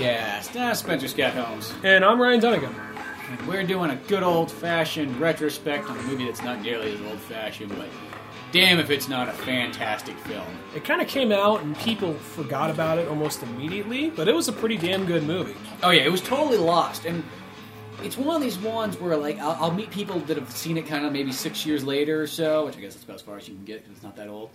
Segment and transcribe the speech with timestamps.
[0.00, 0.56] podcast.
[0.56, 1.72] I'm ah, Spencer Scott Holmes.
[1.84, 2.74] And I'm Ryan Dunigan.
[3.30, 7.00] And we're doing a good old fashioned retrospect on a movie that's not nearly as
[7.02, 7.86] old fashioned, but
[8.50, 10.46] damn if it's not a fantastic film.
[10.74, 14.48] It kind of came out and people forgot about it almost immediately, but it was
[14.48, 15.56] a pretty damn good movie.
[15.82, 17.22] Oh yeah, it was totally lost, and
[18.02, 20.86] it's one of these ones where like I'll, I'll meet people that have seen it
[20.86, 23.36] kind of maybe six years later or so, which I guess is about as far
[23.36, 24.50] as you can get because it's not that old.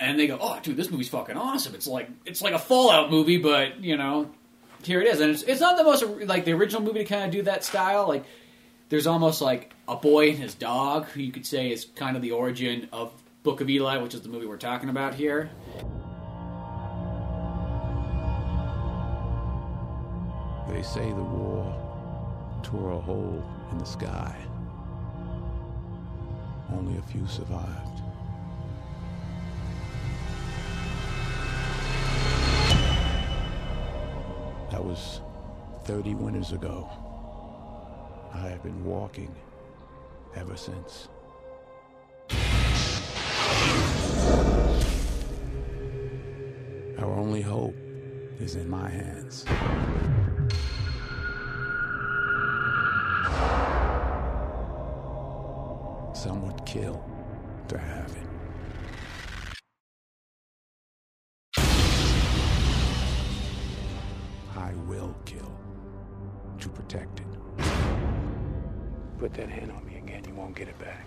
[0.00, 1.74] And they go, "Oh, dude, this movie's fucking awesome!
[1.74, 4.30] It's like it's like a Fallout movie, but you know,
[4.82, 7.24] here it is." And it's it's not the most like the original movie to kind
[7.24, 8.08] of do that style.
[8.08, 8.24] Like
[8.88, 12.22] there's almost like a boy and his dog, who you could say is kind of
[12.22, 15.50] the origin of Book of Eli, which is the movie we're talking about here.
[20.68, 24.36] They say the war tore a hole in the sky.
[26.72, 27.89] Only a few survived.
[34.80, 35.20] That was
[35.84, 36.88] 30 winters ago.
[38.32, 39.34] I have been walking
[40.34, 41.08] ever since.
[46.98, 47.76] Our only hope
[48.38, 49.44] is in my hands.
[56.14, 57.04] Some would kill
[57.68, 58.29] to have it.
[64.90, 65.52] Will kill
[66.58, 67.26] to protect it.
[69.18, 71.06] Put that hand on me again, you won't get it back.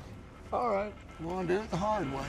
[0.53, 2.23] All right, we're gonna do it the hard way.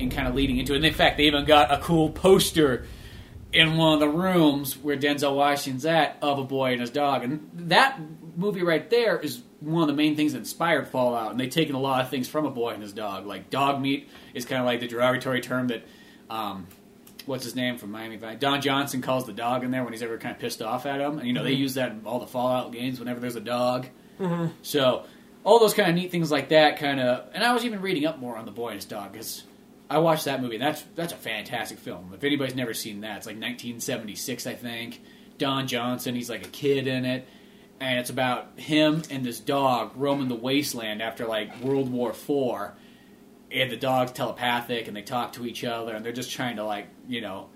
[0.00, 0.76] And kind of leading into it.
[0.76, 2.86] And in fact, they even got a cool poster
[3.52, 7.24] in one of the rooms where Denzel Washington's at of a boy and his dog.
[7.24, 7.98] And that
[8.36, 11.32] movie right there is one of the main things that inspired Fallout.
[11.32, 13.26] And they've taken a lot of things from a boy and his dog.
[13.26, 15.82] Like dog meat is kind of like the derogatory term that,
[16.28, 16.68] um,
[17.26, 18.38] what's his name from Miami Vice?
[18.38, 21.00] Don Johnson calls the dog in there when he's ever kind of pissed off at
[21.00, 21.18] him.
[21.18, 23.88] And you know they use that in all the Fallout games whenever there's a dog.
[24.62, 25.04] So
[25.42, 27.28] all those kind of neat things like that kind of.
[27.34, 29.42] And I was even reading up more on the boy and his dog because
[29.90, 30.56] I watched that movie.
[30.56, 32.12] That's that's a fantastic film.
[32.14, 35.02] If anybody's never seen that, it's like 1976, I think.
[35.36, 37.26] Don Johnson, he's like a kid in it,
[37.80, 42.74] and it's about him and this dog roaming the wasteland after like World War Four.
[43.50, 46.64] And the dog's telepathic, and they talk to each other, and they're just trying to
[46.64, 47.48] like you know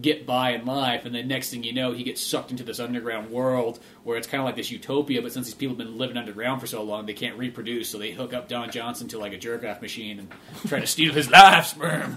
[0.00, 1.04] get by in life.
[1.04, 4.26] And then next thing you know, he gets sucked into this underground world where it's
[4.26, 5.22] kind of like this utopia.
[5.22, 7.98] But since these people have been living underground for so long, they can't reproduce, so
[7.98, 10.32] they hook up Don Johnson to like a jerk off machine and
[10.66, 12.16] try to steal his life sperm.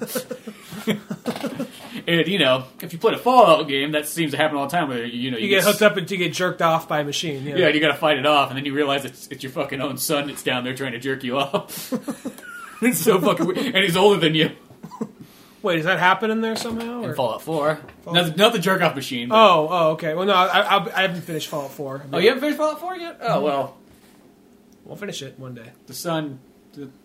[2.08, 4.72] and you know, if you play a Fallout game, that seems to happen all the
[4.72, 4.90] time.
[4.90, 7.46] Where you know You get hooked up and you get jerked off by a machine.
[7.46, 7.58] Yeah.
[7.58, 9.82] Yeah, you got to fight it off, and then you realize it's it's your fucking
[9.82, 11.94] own son that's down there trying to jerk you off.
[12.82, 14.52] it's so fucking weird, and he's older than you.
[15.62, 17.04] Wait, does that happen in there somehow?
[17.04, 17.16] In Or?
[17.16, 19.30] Fallout Four, not the, not the jerk off machine.
[19.30, 20.14] but- Oh, oh, okay.
[20.16, 22.04] Well, no, I, I, I haven't finished Fallout 4.
[22.14, 23.18] oh, you haven't finished Fallout Four yet?
[23.22, 23.78] Oh well,
[24.86, 25.70] We'll finish it one day.
[25.88, 26.40] the sun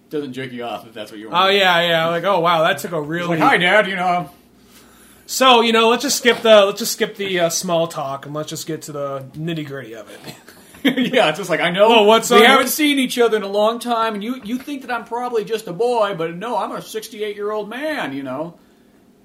[0.09, 1.45] doesn't jerk you off if that's what you want.
[1.45, 2.07] Oh yeah, yeah.
[2.07, 3.29] Like, oh wow, that took a He's really.
[3.39, 3.87] like, hi, Dad.
[3.89, 4.31] You know,
[5.27, 8.35] So you know, let's just skip the let's just skip the uh, small talk and
[8.35, 10.21] let's just get to the nitty gritty of it.
[11.13, 11.87] yeah, it's just like I know.
[11.89, 14.59] Oh, what's we on- haven't seen each other in a long time, and you you
[14.59, 18.13] think that I'm probably just a boy, but no, I'm a 68 year old man.
[18.13, 18.59] You know,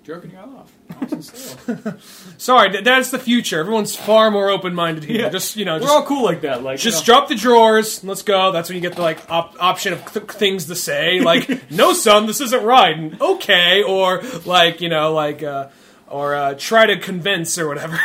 [0.04, 0.72] jerking you off.
[1.02, 1.94] Nice and slow.
[2.38, 3.60] Sorry, th- that's the future.
[3.60, 5.22] Everyone's far more open minded here.
[5.22, 5.30] Yeah.
[5.30, 6.64] Just you know, We're just, all cool like that.
[6.64, 7.20] Like just you know.
[7.20, 8.04] drop the drawers.
[8.04, 8.52] Let's go.
[8.52, 11.94] That's when you get the like op- option of th- things to say, like "No,
[11.94, 15.70] son, this isn't right," and "Okay," or like you know, like uh,
[16.08, 18.00] or uh, try to convince or whatever.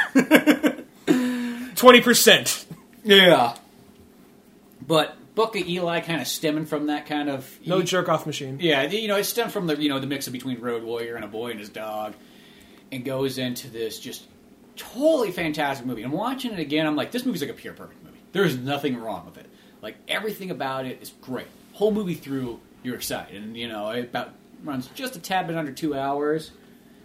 [1.74, 2.65] twenty percent.
[3.06, 3.56] Yeah.
[4.86, 8.58] But Book of Eli kind of stemming from that kind of No jerk off machine.
[8.60, 11.16] Yeah, you know, it stemmed from the you know the mix of between Road Warrior
[11.16, 12.14] and a boy and his dog,
[12.92, 14.24] and goes into this just
[14.76, 16.02] totally fantastic movie.
[16.02, 18.18] I'm watching it again, I'm like, this movie's like a pure perfect movie.
[18.32, 19.46] There's nothing wrong with it.
[19.82, 21.46] Like everything about it is great.
[21.74, 24.32] Whole movie through, you're excited, and you know, it about
[24.64, 26.50] runs just a tad bit under two hours.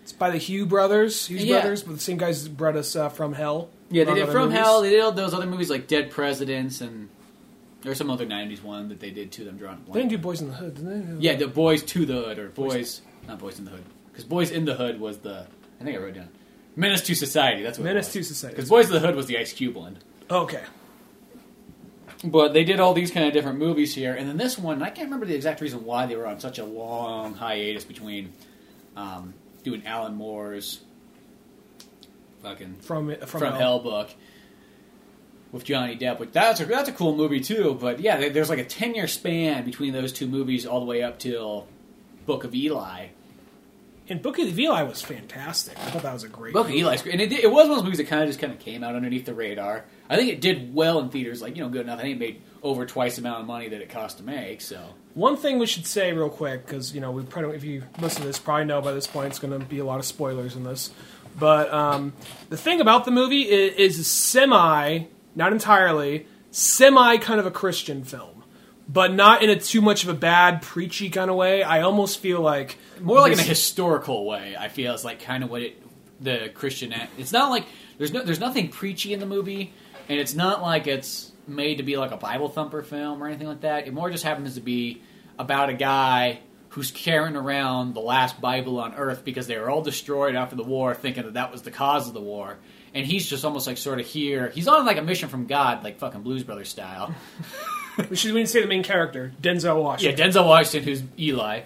[0.04, 1.28] It's by the Hugh brothers.
[1.28, 1.60] Hughes Yeah.
[1.60, 3.70] brothers, but the same guys brought us uh, from Hell.
[3.92, 4.60] Yeah, they did From movies.
[4.60, 4.82] Hell.
[4.82, 7.10] They did all those other movies like Dead Presidents, and
[7.84, 9.44] there's some other '90s one that they did too.
[9.44, 11.28] Them drawing a They didn't do Boys in the Hood, did they?
[11.28, 14.50] Yeah, the Boys to the Hood or Boys, not Boys in the Hood, because Boys
[14.50, 15.46] in the Hood was the
[15.80, 16.30] I think I wrote down
[16.76, 17.64] Menace to Society.
[17.64, 18.24] That's what Menace to.
[18.24, 18.56] Society.
[18.56, 19.98] Because Boys in the Hood was the Ice Cube one.
[20.30, 20.64] Okay.
[22.24, 24.92] But they did all these kind of different movies here, and then this one, I
[24.92, 28.32] can't remember the exact reason why they were on such a long hiatus between
[28.96, 29.34] um,
[29.64, 30.82] doing Alan Moore's
[32.42, 34.10] fucking From from, from, Hell book
[35.52, 36.20] with Johnny Depp.
[36.20, 37.78] Which that's a, that's a cool movie too.
[37.80, 41.04] But yeah, there's like a ten year span between those two movies, all the way
[41.04, 41.68] up till
[42.26, 43.08] Book of Eli.
[44.10, 45.78] And Book of Eli was fantastic.
[45.80, 46.54] I thought that was a great.
[46.54, 46.82] Book of movie.
[46.82, 48.52] Eli's great, and it, it was one of those movies that kind of just kind
[48.52, 49.86] of came out underneath the radar.
[50.10, 52.00] I think it did well in theaters, like you know, good enough.
[52.00, 54.60] I think it made over twice the amount of money that it cost to make.
[54.62, 54.82] So
[55.14, 58.22] One thing we should say real quick, because you know we probably, if you listen
[58.22, 60.56] to this, probably know by this point it's going to be a lot of spoilers
[60.56, 60.92] in this.
[61.38, 62.14] But um,
[62.50, 65.06] the thing about the movie is, is semi,
[65.36, 68.44] not entirely, semi kind of a Christian film,
[68.88, 71.64] but not in a too much of a bad preachy kind of way.
[71.64, 74.56] I almost feel like more like in a historical way.
[74.58, 75.82] I feel is like kind of what it
[76.22, 76.94] the Christian.
[77.18, 77.66] It's not like
[77.98, 79.74] there's no there's nothing preachy in the movie,
[80.08, 83.48] and it's not like it's made to be like a Bible thumper film or anything
[83.48, 83.88] like that.
[83.88, 85.02] It more just happens to be
[85.40, 86.40] about a guy
[86.72, 90.64] who's carrying around the last Bible on Earth because they were all destroyed after the
[90.64, 92.58] war, thinking that that was the cause of the war.
[92.94, 94.50] And he's just almost like sort of here.
[94.50, 97.14] He's on like a mission from God, like fucking Blues Brothers style.
[98.10, 100.18] we should we didn't say the main character, Denzel Washington.
[100.18, 101.62] Yeah, Denzel Washington, who's Eli,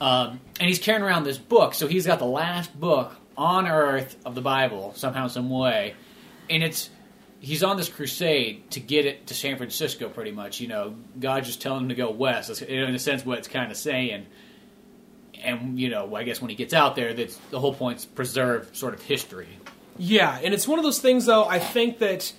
[0.00, 1.74] um, and he's carrying around this book.
[1.74, 5.94] So he's got the last book on Earth of the Bible somehow, some way,
[6.48, 6.88] and it's
[7.46, 10.08] he's on this crusade to get it to San Francisco.
[10.08, 12.48] Pretty much, you know, God's just telling him to go west.
[12.48, 14.26] That's in a sense what it's kind of saying.
[15.42, 18.70] And you know, I guess when he gets out there, that's the whole point's preserve
[18.76, 19.48] sort of history.
[19.96, 21.44] Yeah, and it's one of those things, though.
[21.44, 22.32] I think that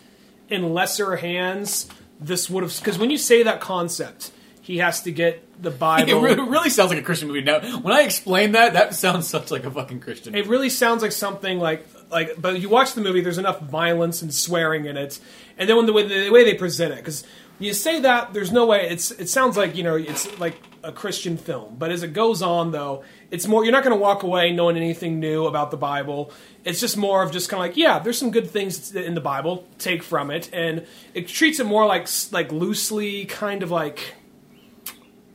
[0.49, 1.87] in lesser hands,
[2.19, 4.31] this would have because when you say that concept,
[4.61, 6.19] he has to get the It Bible.
[6.21, 7.41] really, really sounds like a Christian movie.
[7.41, 10.35] Now, when I explain that, that sounds such like a fucking Christian.
[10.35, 12.39] It really sounds like something like like.
[12.39, 15.19] But you watch the movie, there's enough violence and swearing in it,
[15.57, 17.23] and then when the way, the way they present it, because
[17.59, 20.91] you say that there's no way it's it sounds like you know it's like a
[20.91, 24.23] Christian film, but as it goes on though, it's more you're not going to walk
[24.23, 26.31] away knowing anything new about the Bible.
[26.63, 29.21] It's just more of just kind of like yeah, there's some good things in the
[29.21, 34.15] Bible, take from it, and it treats it more like like loosely, kind of like.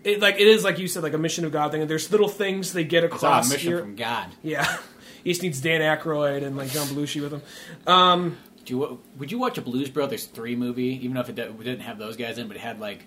[0.05, 1.81] It, like it is like you said, like a mission of God thing.
[1.81, 3.79] And there's little things they get it's across a mission here.
[3.79, 4.31] from God.
[4.43, 4.79] Yeah,
[5.25, 7.43] he just needs Dan Aykroyd and like John Belushi with him.
[7.87, 11.81] Um, Do you, would you watch a Blues Brothers three movie, even if it didn't
[11.81, 13.05] have those guys in, but it had like,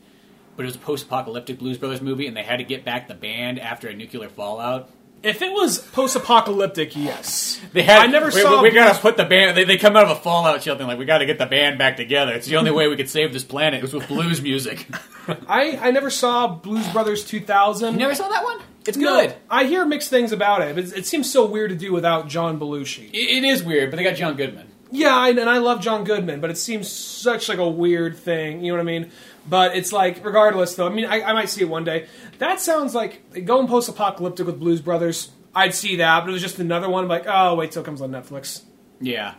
[0.55, 3.13] but it was a post-apocalyptic Blues Brothers movie, and they had to get back the
[3.13, 4.89] band after a nuclear fallout.
[5.23, 7.59] If it was post-apocalyptic, yes.
[7.73, 7.99] They had.
[7.99, 9.57] I never we, saw We, we gotta put the band.
[9.57, 11.79] They, they come out of a fallout shelter, like we got to get the band
[11.79, 12.33] back together.
[12.33, 13.79] It's the only way we could save this planet.
[13.79, 14.87] It was with blues music.
[15.47, 17.93] I I never saw Blues Brothers 2000.
[17.93, 18.59] you never saw that one?
[18.87, 19.35] It's No, good.
[19.49, 20.75] I hear mixed things about it.
[20.75, 23.09] But it seems so weird to do without John Belushi.
[23.11, 24.67] It, it is weird, but they got John Goodman.
[24.91, 28.63] Yeah, I, and I love John Goodman, but it seems such like a weird thing.
[28.63, 29.11] You know what I mean?
[29.47, 30.87] But it's like, regardless, though.
[30.87, 32.07] I mean, I, I might see it one day.
[32.37, 35.31] That sounds like going post-apocalyptic with Blues Brothers.
[35.53, 37.07] I'd see that, but it was just another one.
[37.07, 38.61] Like, oh, wait till it comes on Netflix.
[39.01, 39.33] Yeah.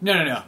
[0.00, 0.42] No, no, no.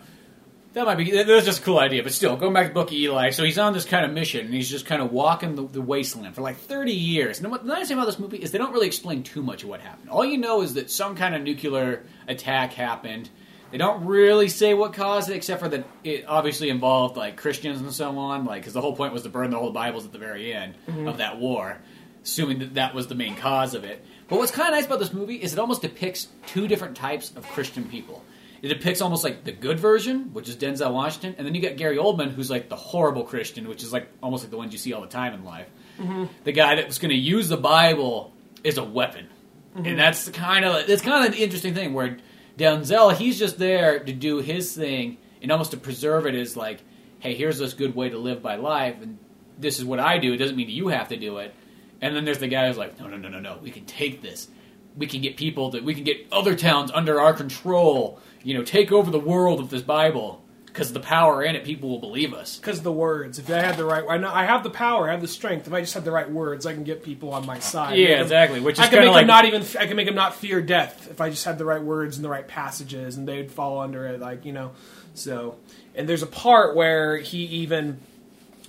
[0.74, 1.12] That might be.
[1.12, 3.30] That was just a cool idea, but still, going back to Book of Eli.
[3.30, 5.80] So he's on this kind of mission, and he's just kind of walking the, the
[5.80, 7.38] wasteland for like thirty years.
[7.38, 9.62] And what the nice thing about this movie is they don't really explain too much
[9.62, 10.10] of what happened.
[10.10, 13.30] All you know is that some kind of nuclear attack happened.
[13.70, 17.80] They don't really say what caused it, except for that it obviously involved like Christians
[17.80, 18.44] and so on.
[18.44, 20.74] Like, because the whole point was to burn the whole Bibles at the very end
[20.88, 21.06] mm-hmm.
[21.06, 21.78] of that war,
[22.24, 24.04] assuming that that was the main cause of it.
[24.26, 27.32] But what's kind of nice about this movie is it almost depicts two different types
[27.36, 28.24] of Christian people.
[28.64, 31.76] It depicts almost like the good version, which is Denzel Washington, and then you got
[31.76, 34.78] Gary Oldman, who's like the horrible Christian, which is like almost like the ones you
[34.78, 35.68] see all the time in life.
[35.99, 36.25] Mm-hmm.
[36.44, 38.33] The guy that was going to use the Bible
[38.64, 39.28] as a weapon,
[39.76, 39.85] mm-hmm.
[39.85, 42.16] and that's the kind of it's kind of an interesting thing where
[42.56, 46.80] Denzel he's just there to do his thing and almost to preserve it as like,
[47.18, 49.18] hey, here's this good way to live by life, and
[49.59, 50.33] this is what I do.
[50.33, 51.54] It doesn't mean you have to do it.
[52.00, 53.59] And then there's the guy who's like, no, no, no, no, no.
[53.62, 54.49] We can take this.
[54.97, 58.21] We can get people that we can get other towns under our control.
[58.44, 60.40] You know, take over the world with this Bible.
[60.66, 62.58] because the power in it, people will believe us.
[62.58, 63.38] because the words.
[63.38, 65.66] If I had the right, I know I have the power, I have the strength.
[65.68, 67.96] If I just had the right words, I can get people on my side.
[67.96, 68.60] Yeah, exactly.
[68.60, 69.62] Which is I can kind make of like them not even.
[69.80, 72.24] I can make them not fear death if I just had the right words and
[72.24, 74.20] the right passages, and they'd fall under it.
[74.20, 74.72] Like you know,
[75.14, 75.56] so
[75.94, 78.00] and there's a part where he even.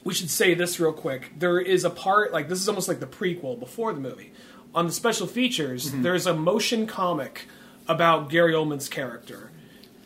[0.03, 1.31] We should say this real quick.
[1.39, 4.31] There is a part like this is almost like the prequel before the movie.
[4.75, 6.03] On the special features, Mm-hmm.
[6.03, 7.47] there's a motion comic
[7.87, 9.49] about Gary Oldman's character,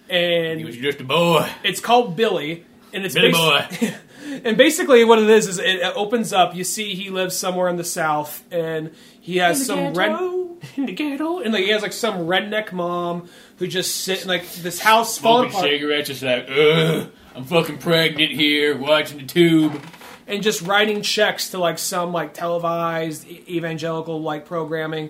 [0.10, 1.48] and he was just a boy.
[1.64, 3.94] it's called Billy, and it's Billy basi- boy.
[4.46, 6.56] and basically what it is is it opens up.
[6.56, 10.48] You see, he lives somewhere in the south, and he has In the some ghetto.
[10.48, 14.22] red in the ghetto, and like he has like some redneck mom who just sit
[14.24, 18.78] in like this house falling Smoking apart, cigarettes, just like, ugh, I'm fucking pregnant here,
[18.78, 19.82] watching the tube.
[20.28, 25.10] and just writing checks to like some like televised evangelical like programming.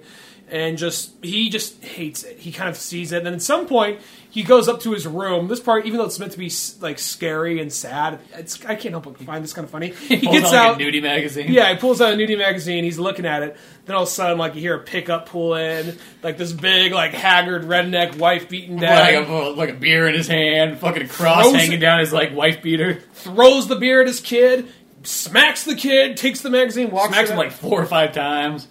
[0.51, 2.39] And just he just hates it.
[2.39, 3.18] He kind of sees it.
[3.18, 4.00] And then at some point,
[4.32, 5.48] he goes up to his room.
[5.48, 6.51] This part, even though it's meant to be
[6.82, 9.89] like scary and sad, it's I can't help but find this kind of funny.
[10.08, 11.51] He Pulls gets out like a nudie magazine.
[11.51, 12.84] Yeah, he pulls out a nudie magazine.
[12.84, 13.58] He's looking at it.
[13.86, 16.91] Then all of a sudden, like you hear a pickup pull in, like this big,
[16.91, 21.08] like haggard redneck wife beating like dad a, like a beer in his hand, fucking
[21.08, 23.01] cross Throws hanging down his like wife beater.
[23.13, 24.68] throws the beer at his kid,
[25.03, 28.68] smacks the kid, takes the magazine, walks Smacks him out, like four or five times.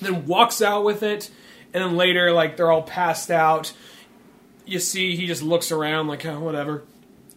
[0.00, 1.30] Then walks out with it.
[1.72, 3.72] And then later, like they're all passed out.
[4.66, 6.82] You see, he just looks around, like oh, whatever.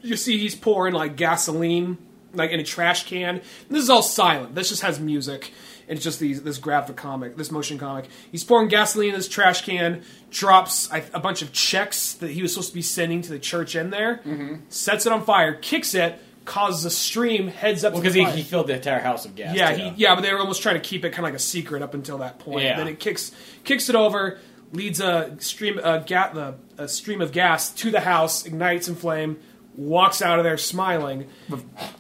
[0.02, 1.98] You see, he's pouring like gasoline,
[2.34, 3.36] like in a trash can.
[3.36, 4.56] And this is all silent.
[4.56, 5.52] This just has music.
[5.88, 8.08] And it's just these this graphic comic, this motion comic.
[8.32, 12.42] He's pouring gasoline in this trash can, drops a, a bunch of checks that he
[12.42, 14.56] was supposed to be sending to the church in there, mm-hmm.
[14.70, 18.44] sets it on fire, kicks it, causes a stream, heads up Well, because he, he
[18.44, 19.56] filled the entire house of gas.
[19.56, 21.40] Yeah, he, yeah, but they were almost trying to keep it kind of like a
[21.40, 22.66] secret up until that point.
[22.66, 22.78] Yeah.
[22.78, 23.32] Then it kicks
[23.64, 24.40] kicks it over,
[24.72, 28.96] leads a stream a, ga- the, a stream of gas to the house, ignites in
[28.96, 29.40] flame,
[29.76, 31.28] walks out of there smiling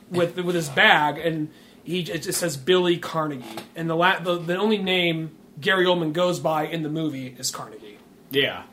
[0.09, 1.49] with with his bag, and
[1.83, 3.45] he it just says Billy Carnegie,
[3.75, 7.51] and the la- the, the only name Gary Oldman goes by in the movie is
[7.51, 7.97] Carnegie.
[8.29, 8.63] Yeah.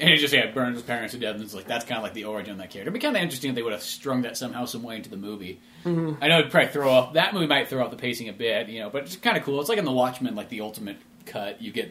[0.00, 2.02] And he just yeah burns his parents to death, and it's like that's kind of
[2.02, 2.82] like the origin of that character.
[2.90, 5.10] It'd be kind of interesting if they would have strung that somehow, some way into
[5.10, 5.60] the movie.
[5.84, 6.22] Mm-hmm.
[6.22, 8.68] I know it'd probably throw off that movie might throw off the pacing a bit,
[8.68, 9.60] you know, but it's kind of cool.
[9.60, 11.90] It's like in the Watchmen, like the ultimate cut, you get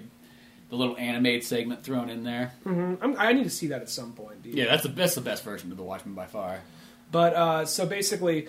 [0.69, 2.51] the little animated segment thrown in there.
[2.65, 4.43] I'm, I need to see that at some point.
[4.43, 4.53] Dude.
[4.55, 6.59] Yeah, that's the that's the best version of the Watchmen by far.
[7.11, 8.47] But uh, so basically,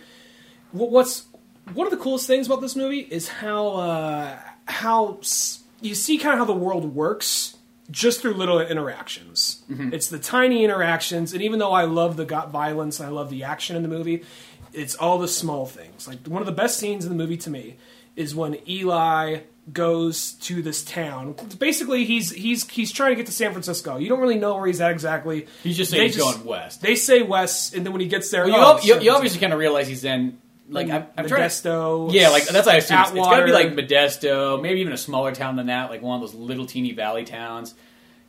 [0.73, 1.25] wh- what's
[1.73, 6.19] one of the coolest things about this movie is how uh, how s- you see
[6.19, 7.57] kind of how the world works
[7.91, 9.63] just through little interactions.
[9.71, 9.93] Mm-hmm.
[9.95, 13.31] It's the tiny interactions, and even though I love the got violence and I love
[13.31, 14.25] the action in the movie,
[14.73, 16.07] it's all the small things.
[16.09, 17.77] Like one of the best scenes in the movie to me
[18.17, 19.41] is when Eli
[19.73, 21.35] goes to this town.
[21.59, 23.97] Basically, he's he's he's trying to get to San Francisco.
[23.99, 25.47] You don't really know where he's at exactly.
[25.63, 26.81] He's just saying They he's just- going west.
[26.83, 29.41] They say west, and then when he gets there, Well, you, oh, ob- you obviously
[29.41, 30.39] kind of realize he's in
[30.71, 32.13] like I'm, I'm trying to Modesto.
[32.13, 33.01] Yeah, like that's what I assume.
[33.01, 36.03] It's, it's got to be like Modesto, maybe even a smaller town than that, like
[36.03, 37.75] one of those little teeny valley towns.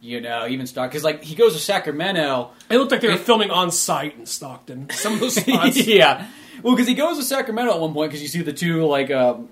[0.03, 0.89] You know, even Stockton.
[0.89, 2.49] Because like he goes to Sacramento.
[2.71, 4.89] It looked like they were filming on site in Stockton.
[4.89, 5.85] Some of those spots.
[5.85, 6.27] yeah,
[6.63, 9.11] well, because he goes to Sacramento at one point because you see the two like
[9.11, 9.49] um,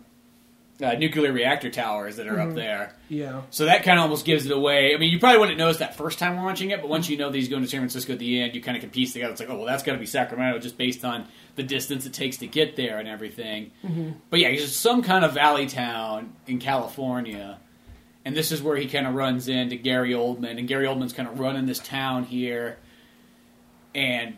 [0.82, 2.50] uh, nuclear reactor towers that are Mm-hmm.
[2.52, 2.96] up there.
[3.10, 3.42] yeah.
[3.50, 4.94] So that kind of almost gives it away.
[4.96, 7.30] I mean, you probably wouldn't notice that first time watching it, but once you know
[7.30, 9.32] that he's going to San Francisco at the end, you kind of can piece together.
[9.32, 12.14] It's like, oh, well, that's got to be Sacramento just based on the distance it
[12.14, 13.72] takes to get there and everything.
[14.30, 17.60] But yeah, he's just some kind of valley town in California.
[18.24, 20.58] And this is where he kind of runs into Gary Oldman.
[20.60, 22.78] And Gary Oldman's kind of running this town here.
[23.96, 24.38] And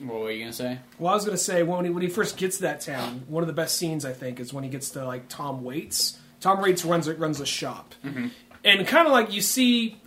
[0.00, 0.78] what were you going to say?
[0.98, 3.24] Well, I was going to say when he, when he first gets to that town,
[3.28, 6.18] one of the best scenes I think is when he gets to like Tom Waits.
[6.40, 8.28] Tom Waits runs runs a shop, mm-hmm.
[8.64, 10.00] and kind of like you see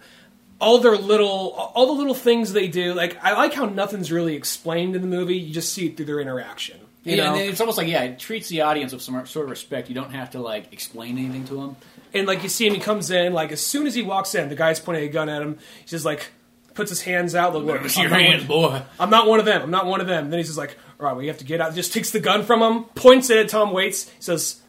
[0.60, 2.94] all their little all the little things they do.
[2.94, 5.38] Like I like how nothing's really explained in the movie.
[5.38, 6.80] You just see it through their interaction.
[7.04, 7.36] You yeah, know?
[7.36, 9.88] and it's almost like, yeah, it treats the audience with some sort of respect.
[9.88, 11.78] You don't have to, like, explain anything to them.
[12.14, 13.34] And like you see him, he comes in.
[13.34, 15.58] Like as soon as he walks in, the guy's pointing a gun at him.
[15.80, 16.32] He just like
[16.78, 17.54] puts his hands out.
[17.54, 18.82] Look, look, your not hands, one- boy.
[19.00, 19.62] I'm not one of them.
[19.64, 20.30] I'm not one of them.
[20.30, 21.76] Then he's just like, all right, well, you have to get out.
[21.76, 24.08] Just takes the gun from him, points it at Tom Waits.
[24.10, 24.62] He says,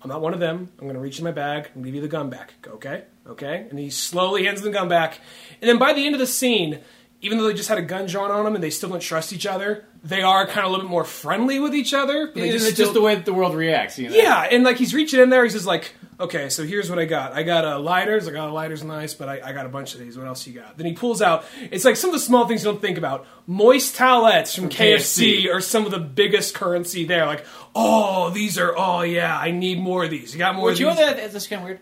[0.00, 0.70] I'm not one of them.
[0.78, 2.54] I'm going to reach in my bag and give you the gun back.
[2.62, 3.66] Go, Okay, okay.
[3.68, 5.18] And he slowly hands the gun back.
[5.60, 6.78] And then by the end of the scene,
[7.20, 9.32] even though they just had a gun drawn on them and they still don't trust
[9.32, 12.26] each other, they are kind of a little bit more friendly with each other.
[12.28, 14.14] But they It's just just, the way that the world reacts, you know?
[14.14, 17.04] yeah, and like he's reaching in there, he's just like, okay, so here's what I
[17.04, 17.32] got.
[17.32, 18.26] I got uh, lighters.
[18.28, 20.16] I got a lighters, nice, but I, I got a bunch of these.
[20.18, 20.76] What else you got?
[20.76, 21.44] Then he pulls out.
[21.70, 23.26] It's like some of the small things you don't think about.
[23.46, 25.54] Moist towelettes from, KFC, KFC.
[25.54, 27.26] are some of the biggest currency there.
[27.26, 27.44] Like,
[27.74, 28.74] oh, these are.
[28.76, 30.32] Oh yeah, I need more of these.
[30.32, 31.06] You got more Well, of you know these.
[31.16, 31.80] that that's kind of weird.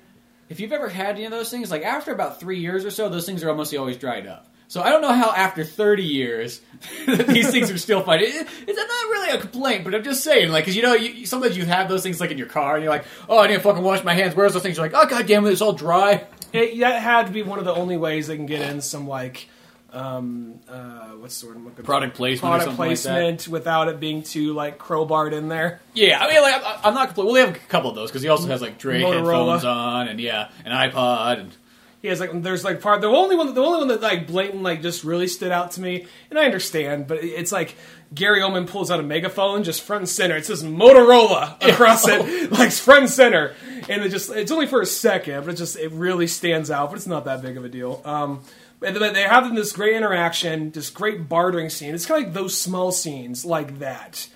[0.49, 3.09] If you've ever had any of those things, like after about three years or so,
[3.09, 4.47] those things are almost always dried up.
[4.69, 6.61] So I don't know how after 30 years
[7.07, 8.21] these things are still fine.
[8.23, 11.57] It's not really a complaint, but I'm just saying, like, because you know, you, sometimes
[11.57, 13.83] you have those things like in your car, and you're like, oh, I didn't fucking
[13.83, 14.35] wash my hands.
[14.35, 14.77] Where's those things?
[14.77, 16.27] You're like, oh, god damn it, it's all dry.
[16.53, 19.07] It, that had to be one of the only ways they can get in some
[19.07, 19.49] like
[19.93, 21.83] um, uh, what's the word I'm looking for?
[21.85, 23.13] Product placement or Product something like that.
[23.13, 25.81] placement without it being too like crowbarred in there.
[25.95, 27.33] Yeah, I mean, like, I, I'm not complaining.
[27.33, 29.15] Well, they have a couple of those because he also has like Dre Motorola.
[29.15, 31.57] headphones on, and yeah, an iPod, and
[32.03, 34.63] He has like there's like part the only one the only one that like blatant
[34.63, 37.75] like just really stood out to me, and I understand, but it's like
[38.15, 40.37] Gary Oldman pulls out a megaphone just front and center.
[40.37, 43.55] It says Motorola across it, like front and center,
[43.89, 46.91] and it just it's only for a second, but it just it really stands out.
[46.91, 48.03] But it's not that big of a deal.
[48.05, 48.43] Um,
[48.81, 51.95] they have this great interaction, this great bartering scene.
[51.95, 54.29] It's kind of like those small scenes like that.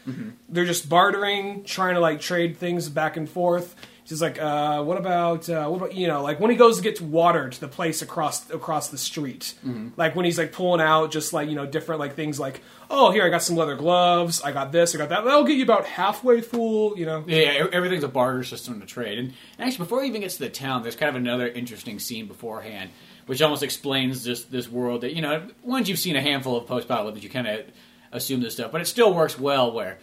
[0.49, 3.77] They're just bartering, trying to like trade things back and forth.
[4.11, 6.83] She's like, uh, "What about uh, what about you know like when he goes to
[6.83, 9.55] get water to the place across across the street,
[9.97, 13.13] like when he's like pulling out just like you know different like things like oh
[13.13, 15.25] here I got some leather gloves, I got this, I got that.
[15.25, 17.23] That'll get you about halfway full, you know.
[17.25, 19.17] Yeah, everything's a barter system to trade.
[19.17, 22.27] And actually, before he even gets to the town, there's kind of another interesting scene
[22.27, 22.91] beforehand,
[23.27, 25.47] which almost explains just this world that you know.
[25.63, 27.65] Once you've seen a handful of post battle that you kind of
[28.11, 29.71] assume this stuff, but it still works well.
[29.71, 30.01] Where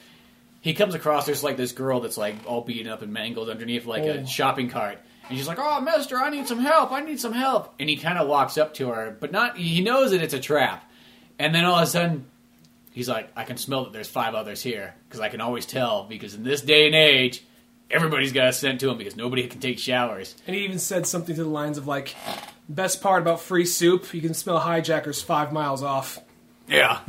[0.61, 3.85] he comes across, there's like this girl that's like all beaten up and mangled underneath
[3.85, 4.09] like Oh.
[4.09, 4.99] a shopping cart.
[5.29, 6.91] And she's like, "Oh, Mister, I need some help.
[6.91, 9.57] I need some help." And he kind of walks up to her, but not.
[9.57, 10.89] He knows that it's a trap.
[11.37, 12.25] And then all of a sudden,
[12.93, 16.03] he's like, "I can smell that there's five others here because I can always tell
[16.05, 17.43] because in this day and age,
[17.91, 21.05] everybody's got a scent to him because nobody can take showers." And he even said
[21.05, 22.15] something to the lines of like,
[22.69, 26.19] "Best part about free soup, you can smell hijackers five miles off."
[26.69, 26.99] Yeah.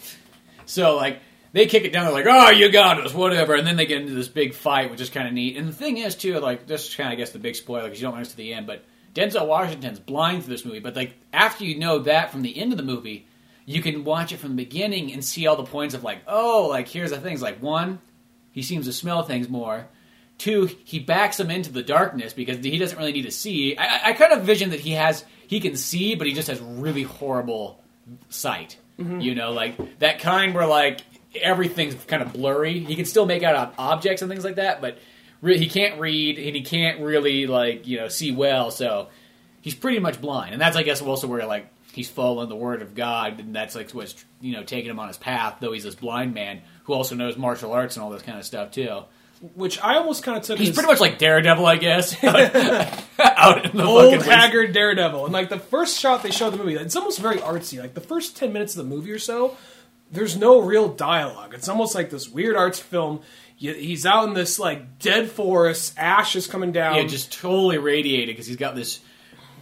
[0.66, 1.20] so like
[1.52, 2.04] they kick it down.
[2.04, 4.90] They're like, "Oh, you got us, whatever." And then they get into this big fight,
[4.90, 5.56] which is kind of neat.
[5.56, 7.84] And the thing is, too, like this is kind of I guess the big spoiler
[7.84, 8.66] because you don't this to the end.
[8.66, 10.78] But Denzel Washington's blind through this movie.
[10.80, 13.26] But like after you know that from the end of the movie,
[13.66, 16.66] you can watch it from the beginning and see all the points of like, oh,
[16.70, 17.42] like here's the things.
[17.42, 17.98] Like one,
[18.52, 19.86] he seems to smell things more.
[20.38, 23.76] Two, he backs him into the darkness because he doesn't really need to see.
[23.76, 26.48] I, I- I kind of vision that he has he can see, but he just
[26.48, 27.82] has really horrible
[28.28, 28.78] sight.
[28.98, 29.20] Mm-hmm.
[29.20, 31.00] You know, like that kind where like
[31.34, 32.80] everything's kind of blurry.
[32.80, 34.98] He can still make out objects and things like that, but
[35.40, 38.70] re- he can't read and he can't really like you know see well.
[38.70, 39.08] So
[39.60, 42.82] he's pretty much blind, and that's I guess also where like he's following the word
[42.82, 45.56] of God, and that's like what's you know taking him on his path.
[45.60, 48.44] Though he's this blind man who also knows martial arts and all this kind of
[48.44, 49.02] stuff too.
[49.54, 52.14] Which I almost kind of took He's as pretty much like Daredevil, I guess.
[52.24, 55.24] Out in the old haggard Daredevil.
[55.24, 57.80] And like the first shot they show the movie, it's almost very artsy.
[57.80, 59.56] Like the first ten minutes of the movie or so,
[60.10, 61.54] there's no real dialogue.
[61.54, 63.20] It's almost like this weird arts film.
[63.56, 66.96] He's out in this like dead forest, ash is coming down.
[66.96, 69.00] Yeah, just totally radiated because he's got this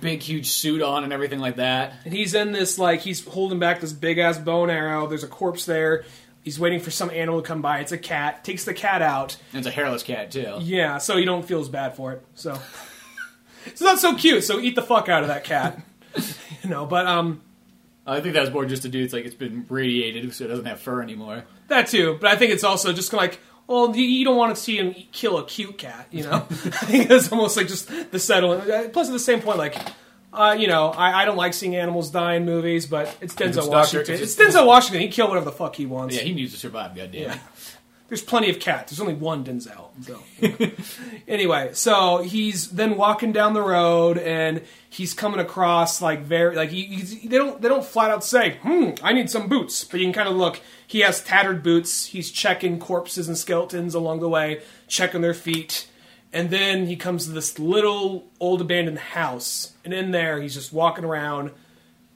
[0.00, 1.94] big, huge suit on and everything like that.
[2.04, 5.06] And he's in this like he's holding back this big ass bow and arrow.
[5.06, 6.04] There's a corpse there.
[6.42, 7.80] He's waiting for some animal to come by.
[7.80, 8.44] It's a cat.
[8.44, 9.36] Takes the cat out.
[9.52, 10.58] And it's a hairless cat too.
[10.60, 12.24] Yeah, so you don't feel as bad for it.
[12.34, 12.58] So
[13.66, 14.44] it's not so cute.
[14.44, 15.82] So eat the fuck out of that cat.
[16.62, 17.42] you know, but um
[18.12, 19.02] I think that was more just to do.
[19.02, 21.44] It's like it's been radiated, so it doesn't have fur anymore.
[21.68, 22.18] that too.
[22.20, 23.40] But I think it's also just like.
[23.66, 26.36] Well, you- you don't want to see him kill a cute cat, you know.
[26.50, 28.62] I think it's almost like just the settling.
[28.92, 29.76] Plus, at the same point, like,
[30.32, 33.46] uh, you know, I, I don't like seeing animals die in movies, but it's Denzel
[33.48, 34.14] it's Doctor- Washington.
[34.14, 35.02] if It's it's- Denzel Washington.
[35.02, 36.16] He can kill whatever the fuck he wants.
[36.16, 36.96] Yeah, he needs to survive.
[36.96, 37.22] Goddamn.
[37.22, 37.38] Yeah.
[38.08, 38.90] There's plenty of cats.
[38.90, 39.90] There's only one Denzel.
[40.02, 40.22] So
[41.28, 46.70] anyway, so he's then walking down the road and he's coming across like very like
[46.70, 50.00] he, he's, they don't they don't flat out say, "Hmm, I need some boots," but
[50.00, 50.60] you can kind of look.
[50.86, 52.06] He has tattered boots.
[52.06, 55.86] He's checking corpses and skeletons along the way, checking their feet.
[56.32, 60.72] And then he comes to this little old abandoned house, and in there he's just
[60.72, 61.50] walking around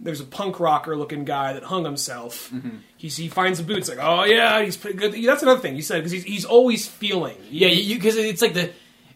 [0.02, 2.50] there's a punk rocker looking guy that hung himself.
[2.52, 2.76] Mm-hmm.
[2.96, 5.12] He's, he finds the boots, like, oh yeah, he's pretty good.
[5.24, 7.36] That's another thing he said because he's, he's always feeling.
[7.50, 8.70] Yeah, you because it's like the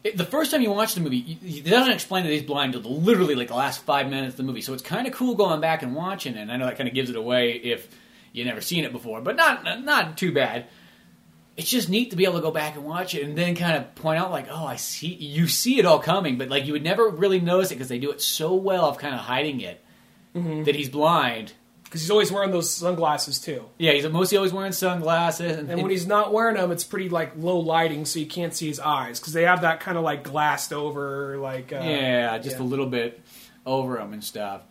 [0.05, 2.75] it, the first time you watch the movie, you- he doesn't explain that he's blind
[2.77, 4.61] until literally like the last five minutes of the movie.
[4.63, 6.41] So it's kind of cool going back and watching it.
[6.41, 7.89] And I know that kind of gives it away if
[8.33, 10.67] you've never seen it before, but not not too bad.
[11.57, 13.79] It's just neat to be able to go back and watch it and then kind
[13.79, 16.75] of point out like, oh, I see you see it all coming, but like you
[16.75, 19.63] would never really notice it because they do it so well of kind of hiding
[19.63, 19.83] it
[20.65, 21.53] that he's blind.
[21.85, 23.65] because he's always wearing those sunglasses too.
[23.79, 27.09] Yeah, he's mostly always wearing sunglasses, and, And when he's not wearing them, it's pretty
[27.09, 30.05] like low lighting, so you can't see his eyes because they have that kind of
[30.05, 32.63] like glassed over, like uh, Yeah, just yeah.
[32.63, 33.21] a little bit
[33.65, 34.63] over him and stuff.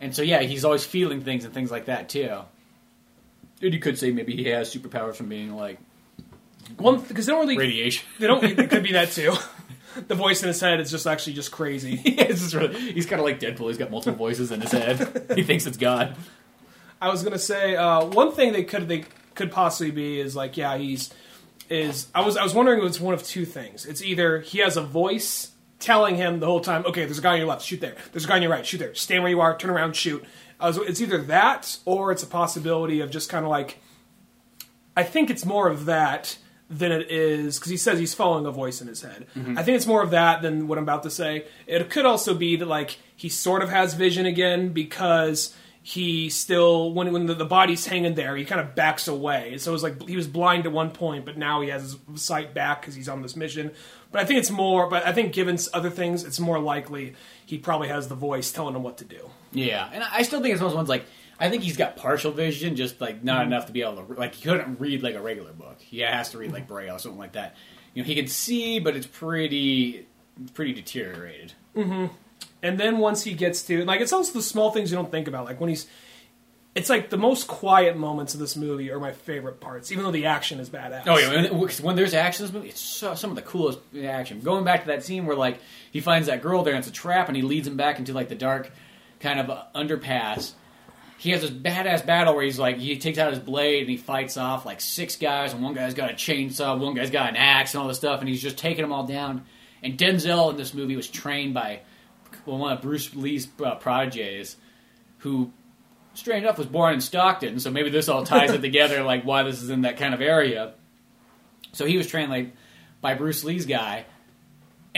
[0.00, 2.38] And so yeah, he's always feeling things and things like that too.
[3.60, 5.78] And you could say maybe he has superpowers from being like
[6.76, 8.06] one because they don't really radiation.
[8.20, 8.44] they don't.
[8.44, 9.34] It could be that too.
[10.06, 12.00] The voice in his head is just actually just crazy.
[12.04, 13.68] It's just really- he's kind of like Deadpool.
[13.68, 15.32] He's got multiple voices in his head.
[15.34, 16.16] he thinks it's God.
[17.00, 20.56] I was gonna say uh, one thing they could they could possibly be is like
[20.56, 21.12] yeah he's
[21.70, 23.86] is I was I was wondering if it's one of two things.
[23.86, 27.34] It's either he has a voice telling him the whole time, okay, there's a guy
[27.34, 27.94] on your left, shoot there.
[28.12, 28.94] There's a guy on your right, shoot there.
[28.96, 30.24] Stand where you are, turn around, shoot.
[30.60, 33.78] Was, it's either that or it's a possibility of just kind of like
[34.96, 36.36] I think it's more of that
[36.70, 39.26] than it is because he says he's following a voice in his head.
[39.34, 39.58] Mm-hmm.
[39.58, 41.46] I think it's more of that than what I'm about to say.
[41.66, 46.92] It could also be that like he sort of has vision again because he still
[46.92, 49.56] when when the, the body's hanging there, he kind of backs away.
[49.56, 52.22] So it was like he was blind at one point, but now he has his
[52.22, 53.70] sight back because he's on this mission.
[54.12, 54.88] But I think it's more.
[54.90, 57.14] But I think given other things, it's more likely
[57.46, 59.30] he probably has the voice telling him what to do.
[59.52, 61.06] Yeah, and I still think it's one of those ones like
[61.40, 63.52] I think he's got partial vision, just like not Mm-hmm.
[63.52, 65.80] enough to be able to like he couldn't read like a regular book.
[65.80, 67.54] He has to read like Braille or something like that.
[67.94, 70.06] You know, he can see, but it's pretty
[70.54, 71.52] pretty deteriorated.
[71.74, 75.28] And then once he gets to like it's also the small things you don't think
[75.28, 75.86] about, like when he's
[76.74, 80.10] it's like the most quiet moments of this movie are my favorite parts, even though
[80.12, 81.02] the action is badass.
[81.06, 83.78] Oh yeah, when, when there's action in this movie, it's so, some of the coolest
[84.04, 84.40] action.
[84.40, 85.58] Going back to that scene where like
[85.90, 88.12] he finds that girl there and it's a trap, and he leads him back into
[88.12, 88.70] like the dark
[89.20, 90.52] kind of underpass.
[91.18, 93.96] He has this badass battle where he's like he takes out his blade and he
[93.96, 97.36] fights off like six guys, and one guy's got a chainsaw, one guy's got an
[97.36, 99.44] axe, and all this stuff, and he's just taking them all down.
[99.82, 101.80] And Denzel in this movie was trained by
[102.44, 104.56] one of Bruce Lee's uh, prodigies,
[105.18, 105.52] who
[106.14, 109.42] strange enough was born in Stockton, so maybe this all ties it together, like why
[109.42, 110.74] this is in that kind of area.
[111.72, 112.52] So he was trained like
[113.00, 114.06] by Bruce Lee's guy,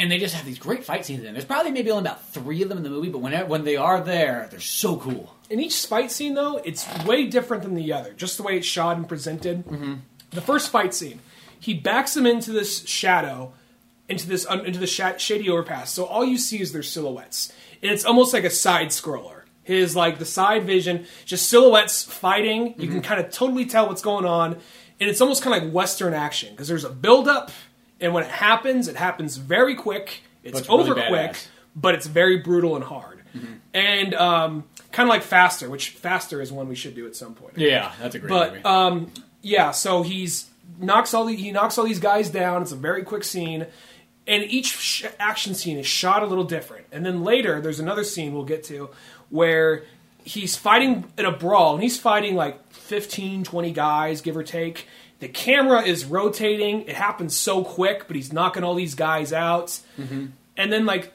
[0.01, 1.35] and they just have these great fight scenes in.
[1.35, 3.77] There's probably maybe only about three of them in the movie, but when when they
[3.77, 5.37] are there, they're so cool.
[5.51, 8.15] In each fight scene, though, it's way different than the other.
[8.15, 9.67] Just the way it's shot and presented.
[9.67, 9.95] Mm-hmm.
[10.31, 11.21] The first fight scene,
[11.59, 13.53] he backs him into this shadow,
[14.09, 15.93] into this un, into the sh- shady overpass.
[15.93, 19.43] So all you see is their silhouettes, and it's almost like a side scroller.
[19.65, 22.75] His like the side vision, just silhouettes fighting.
[22.79, 24.55] You can kind of totally tell what's going on,
[24.99, 27.51] and it's almost kind of like Western action because there's a build up,
[28.01, 30.23] and when it happens, it happens very quick.
[30.43, 31.37] It's, it's really over quick,
[31.77, 33.19] but it's very brutal and hard.
[33.73, 37.35] And um, kind of like Faster, which Faster is one we should do at some
[37.35, 37.57] point.
[37.57, 38.65] Yeah, that's a great But movie.
[38.65, 40.49] um, yeah, so he's
[40.81, 42.63] knocks all the, he knocks all these guys down.
[42.63, 43.67] It's a very quick scene,
[44.27, 46.87] and each sh- action scene is shot a little different.
[46.91, 48.91] And then later, there's another scene we'll get to
[49.29, 49.85] where
[50.25, 54.87] he's fighting in a brawl, and he's fighting like 15, 20 guys, give or take.
[55.21, 56.83] The camera is rotating.
[56.83, 59.79] It happens so quick, but he's knocking all these guys out.
[59.99, 60.27] Mm-hmm.
[60.57, 61.13] And then like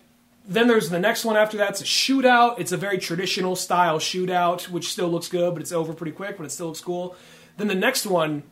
[0.48, 1.72] then there's the next one after that.
[1.72, 2.60] It's a shootout.
[2.60, 6.38] It's a very traditional style shootout, which still looks good, but it's over pretty quick,
[6.38, 7.15] but it still looks cool.
[7.58, 8.44] Then the next one,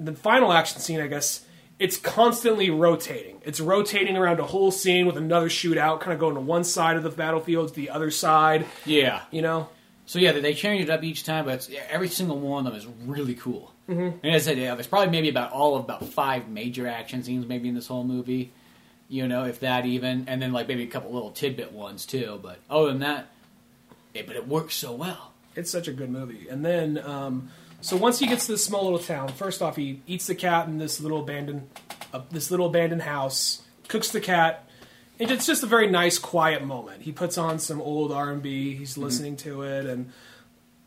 [0.00, 1.44] the final action scene, I guess,
[1.78, 3.40] it's constantly rotating.
[3.44, 6.96] It's rotating around a whole scene with another shootout, kind of going to one side
[6.96, 8.66] of the battlefield to the other side.
[8.84, 9.22] yeah.
[9.30, 9.68] You know,
[10.06, 12.80] So yeah, they- change it up each time, but it's, every single one of them
[12.82, 13.72] is really cool.
[13.88, 14.18] Mm-hmm.
[14.22, 17.22] And as I said, yeah, there's probably maybe about all of about five major action
[17.22, 18.52] scenes maybe in this whole movie.
[19.08, 22.38] You know, if that even, and then like maybe a couple little tidbit ones too.
[22.42, 23.28] But other than that,
[24.12, 25.32] it, but it works so well.
[25.58, 26.48] it's such a good movie.
[26.48, 30.00] And then, um, so once he gets to this small little town, first off, he
[30.06, 31.68] eats the cat in this little abandoned,
[32.12, 34.64] uh, this little abandoned house, cooks the cat.
[35.20, 37.02] And it's just a very nice, quiet moment.
[37.02, 38.76] He puts on some old R and B.
[38.76, 40.12] He's listening to it, and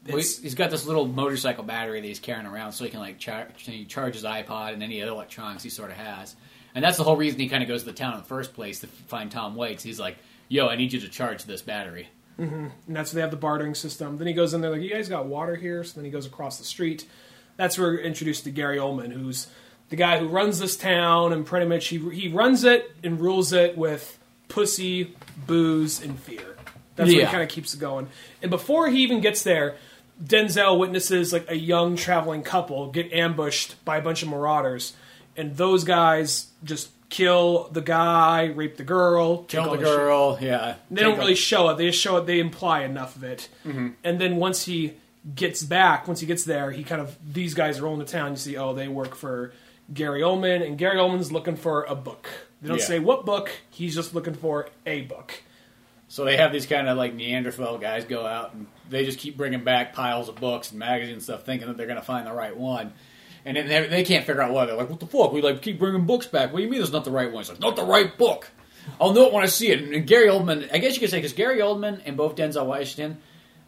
[0.07, 2.89] Well, it's, he- he's got this little motorcycle battery that he's carrying around, so he
[2.89, 6.35] can like char- he charge his iPod and any other electronics he sort of has.
[6.73, 8.53] And that's the whole reason he kind of goes to the town in the first
[8.53, 9.83] place to find Tom Waits.
[9.83, 12.07] He's like, "Yo, I need you to charge this battery."
[12.39, 12.67] Mm-hmm.
[12.87, 14.17] and that's where they have the bartering system.
[14.17, 16.25] Then he goes in there like, "You guys got water here?" So then he goes
[16.25, 17.05] across the street.
[17.57, 19.47] That's where we're introduced to Gary Oldman, who's
[19.89, 23.51] the guy who runs this town, and pretty much he he runs it and rules
[23.53, 26.55] it with pussy, booze, and fear.
[26.95, 28.07] That's what he kind of keeps it going.
[28.41, 29.75] And before he even gets there,
[30.23, 34.93] Denzel witnesses like a young traveling couple get ambushed by a bunch of marauders,
[35.35, 39.85] and those guys just kill the guy, rape the girl, Kill take the shit.
[39.97, 40.75] girl, yeah.
[40.89, 41.77] They don't really show it.
[41.77, 42.25] They just show it.
[42.25, 43.49] They imply enough of it.
[43.65, 43.89] Mm-hmm.
[44.03, 44.93] And then once he
[45.35, 48.31] gets back, once he gets there, he kind of these guys roll the town.
[48.31, 49.51] You see, oh, they work for
[49.93, 52.29] Gary Oldman, and Gary Oldman's looking for a book.
[52.61, 52.85] They don't Yeah.
[52.85, 53.51] say what book.
[53.71, 55.33] He's just looking for a book.
[56.07, 59.37] So they have these kind of like Neanderthal guys go out and they just keep
[59.37, 62.27] bringing back piles of books and magazines and stuff, thinking that they're going to find
[62.27, 62.93] the right one.
[63.43, 64.65] And then they, they can't figure out why.
[64.65, 65.33] They're like, "What the fuck?
[65.33, 66.51] We like keep bringing books back.
[66.51, 68.49] What do you mean it's not the right one?" It's like, "Not the right book.
[68.99, 71.17] I'll know it when I see it." And Gary Oldman, I guess you could say,
[71.17, 73.17] because Gary Oldman and both Denzel Washington,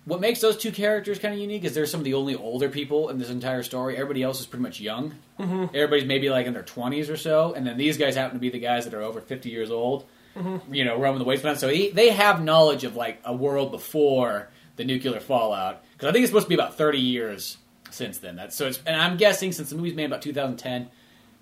[0.06, 2.70] what makes those two characters kind of unique is they're some of the only older
[2.70, 3.96] people in this entire story.
[3.96, 5.16] Everybody else is pretty much young.
[5.40, 5.76] Mm-hmm.
[5.76, 8.50] Everybody's maybe like in their twenties or so, and then these guys happen to be
[8.50, 10.06] the guys that are over fifty years old
[10.72, 11.60] you know, roaming the wasteland.
[11.60, 15.84] So he, they have knowledge of like a world before the nuclear fallout.
[15.94, 17.58] Because I think it's supposed to be about 30 years
[17.90, 18.36] since then.
[18.36, 18.68] That's so.
[18.68, 20.90] It's, and I'm guessing since the movie's made about 2010,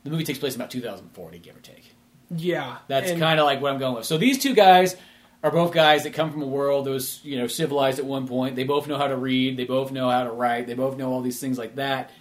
[0.04, 1.94] the movie takes place in about 2040, give or take.
[2.36, 4.06] Yeah, That's kind of like what I'm going with.
[4.06, 4.96] So these two guys
[5.44, 8.28] are both guys that come from a world that was, you know, civilized at one
[8.28, 8.56] point.
[8.56, 9.58] They both know how to read.
[9.58, 10.67] They both know how to write.
[10.67, 12.12] They both know all these things like that.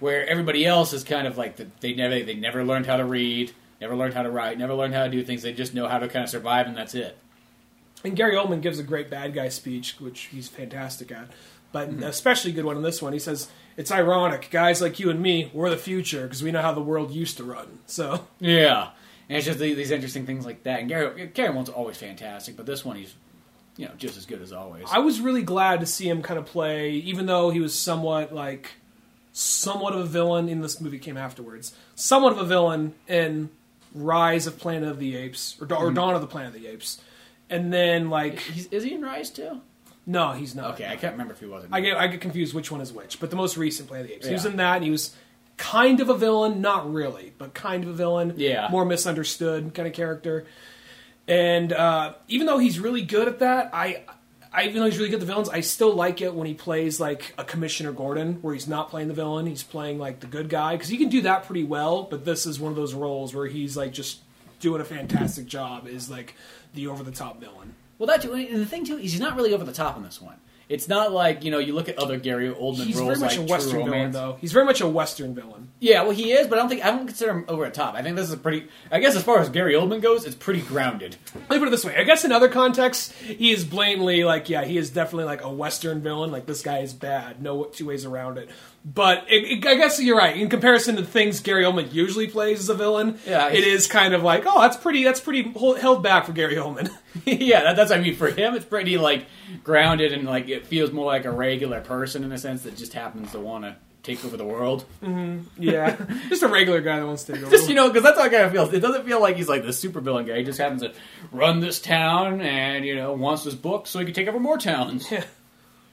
[0.00, 3.04] Where everybody else is kind of like the, they never they never learned how to
[3.04, 5.42] read, never learned how to write, never learned how to do things.
[5.42, 7.16] They just know how to kind of survive, and that's it.
[8.04, 11.28] And Gary Oldman gives a great bad guy speech, which he's fantastic at.
[11.72, 12.02] But Mm-hmm.
[12.04, 13.12] especially good one in this one.
[13.12, 16.62] He says, "It's ironic, guys like you and me, we're the future because we know
[16.62, 18.88] how the world used to run." So Yeah,
[19.28, 20.80] and it's just the- these interesting things like that.
[20.80, 23.14] And Gary Gary Oldman's always fantastic, but this one he's,
[23.76, 24.84] you know, just as good as always.
[24.90, 28.34] I was really glad to see him kind of play, even though he was somewhat
[28.34, 28.70] like
[29.32, 33.48] somewhat of a villain in this movie came afterwards, somewhat of a villain in
[33.94, 35.84] Rise of Planet of the Apes or, Da- Mm-hmm.
[35.86, 37.00] or Dawn of the Planet of the Apes,
[37.50, 39.60] and then like He's, is he in Rise too?
[40.06, 40.74] no, he's not.
[40.74, 41.64] Okay, I can't remember if he was.
[41.64, 44.04] or I get I get confused which one is which, but the most recent Planet
[44.06, 44.26] of the Apes.
[44.26, 44.50] He was Yeah.
[44.52, 45.14] in that, and he was
[45.56, 48.32] kind of a villain, not really, but kind of a villain.
[48.38, 48.68] Yeah.
[48.70, 50.46] more misunderstood kind of character.
[51.28, 54.02] And uh, even though he's really good at that, I,
[54.52, 56.54] I even though he's really good at the villains, I still like it when he
[56.54, 60.26] plays like a Commissioner Gordon, where he's not playing the villain, he's playing like the
[60.26, 62.02] good guy, because he can do that pretty well.
[62.04, 64.20] But this is one of those roles where he's like just
[64.60, 66.34] doing a fantastic job, is like
[66.74, 67.74] the over the top villain.
[67.98, 70.02] Well, that too, and the thing too is he's not really over the top in
[70.02, 70.36] this one.
[70.70, 73.18] It's not like you know you look at other Gary Oldman roles He's roles very
[73.18, 74.14] much like a Western True villain, Romance.
[74.14, 74.38] though.
[74.40, 75.68] He's very much a Western villain.
[75.80, 77.96] Yeah, well, he is, but I don't think I don't consider him over the top.
[77.96, 78.68] I think this is a pretty.
[78.88, 81.16] I guess as far as Gary Oldman goes, it's pretty grounded.
[81.34, 81.96] Let me put it this way.
[81.96, 85.50] I guess in other contexts, he is blatantly like, yeah, he is definitely like a
[85.50, 86.30] Western villain.
[86.30, 87.42] Like this guy is bad.
[87.42, 88.48] No two ways around it.
[88.82, 90.36] But it, it- I guess you're right.
[90.36, 94.14] In comparison to things Gary Oldman usually plays as a villain, Yeah, it is kind
[94.14, 95.04] of like, oh, that's pretty.
[95.04, 95.42] That's pretty
[95.80, 96.90] held back for Gary Oldman.
[97.26, 99.26] yeah, that, that's I mean for him, it's pretty like
[99.64, 102.94] grounded and like it feels more like a regular person in a sense that just
[102.94, 104.86] happens to want to take over the world.
[105.02, 105.62] Mm-hmm.
[105.62, 105.96] yeah,
[106.30, 107.50] just a regular guy that wants to take over.
[107.50, 108.72] Just you know, because that's how it kind of feels.
[108.72, 110.38] It doesn't feel like he's like the super villain guy.
[110.38, 110.94] He just happens to
[111.32, 114.56] run this town and you know wants this book so he can take over more
[114.56, 115.10] towns.
[115.10, 115.24] Yeah.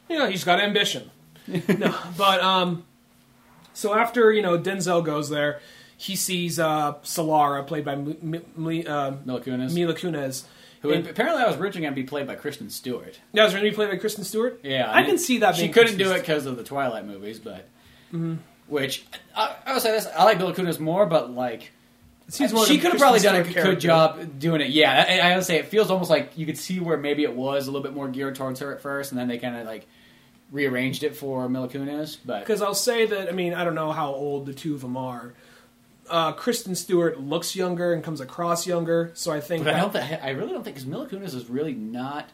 [0.10, 1.12] you know, he's got ambition.
[1.78, 2.84] no, but um,
[3.74, 5.60] so after you know Denzel goes there,
[5.98, 10.44] he sees uh Solara played by M- M- M- uh, Mila Kunis, Mila Kunis.
[10.82, 13.20] who And- apparently I was originally going to be played by Kristen Stewart.
[13.34, 14.60] That was going to be played by Kristen Stewart.
[14.64, 15.56] Yeah, I mean, can see that.
[15.56, 17.68] She couldn't Kristen do it because of the Twilight movies, but
[18.68, 19.06] which
[19.36, 20.08] I, I would say this.
[20.16, 21.72] I like Mila Kunis more, but like
[22.28, 24.70] It seems more she could have probably done a Stewart good job doing it.
[24.70, 27.34] Yeah, I, I would say it feels almost like you could see where maybe it
[27.34, 29.66] was a little bit more geared towards her at first, and then they kind of
[29.66, 29.88] like
[30.52, 32.18] rearranged it for Mila Kunis.
[32.26, 34.82] But Because I'll say that I mean I don't know how old the two of
[34.82, 35.34] them are.
[36.10, 39.92] Uh, Kristen Stewart looks younger and comes across younger, so I think But I don't.
[39.92, 42.30] Think, I really don't think because Mila Kunis is really not.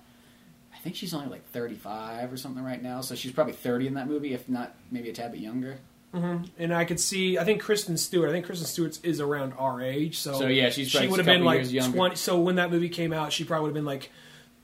[0.73, 3.95] I think she's only like thirty-five or something right now, so she's probably thirty in
[3.95, 5.78] that movie, if not maybe a tad bit younger.
[6.13, 7.39] and I could see.
[7.39, 8.30] I think Kristen Stewart.
[8.30, 11.26] I think Kristen Stewart is around our age, so So, yeah, she's she would have
[11.26, 11.97] been like younger.
[11.97, 12.15] twenty.
[12.17, 14.12] So when that movie came out, she probably would have been like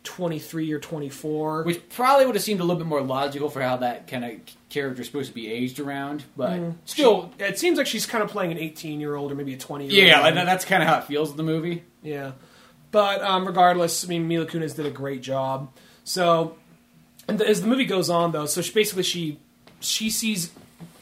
[0.03, 1.63] twenty three or twenty four.
[1.63, 4.31] Which probably would have seemed a little bit more logical for how that kind of
[4.69, 6.69] character is supposed to be aged around, but Mm-hmm.
[6.85, 9.57] still, it seems like she's kind of playing an eighteen year old or maybe a
[9.57, 9.87] twenty.
[9.87, 10.35] year yeah, old.
[10.35, 11.83] like, that's kind of how it feels in the movie.
[12.03, 12.31] Yeah,
[12.91, 15.71] but um, regardless, I mean, Mila Kunis did a great job.
[16.03, 16.55] So,
[17.27, 19.39] and the, as the movie goes on, though, so she basically she
[19.79, 20.51] she sees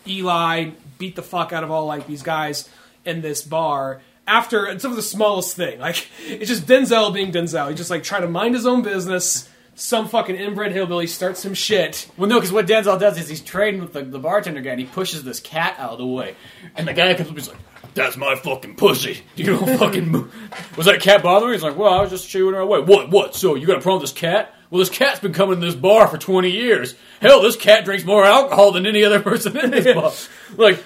[0.08, 2.68] Eli beat the fuck out of all like these guys
[3.06, 4.02] in this bar.
[4.28, 7.70] After it's of the smallest thing, like it's just Denzel being Denzel.
[7.70, 9.50] He's just like trying to mind his own business.
[9.76, 12.10] Some fucking inbred hillbilly starts some shit.
[12.18, 14.80] Well, no, because what Denzel does is he's trading with the, the bartender guy, and
[14.80, 16.36] he pushes this cat out of the way,
[16.76, 19.22] and the guy comes up and he's like, "That's my fucking pussy.
[19.36, 20.34] You don't fucking move."
[20.76, 21.54] Was that cat bothering?
[21.54, 23.12] He's like, "Well, I was just shooing her away." What?
[23.12, 23.36] What?
[23.36, 24.54] So you got a problem with this cat?
[24.70, 26.96] Well, this cat's been coming to this bar for twenty years.
[27.22, 30.12] Hell, this cat drinks more alcohol than any other person in this bar.
[30.58, 30.84] Like,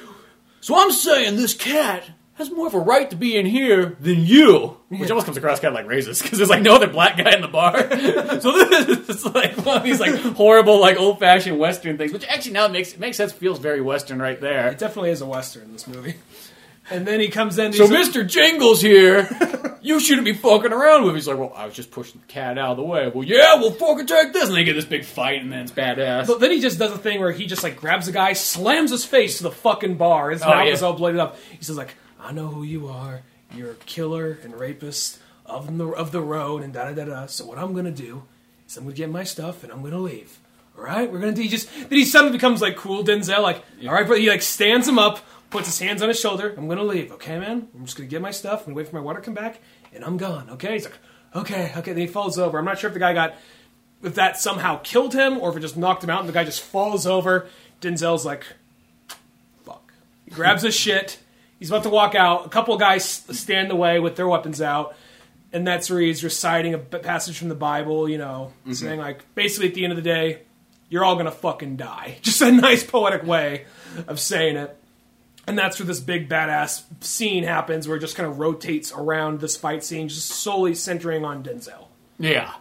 [0.60, 2.04] so I'm saying this cat
[2.42, 4.78] has more of a right to be in here than you.
[4.90, 7.34] Which almost comes across kind of like racist because there's like no other black guy
[7.34, 7.78] in the bar.
[8.42, 12.26] so this is like one of these like horrible like old fashioned Western things, which
[12.28, 13.32] actually now makes it makes sense.
[13.32, 14.68] Feels very Western right there.
[14.70, 16.16] It definitely is a western this movie.
[16.90, 17.72] And then he comes in.
[17.72, 18.28] So he's- Mr.
[18.28, 19.30] Jingles here,
[19.82, 21.14] you shouldn't be fucking around with.
[21.14, 21.20] me.
[21.20, 23.08] He's like, well, I was just pushing the cat out of the way.
[23.08, 25.72] Well, yeah, well, fucking take this, and they get this big fight, and then it's
[25.72, 26.28] badass.
[26.28, 28.92] But then he just does a thing where he just like grabs a guy, slams
[28.92, 30.32] his face to the fucking bar.
[30.32, 30.74] His Oh, mouth yeah.
[30.74, 31.38] is all blooded up.
[31.58, 33.22] He says like, "I know who you are.
[33.54, 37.26] You're a killer and rapist of the of the road and da da da da.
[37.26, 38.24] So what I'm gonna do
[38.68, 40.40] is I'm gonna get my stuff and I'm gonna leave.
[40.78, 41.42] All right, we're gonna do.
[41.42, 43.42] He just then he suddenly becomes like cool Denzel.
[43.42, 46.54] Like, all right, but he like stands him up, puts his hands on his shoulder.
[46.58, 47.12] I'm gonna leave.
[47.14, 47.68] Okay, man.
[47.76, 49.60] I'm just gonna get my stuff and wait for my water to come back,
[49.94, 50.50] and I'm gone.
[50.52, 50.74] Okay.
[50.74, 50.98] He's like,
[51.36, 51.94] okay, okay.
[51.94, 52.58] Then he falls over.
[52.58, 53.36] I'm not sure if the guy got
[54.04, 56.44] if that somehow killed him or if it just knocked him out and the guy
[56.44, 57.48] just falls over.
[57.82, 58.46] Denzel's like,
[59.64, 59.94] fuck.
[60.26, 61.20] He grabs his shit.
[61.62, 62.48] He's about to walk out.
[62.48, 64.96] A couple guys stand in the way with their weapons out.
[65.54, 68.74] And that's where he's reciting a passage from the Bible, you know, mm-hmm.
[68.74, 70.42] saying, like, basically at the end of the day,
[70.90, 72.18] you're all gonna fucking die.
[72.24, 73.66] Just a nice poetic way
[74.08, 74.76] of saying it.
[75.46, 79.40] And that's where this big badass scene happens where it just kind of rotates around
[79.40, 81.88] this fight scene, just solely centering on Denzel.
[82.20, 82.54] Yeah,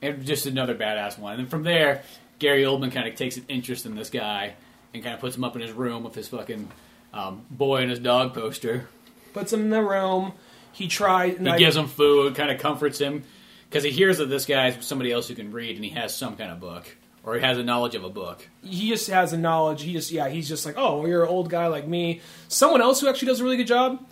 [0.00, 1.34] and just another badass one.
[1.34, 2.02] And then from there,
[2.38, 4.54] Gary Oldman kind of takes an interest in this guy
[4.92, 6.70] and kind of puts him up in his room with his fucking
[7.12, 8.88] um, boy and his dog poster.
[9.32, 10.32] Puts him in the room.
[10.72, 11.38] He tries.
[11.38, 13.24] He gives him food, kind of comforts him
[13.68, 16.36] because he hears that this guy's somebody else who can read and he has some
[16.36, 16.86] kind of book
[17.24, 18.46] or he has a knowledge of a book.
[18.62, 19.82] he just has a knowledge.
[19.82, 22.20] He just yeah, he's just like, oh, you're an old guy like me.
[22.48, 24.04] Someone else who actually does a really good job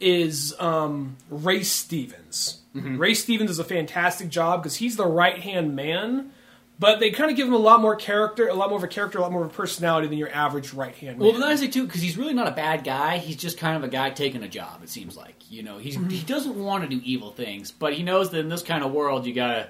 [0.00, 2.60] is um, Ray Stevens.
[2.74, 6.30] Ray Stevens does a fantastic job because he's the right hand man,
[6.78, 8.88] but they kind of give him a lot more character, a lot more of a
[8.88, 11.18] character, a lot more of a personality than your average right hand.
[11.18, 13.18] Well, the nice thing too, because he's really not a bad guy.
[13.18, 14.82] He's just kind of a guy taking a job.
[14.82, 16.10] It seems like you know he's mm-hmm.
[16.10, 18.92] he doesn't want to do evil things, but he knows that in this kind of
[18.92, 19.68] world you gotta,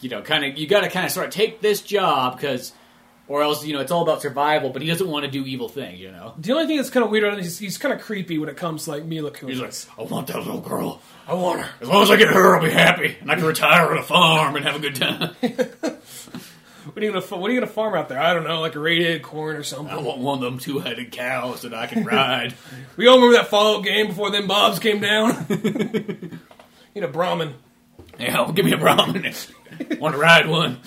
[0.00, 2.72] you know, kind of you gotta kind of sort of take this job because,
[3.28, 4.70] or else you know it's all about survival.
[4.70, 6.00] But he doesn't want to do evil things.
[6.00, 8.00] You know, the only thing that's kind of weird about him is he's kind of
[8.00, 9.48] creepy when it comes to like Mila Kunis.
[9.50, 11.00] he's like, I want that little girl.
[11.26, 11.70] I want her.
[11.80, 14.02] As long as I get her, I'll be happy, and I can retire on a
[14.02, 15.36] farm and have a good time.
[16.98, 18.18] What are you gonna What are you gonna farm out there?
[18.18, 19.94] I don't know, like a radiated corn or something.
[19.94, 22.54] I want one of them two-headed cows that I can ride.
[22.96, 25.46] We all remember that Fallout game before them bobs came down.
[26.94, 27.54] Need a Brahmin.
[28.18, 29.32] Yeah, well, give me a Brahmin.
[30.00, 30.80] Want to ride one?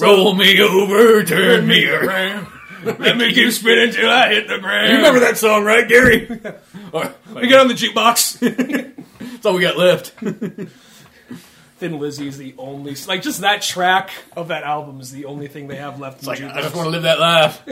[0.00, 2.46] Roll me over, turn me around.
[2.84, 4.90] Let me keep spinning till I hit the ground.
[4.90, 6.28] You remember that song, right, Gary?
[6.92, 8.38] or, We get on the jukebox.
[9.20, 10.10] That's all we got left.
[11.78, 15.46] Thin Lizzy is the only like just that track of that album is the only
[15.46, 16.18] thing they have left.
[16.18, 17.62] It's like I just want to live that life.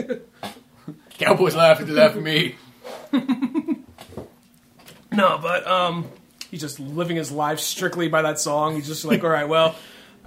[1.17, 2.55] Cowboys laugh if they laugh at me.
[5.17, 6.05] No, but um,
[6.51, 8.75] he's just living his life strictly by that song.
[8.75, 9.75] He's just like, all right, well, like,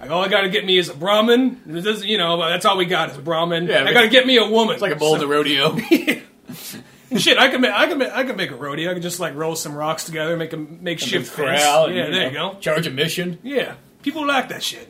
[0.09, 1.61] all I got to get me is a Brahmin.
[1.65, 3.67] And doesn't, you know, that's all we got is a Brahmin.
[3.67, 4.73] Yeah, I got to get me a woman.
[4.73, 5.77] It's like a in the rodeo.
[7.17, 8.89] Shit, I can make, I can make, I can make a rodeo.
[8.89, 11.61] I can just like roll some rocks together, make a makeshift fence.
[11.61, 12.59] Corral, Yeah, and, there know, you go.
[12.59, 13.37] Charge a mission.
[13.43, 14.89] Yeah, people like that shit.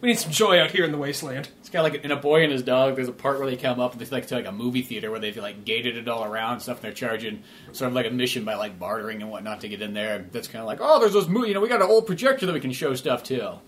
[0.00, 1.48] We need some joy out here in the wasteland.
[1.58, 2.94] It's kind of like in a boy and his dog.
[2.94, 5.10] There's a part where they come up and it's like to like a movie theater
[5.10, 6.76] where they've like gated it all around and stuff.
[6.76, 9.82] And they're charging sort of like a mission by like bartering and whatnot to get
[9.82, 10.24] in there.
[10.30, 11.48] That's kind of like oh, there's this movie.
[11.48, 13.58] You know, we got an old projector that we can show stuff to.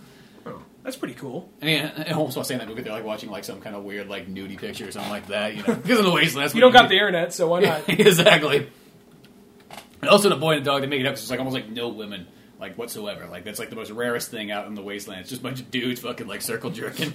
[0.83, 1.51] That's pretty cool.
[1.61, 3.61] I mean, I almost want to say in that movie they're like watching like some
[3.61, 5.55] kind of weird like nudie picture or something like that.
[5.57, 7.83] You know, because in the wasteland, You don't got the internet, so why not?
[7.89, 8.69] exactly.
[10.01, 11.13] And also, in a boy and a dog, they make it up.
[11.13, 12.27] 'cause It's like almost like no women,
[12.59, 13.27] like whatsoever.
[13.31, 15.21] Like that's like the most rarest thing out in the wasteland.
[15.21, 17.13] It's just a bunch of dudes fucking like circle jerking.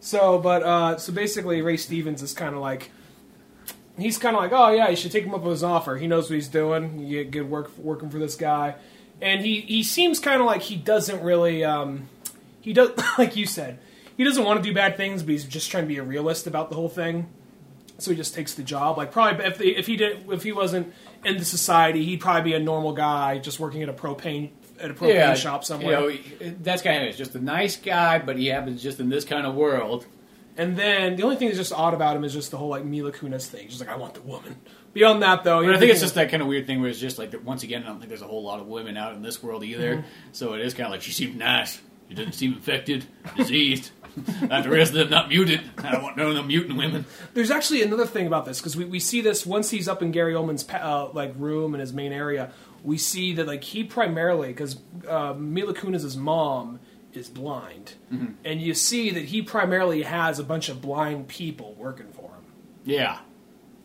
[0.00, 2.90] So, but uh, so basically, Ray Stevens is kind of like
[3.96, 5.96] he's kind of like, oh yeah, you should take him up on his offer.
[5.96, 6.98] He knows what he's doing.
[6.98, 8.74] You get good work working for this guy,
[9.22, 12.08] and he he seems kind of like he doesn't really um,
[12.60, 13.78] he does like you said
[14.16, 16.46] he doesn't want to do bad things, but he's just trying to be a realist
[16.46, 17.28] about the whole thing.
[17.98, 18.98] So he just takes the job.
[18.98, 20.92] Like probably if if he did if he wasn't
[21.24, 24.90] in the society, he'd probably be a normal guy just working at a propane at
[24.90, 26.10] a propane shop somewhere.
[26.10, 27.16] You know, that's kind of it.
[27.16, 30.06] Just a nice guy, but he happens just in this kind of world.
[30.56, 32.84] And then the only thing that's just odd about him is just the whole like
[32.84, 33.68] Mila Kunis thing.
[33.68, 34.56] She's like, I want the woman.
[34.94, 36.98] Beyond that, though, But I think it's just that kind of weird thing where it's
[37.00, 39.22] just like once again, I don't think there's a whole lot of women out in
[39.22, 39.96] this world either.
[39.96, 40.06] Mm-hmm.
[40.32, 41.80] So it is kind of like she seemed nice.
[42.08, 43.90] She doesn't seem infected, diseased.
[44.42, 45.62] Not the rest of them not muted.
[45.78, 47.06] I don't want none of them mutant women.
[47.32, 50.10] There's actually another thing about this because we, we see this once he's up in
[50.12, 52.52] Gary Oldman's uh, like room in his main area.
[52.84, 54.78] We see that like he primarily because
[55.08, 56.80] uh, Mila Kunis's mom
[57.14, 58.32] is blind, Mm-hmm.
[58.44, 62.44] and you see that he primarily has a bunch of blind people working for him.
[62.84, 63.18] Yeah.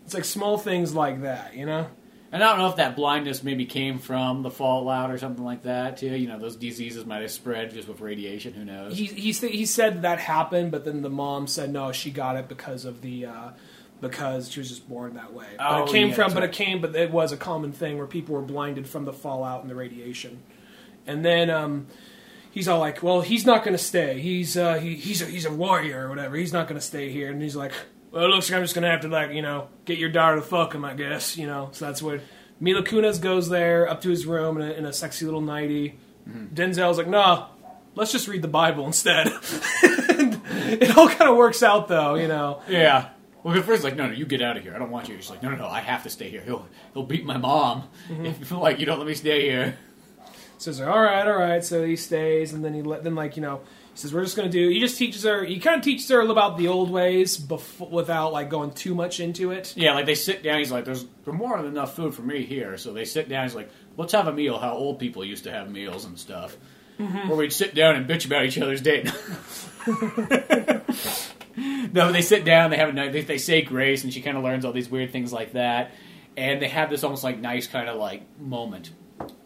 [0.07, 1.85] It's like small things like that, you know.
[2.31, 5.63] And I don't know if that blindness maybe came from the fallout or something like
[5.63, 6.15] that too.
[6.15, 8.53] You know, those diseases might have spread just with radiation.
[8.53, 8.97] Who knows?
[8.97, 12.37] he he th- he said that happened, but then the mom said no, she got
[12.37, 13.49] it because of the uh,
[13.99, 15.47] because she was just born that way.
[15.57, 16.49] But Oh, it came yeah, from, but right.
[16.49, 19.59] it came, but it was a common thing where people were blinded from the fallout
[19.61, 20.41] and the radiation.
[21.05, 21.87] And then um,
[22.49, 24.21] he's all like, "Well, he's not going to stay.
[24.21, 26.37] He's uh, he, he's a, he's a warrior or whatever.
[26.37, 27.73] He's not going to stay here." And he's like,
[28.11, 30.09] "Well, it looks like I'm just going to have to like you know get your
[30.09, 31.37] daughter to fuck him, I guess.
[31.37, 32.21] You know." So that's what
[32.59, 35.97] Mila Kunis goes there up to his room in a, in a sexy little nightie.
[36.27, 36.55] Mm-hmm.
[36.55, 37.47] Denzel's like, "Nah,
[37.95, 39.27] let's just read the Bible instead."
[39.81, 42.61] it all kind of works out though, you know.
[42.67, 43.09] yeah.
[43.43, 44.75] Well, at first, like, no, no, you get out of here.
[44.75, 45.15] I don't want you.
[45.15, 46.41] She's like, no, no, no, I have to stay here.
[46.41, 48.25] He'll he'll beat my mom Mm-hmm.
[48.25, 49.77] if like you don't let me stay here.
[50.57, 53.15] So says, like, "All right, all right." So he stays, and then he let then
[53.15, 53.61] like you know
[53.97, 55.43] says, "We're just gonna do." He just teaches her.
[55.43, 59.19] He kind of teaches her about the old ways before, without like going too much
[59.19, 59.73] into it.
[59.75, 60.59] Yeah, like they sit down.
[60.59, 63.43] He's like, "There's more than enough food for me here." So they sit down.
[63.43, 64.57] He's like, "Let's have a meal.
[64.57, 66.57] How old people used to have meals and stuff."
[66.99, 67.29] Mm-hmm.
[67.29, 69.05] Where we'd sit down and bitch about each other's date.
[71.93, 72.71] no, they sit down.
[72.71, 73.13] They have a night.
[73.13, 75.91] They, they say grace, and she kind of learns all these weird things like that.
[76.35, 78.91] And they have this almost like nice kind of like moment.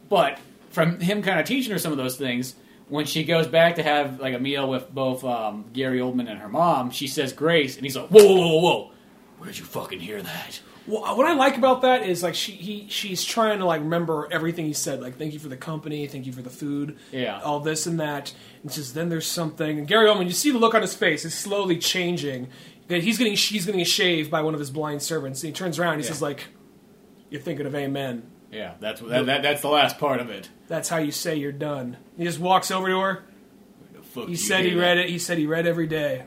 [0.09, 0.39] But
[0.69, 2.55] from him kind of teaching her some of those things,
[2.91, 6.39] when she goes back to have like a meal with both um, Gary Oldman and
[6.39, 8.91] her mom, she says grace, and he's like, "Whoa, whoa, whoa, whoa!
[9.39, 12.87] Where'd you fucking hear that?" Well, what I like about that is like she he
[12.89, 14.99] she's trying to like remember everything he said.
[15.01, 17.39] Like, thank you for the company, thank you for the food, Yeah.
[17.43, 18.33] all this and that.
[18.63, 19.77] And just then there's something.
[19.79, 22.49] And Gary Oldman, you see the look on his face is slowly changing.
[22.87, 25.41] That he's getting she's getting shaved by one of his blind servants.
[25.43, 26.13] And he turns around, and he Yeah.
[26.13, 26.45] says like,
[27.29, 30.49] "You're thinking of Amen." Yeah, that's that, that, that's the last part of it.
[30.67, 31.97] That's how you say you're done.
[32.17, 33.23] He just walks over to her.
[33.93, 35.09] The fuck He you said he read it.
[35.09, 36.25] He said he read every day.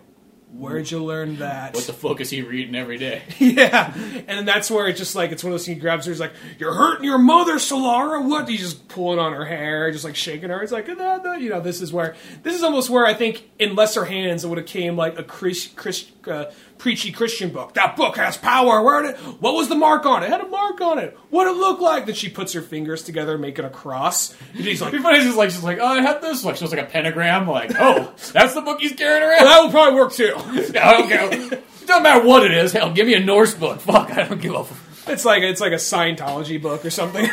[0.56, 1.74] Where'd you learn that?
[1.74, 3.22] What the fuck is he reading every day?
[3.38, 5.76] yeah, and then that's where it's just like it's one of those things.
[5.76, 6.12] He grabs her.
[6.12, 8.48] He's like, "You're hurting your mother, Solara." What?
[8.48, 10.62] He's just pulling on her hair, just like shaking her.
[10.62, 11.34] It's like, nah.
[11.34, 12.14] you know, this is where
[12.44, 15.24] this is almost where I think in lesser hands it would have came like a
[15.24, 16.44] Chris, Chris, uh,
[16.78, 17.74] preachy Christian book.
[17.74, 18.82] That book has power.
[18.82, 19.16] Where did it?
[19.40, 20.26] What was the mark on it?
[20.26, 20.30] it?
[20.30, 21.16] Had a mark on it.
[21.30, 22.06] What it look like?
[22.06, 24.34] Then she puts her fingers together, making a cross.
[24.54, 25.20] And he's like, funny.
[25.20, 26.44] She's like, she's like, oh, I had this.
[26.44, 27.46] Like, she was like a pentagram.
[27.48, 29.44] Like, oh, that's the book he's carrying around.
[29.44, 31.32] "That will probably work too." I don't care.
[31.32, 32.72] It doesn't matter what it is.
[32.72, 33.80] Hell, give me a Norse book.
[33.80, 34.58] Fuck, I don't give a.
[34.60, 37.24] F- It's like it's like a Scientology book or something.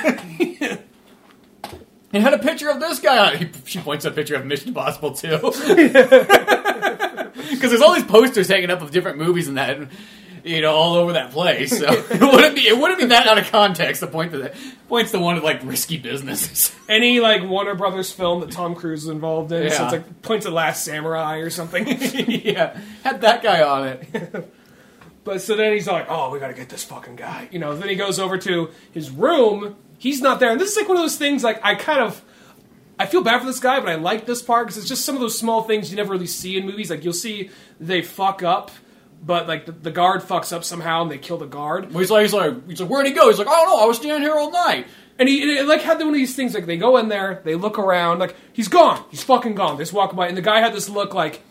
[2.14, 3.50] it had a picture of this guy.
[3.66, 5.40] She points a picture of Mission Impossible too.
[7.52, 9.78] Because there's all these posters hanging up of different movies and that,
[10.44, 11.78] you know, all over that place.
[11.78, 14.02] So it wouldn't be it wouldn't be that out of context.
[14.02, 14.56] The point to that
[14.88, 16.76] points to one of like risky businesses.
[16.90, 19.70] any like Warner Brothers film that Tom Cruise is involved in.
[19.72, 21.86] So it's like points at Last Samurai or something.
[21.88, 24.52] yeah, had that guy on it.
[25.24, 27.76] but so then he's like, "Oh, we got to get this fucking guy." You know.
[27.76, 29.76] Then he goes over to his room.
[29.98, 31.44] He's not there, and this is like one of those things.
[31.44, 32.22] Like I kind of.
[33.02, 35.16] I feel bad for this guy, but I like this part because it's just some
[35.16, 36.90] of those small things you never really see in movies.
[36.90, 37.50] Like you'll see
[37.80, 38.72] they fuck up,
[39.24, 41.92] but like the, the guard fucks up somehow and they kill the guard.
[41.92, 43.28] Well, he's like, he's like, he's like, where'd he go?
[43.28, 43.84] He's like, I don't know.
[43.84, 44.88] I was standing here all night.
[45.20, 47.42] And he and it, like had one of these things like they go in there,
[47.44, 49.78] they look around, like he's gone, he's fucking gone.
[49.78, 51.42] They just walk by, and the guy had this look like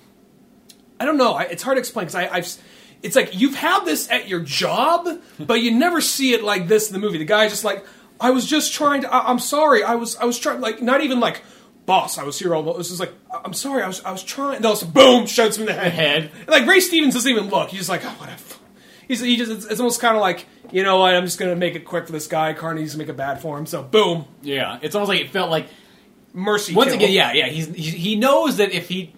[1.00, 1.32] I don't know.
[1.32, 2.56] I, it's hard to explain because I, I've.
[3.02, 6.88] It's like you've had this at your job, but you never see it like this
[6.88, 7.16] in the movie.
[7.16, 7.86] The guy's just like,
[8.20, 9.12] I was just trying to.
[9.12, 9.82] I, I'm sorry.
[9.82, 10.16] I was.
[10.16, 10.60] I was trying.
[10.60, 11.42] Like not even like,
[11.86, 12.18] boss.
[12.18, 12.74] I was here all.
[12.74, 13.12] This is like,
[13.44, 13.82] I'm sorry.
[13.82, 14.02] I was.
[14.04, 14.60] I was trying.
[14.62, 15.92] No, boom, shoots him in the head.
[15.92, 16.30] Head.
[16.48, 17.70] Like Ray Stevens doesn't even look.
[17.70, 18.42] He's just like, oh, whatever.
[19.08, 19.50] He's he just.
[19.50, 21.14] It's, it's almost kind of like, you know what?
[21.14, 22.52] I'm just gonna make it quick for this guy.
[22.52, 23.66] Carney needs to make it bad for him.
[23.66, 25.66] So boom, Yeah, it's almost like it felt like
[26.32, 26.74] mercy.
[26.74, 26.96] once kill.
[26.96, 27.46] again, yeah, yeah.
[27.46, 29.12] He's, he he knows that if he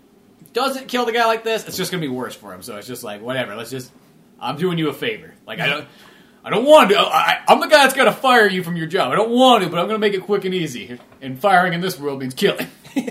[0.52, 2.62] doesn't kill the guy like this, it's just gonna be worse for him.
[2.62, 3.54] So it's just like whatever.
[3.56, 3.90] Let's just.
[4.40, 5.34] I'm doing you a favor.
[5.46, 5.88] Like I don't.
[6.44, 6.98] I don't want to.
[6.98, 9.12] I, I'm the guy that's got to fire you from your job.
[9.12, 10.98] I don't want to, but I'm going to make it quick and easy.
[11.20, 12.66] And firing in this world means killing.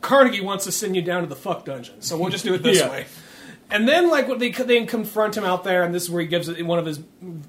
[0.00, 2.62] Carnegie wants to send you down to the fuck dungeon, so we'll just do it
[2.62, 2.90] this Yeah.
[2.90, 3.06] way.
[3.70, 6.28] And then, like, what they they confront him out there, and this is where he
[6.28, 7.00] gives one of his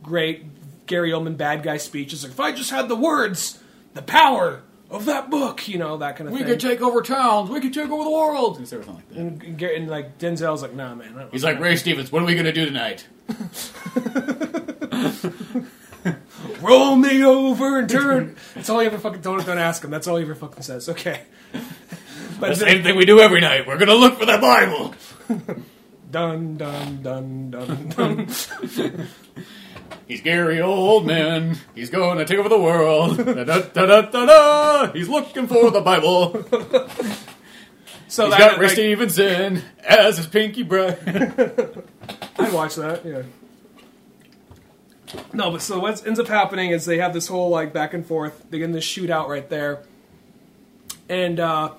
[0.02, 0.46] great
[0.88, 2.24] Gary Oldman bad guy speeches.
[2.24, 3.60] Like, if I just had the words,
[3.94, 6.48] the power of that book, you know, that kind of We thing.
[6.48, 7.50] We could take over towns.
[7.52, 8.58] We could take over the world.
[8.58, 9.18] And everything like that.
[9.18, 11.14] and, Gar- and like Denzel's like, nah, man.
[11.16, 12.12] I don't- He's like Ray Stevens.
[12.12, 13.06] What are we going to do tonight?
[16.62, 18.36] roll me over and turn.
[18.56, 19.92] That's all he ever fucking don't don't ask him.
[19.92, 20.90] That's all he ever fucking says.
[20.90, 21.22] Okay.
[22.40, 23.68] But The same thing we do every night.
[23.68, 24.94] We're going to look for the Bible.
[26.12, 28.28] dun dun dun dun dun.
[30.08, 31.58] He's Gary Oldman.
[31.76, 33.18] He's going to take over the world.
[33.18, 34.94] Da, da, da, da, da, da.
[34.94, 36.46] He's looking for the Bible.
[38.08, 41.84] So He's that, got Ray like, Stevenson as his pinky brother.
[42.40, 43.06] I'd watch that.
[43.06, 43.24] Yeah.
[45.34, 48.06] No, but so what ends up happening is they have this whole like back and
[48.06, 48.46] forth.
[48.50, 49.84] They get in this shootout right there,
[51.08, 51.74] and uh,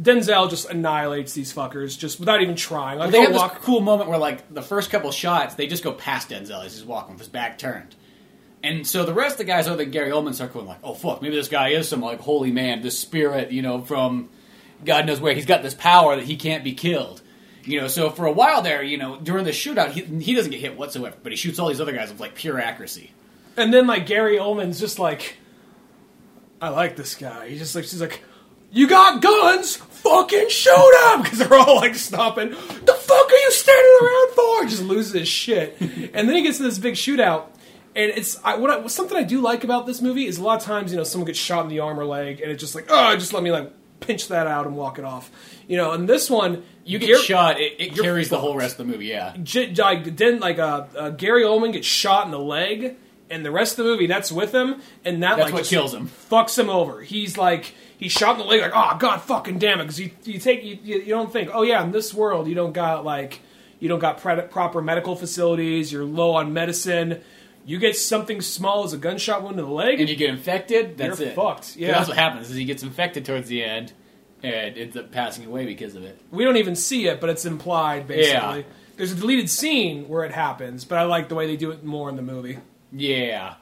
[0.00, 2.98] Denzel just annihilates these fuckers just without even trying.
[2.98, 5.82] Like they have this walk- cool moment where, like, the first couple shots, they just
[5.82, 7.94] go past Denzel as he's walking with his back turned.
[8.62, 10.94] And so the rest of the guys other than Gary Oldman start going like, oh,
[10.94, 14.28] fuck, maybe this guy is some, like, holy man, this spirit, you know, from
[14.84, 15.34] God knows where.
[15.34, 17.22] He's got this power that he can't be killed.
[17.64, 20.50] You know, so for a while there, you know, during the shootout, he, he doesn't
[20.50, 23.12] get hit whatsoever, but he shoots all these other guys with, like, pure accuracy.
[23.56, 25.36] and then like Gary Oldman's just like,
[26.60, 27.48] I like this guy.
[27.48, 28.22] He's just like she's like,
[28.70, 32.50] you got guns, fucking shoot him because they're all like stopping.
[32.50, 34.64] The fuck are you standing around for?
[34.64, 37.46] He just loses his shit, and then he gets to this big shootout.
[37.96, 40.60] And it's I, what I, something I do like about this movie is a lot
[40.60, 42.74] of times you know someone gets shot in the arm or leg and it's just
[42.74, 45.30] like oh just let me like pinch that out and walk it off,
[45.68, 45.92] you know.
[45.92, 48.92] And this one You get Gar- shot, it, it carries the whole rest of the
[48.92, 49.06] movie.
[49.06, 52.96] Yeah, J- like then like uh, uh, Gary Oldman gets shot in the leg,
[53.30, 55.94] and the rest of the movie that's with him, and that That's like what kills
[55.94, 56.08] him.
[56.30, 57.02] fucks him over.
[57.02, 60.10] He's like he's shot in the leg, like oh god fucking damn it, because you
[60.24, 63.04] you take you, you you don't think oh yeah in this world you don't got
[63.04, 63.40] like
[63.80, 67.20] you don't got pre- proper medical facilities, you're low on medicine.
[67.66, 70.96] You get something small as a gunshot wound to the leg, and you get infected.
[70.96, 71.34] That's You're it.
[71.34, 71.92] fucked, yeah.
[71.92, 72.48] that's what happens.
[72.48, 73.92] Is he gets infected towards the end,
[74.42, 76.20] and ends up passing away because of it.
[76.30, 78.60] we don't even see it, but it's implied basically.
[78.60, 78.62] Yeah.
[78.96, 81.84] There's a deleted scene where it happens, but I like the way they do it
[81.84, 82.58] more in the movie.
[82.90, 83.54] Yeah,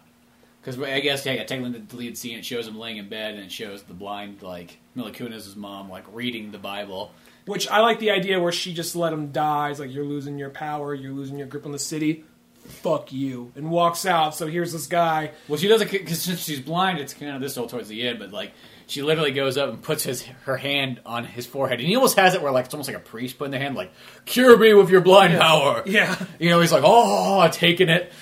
[0.67, 3.45] because I guess yeah, technically the deleted scene it shows him laying in bed and
[3.45, 5.13] it shows the blind like Mila
[5.57, 7.13] mom like reading the Bible.
[7.45, 9.71] Which I like the idea where she just let him die.
[9.71, 12.25] It's like you're losing your power, you're losing your grip on the city.
[12.67, 14.35] Fuck you, and walks out.
[14.35, 15.31] So here's this guy.
[15.47, 18.19] Well, she doesn't because since she's blind, it's kind of this all towards the end.
[18.19, 18.51] But like,
[18.87, 22.17] she literally goes up and puts his her hand on his forehead, and he almost
[22.17, 23.93] has it where like it's almost like a priest putting their hand, like
[24.25, 25.83] cure me with your blind power.
[25.87, 26.17] Yeah.
[26.39, 28.13] you know, he's like oh, taking it,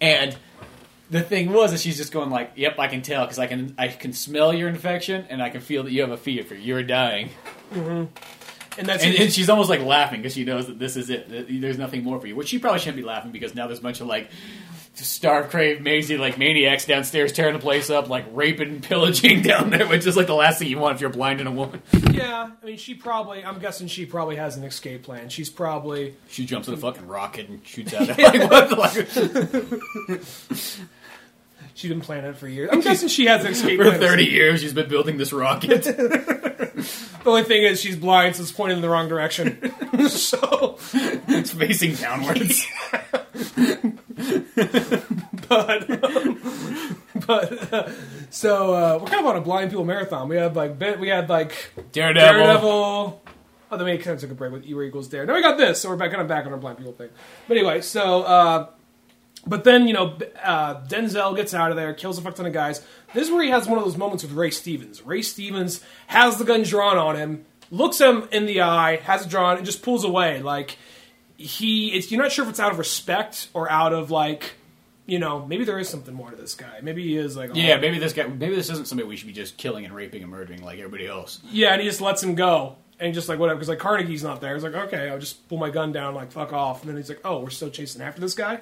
[0.00, 0.36] and
[1.10, 3.74] the thing was that she's just going like, yep, I can tell because I can
[3.78, 6.54] I can smell your infection and I can feel that you have a fever.
[6.54, 7.30] You're dying,
[7.72, 8.04] mm-hmm.
[8.76, 11.28] And that's and, and she's almost like laughing because she knows that this is it.
[11.30, 13.78] that There's nothing more for you, which she probably shouldn't be laughing because now there's
[13.78, 14.30] a bunch of like
[14.94, 19.70] starved, crave, Maisie, like maniacs downstairs tearing the place up, like raping and pillaging down
[19.70, 21.82] there, which is like the last thing you want if you're blind and a woman.
[22.12, 22.50] yeah.
[22.62, 23.44] I mean, she probably.
[23.44, 25.28] I'm guessing she probably has an escape plan.
[25.28, 26.14] She's probably.
[26.28, 28.08] She jumps in a fucking rocket and shoots out.
[28.08, 28.18] it.
[28.18, 28.76] Like, what the,
[30.08, 30.20] like,
[31.74, 32.70] She's been planning it for years.
[32.72, 34.00] I'm guessing she has an escape for plan.
[34.00, 35.84] 30 years, she's been building this rocket.
[37.24, 39.58] The only thing is she's blind, so it's pointing in the wrong direction.
[40.08, 42.66] so, it's facing downwards.
[45.48, 47.90] but um, but uh,
[48.28, 50.28] so uh, we're kind of on a blind people marathon.
[50.28, 52.42] We had like we had like Daredevil.
[52.42, 53.22] Daredevil.
[53.70, 54.20] Oh, that makes sense.
[54.20, 55.24] Took a break with E equals there.
[55.24, 57.08] Now we got this, so we're back kind of back on our blind people thing.
[57.48, 58.66] But anyway, so uh,
[59.46, 62.52] but then you know uh, Denzel gets out of there, kills a fuck ton of
[62.52, 62.80] guys.
[63.12, 65.02] This is where he has one of those moments with Ray Stevens.
[65.02, 69.28] Ray Stevens has the gun drawn on him, looks him in the eye, has it
[69.28, 70.42] drawn, and just pulls away.
[70.42, 70.78] Like
[71.36, 74.54] he, it's you're not sure if it's out of respect or out of like.
[75.06, 76.78] You know, maybe there is something more to this guy.
[76.80, 78.26] Maybe he is like, Yeah, maybe this guy.
[78.26, 81.06] Maybe this isn't somebody we should be just killing and raping and murdering like everybody
[81.06, 81.40] else.
[81.50, 82.76] Yeah, and he just lets him go.
[82.98, 84.54] And just like whatever, because like Carnegie's not there.
[84.54, 86.80] He's like, okay, I'll just pull my gun down, like fuck off.
[86.80, 88.60] And then he's like, oh, we're still chasing after this guy.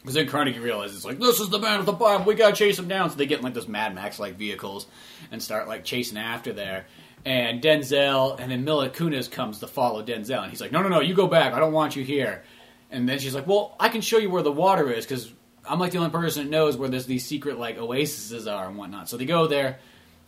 [0.00, 2.24] Because then Carnegie realizes, like, this is the man with the bomb.
[2.24, 3.10] We gotta chase him down.
[3.10, 4.86] So they get in, like those Mad Max like vehicles
[5.30, 6.86] and start like chasing after there.
[7.24, 10.88] And Denzel and then Mila Kunis comes to follow Denzel, and he's like, no, no,
[10.88, 11.52] no, you go back.
[11.52, 12.44] I don't want you here.
[12.90, 15.30] And then she's like, well, I can show you where the water is because
[15.68, 18.76] I'm like the only person that knows where there's these secret like oases are and
[18.76, 19.08] whatnot.
[19.08, 19.78] So they go there.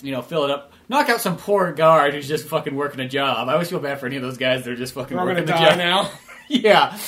[0.02, 3.08] You know, fill it up, knock out some poor guard who's just fucking working a
[3.08, 3.50] job.
[3.50, 5.44] I always feel bad for any of those guys that are just fucking We're working
[5.44, 6.10] die job now.
[6.48, 6.98] yeah.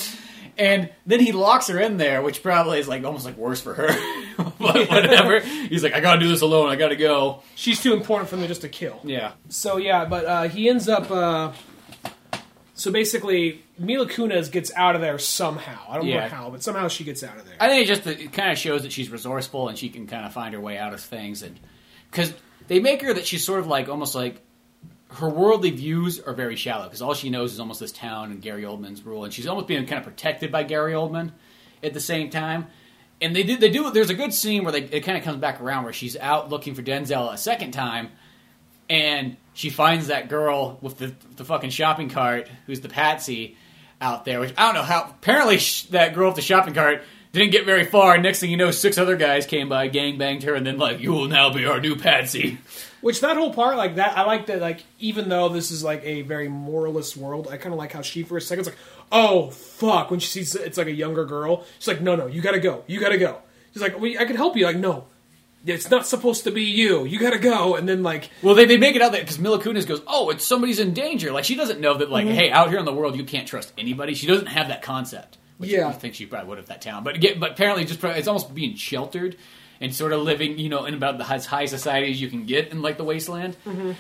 [0.59, 3.73] And then he locks her in there, which probably is like almost like worse for
[3.75, 3.89] her.
[4.37, 5.41] but whatever.
[5.41, 6.69] He's like, I gotta do this alone.
[6.69, 7.43] I gotta go.
[7.55, 9.01] She's too important for them just to kill.
[9.05, 9.33] Yeah.
[9.49, 11.11] So yeah, but uh, he ends up.
[11.11, 11.53] Uh,
[12.75, 15.79] so basically, Mila Kunis gets out of there somehow.
[15.89, 16.23] I don't Yeah.
[16.23, 17.55] know how, but somehow she gets out of there.
[17.61, 20.25] I think it just it kind of shows that she's resourceful and she can kind
[20.27, 21.43] of find her way out of things.
[21.43, 21.59] And
[22.11, 22.33] because
[22.69, 24.41] they make her that she's sort of like almost like
[25.15, 28.41] her worldly views are very shallow because all she knows is almost this town and
[28.41, 31.33] Gary Oldman's rule, and she's almost being kind of protected by Gary Oldman
[31.83, 32.67] at the same time.
[33.21, 35.39] And they do they do there's a good scene where they, it kind of comes
[35.39, 38.11] back around where she's out looking for Denzel a second time,
[38.91, 43.57] and she finds that girl with the the fucking shopping cart who's the patsy
[44.01, 44.41] out there.
[44.41, 45.05] Which I don't know how.
[45.11, 47.03] Apparently, sh- that girl with the shopping cart
[47.33, 48.19] didn't get very far.
[48.19, 51.01] Next thing you know, six other guys came by, gang banged her, and then like,
[51.01, 52.59] you will now be our new patsy.
[53.03, 54.61] Which that whole part, like that, I like that.
[54.61, 58.01] Like even though this is like a very moralist world, I kind of like how
[58.01, 58.79] she for a second's like,
[59.11, 62.41] "Oh fuck!" When she sees it's like a younger girl, she's like, "No, no, you
[62.41, 63.39] gotta go, you gotta go."
[63.73, 65.07] She's like, "We, I can help you." Like, no,
[65.67, 67.05] it's not supposed to be you.
[67.05, 67.77] You gotta go.
[67.77, 70.31] And then like, Well, they, they make it out that because Mila Kunis goes, oh,
[70.31, 71.33] it's somebody's in danger.
[71.33, 72.35] Like she doesn't know that like, mm-hmm.
[72.35, 74.15] hey, out here in the world, you can't trust anybody.
[74.15, 75.39] She doesn't have that concept.
[75.59, 75.89] Which Yeah.
[75.89, 78.29] I think she probably would have that town, but get, but apparently, just probably- it's
[78.29, 79.37] almost being sheltered
[79.83, 82.47] and sort of living, you know, in about the as high society as you can
[82.47, 83.57] get in like the wasteland.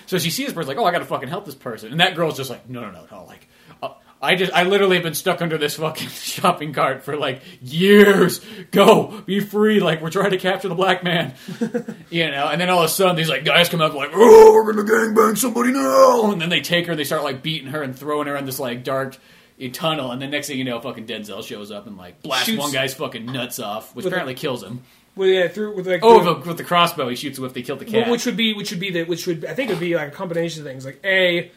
[0.06, 2.00] So she sees this person like, oh, I got to fucking help this person, and
[2.00, 3.48] that girl's just like, no, no, no, no, like.
[3.82, 3.90] Uh,
[4.24, 8.40] I just, I literally have been stuck under this fucking shopping cart for like years.
[8.70, 9.80] Go, be free.
[9.80, 11.34] Like we're trying to capture the black man,
[12.10, 12.46] you know.
[12.46, 14.88] And then all of a sudden, these like guys come up like, oh, we're gonna
[14.88, 16.30] gangbang somebody now.
[16.30, 18.60] And then they take her, they start like beating her and throwing her in this
[18.60, 19.16] like dark
[19.58, 22.46] a tunnel, and the next thing you know, fucking Denzel shows up and like blasts
[22.46, 24.82] Shoots- one guy's fucking nuts off, which With a- apparently kills him.
[25.14, 27.62] Well, yeah, through with like Oh, through- with, with the crossbow, he shoots if they
[27.62, 28.08] kill the cat.
[28.08, 30.08] which would be which would be the which would I think it would be like
[30.08, 30.84] a combination of things.
[30.86, 31.50] Like a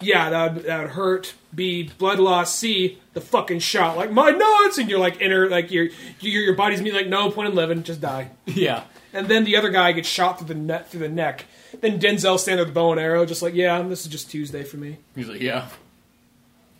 [0.00, 1.34] yeah that would, that would hurt.
[1.54, 3.96] B blood loss c the fucking shot.
[3.96, 4.78] Like my nuts!
[4.78, 5.88] And you're like inner like your
[6.20, 7.82] your your body's me like no point in living.
[7.84, 8.30] Just die.
[8.46, 11.44] Yeah, and then the other guy gets shot through the net through the neck.
[11.80, 14.30] Then Denzel stand there with the bow and arrow just like yeah this is just
[14.30, 14.98] Tuesday for me.
[15.16, 15.68] He's like, yeah.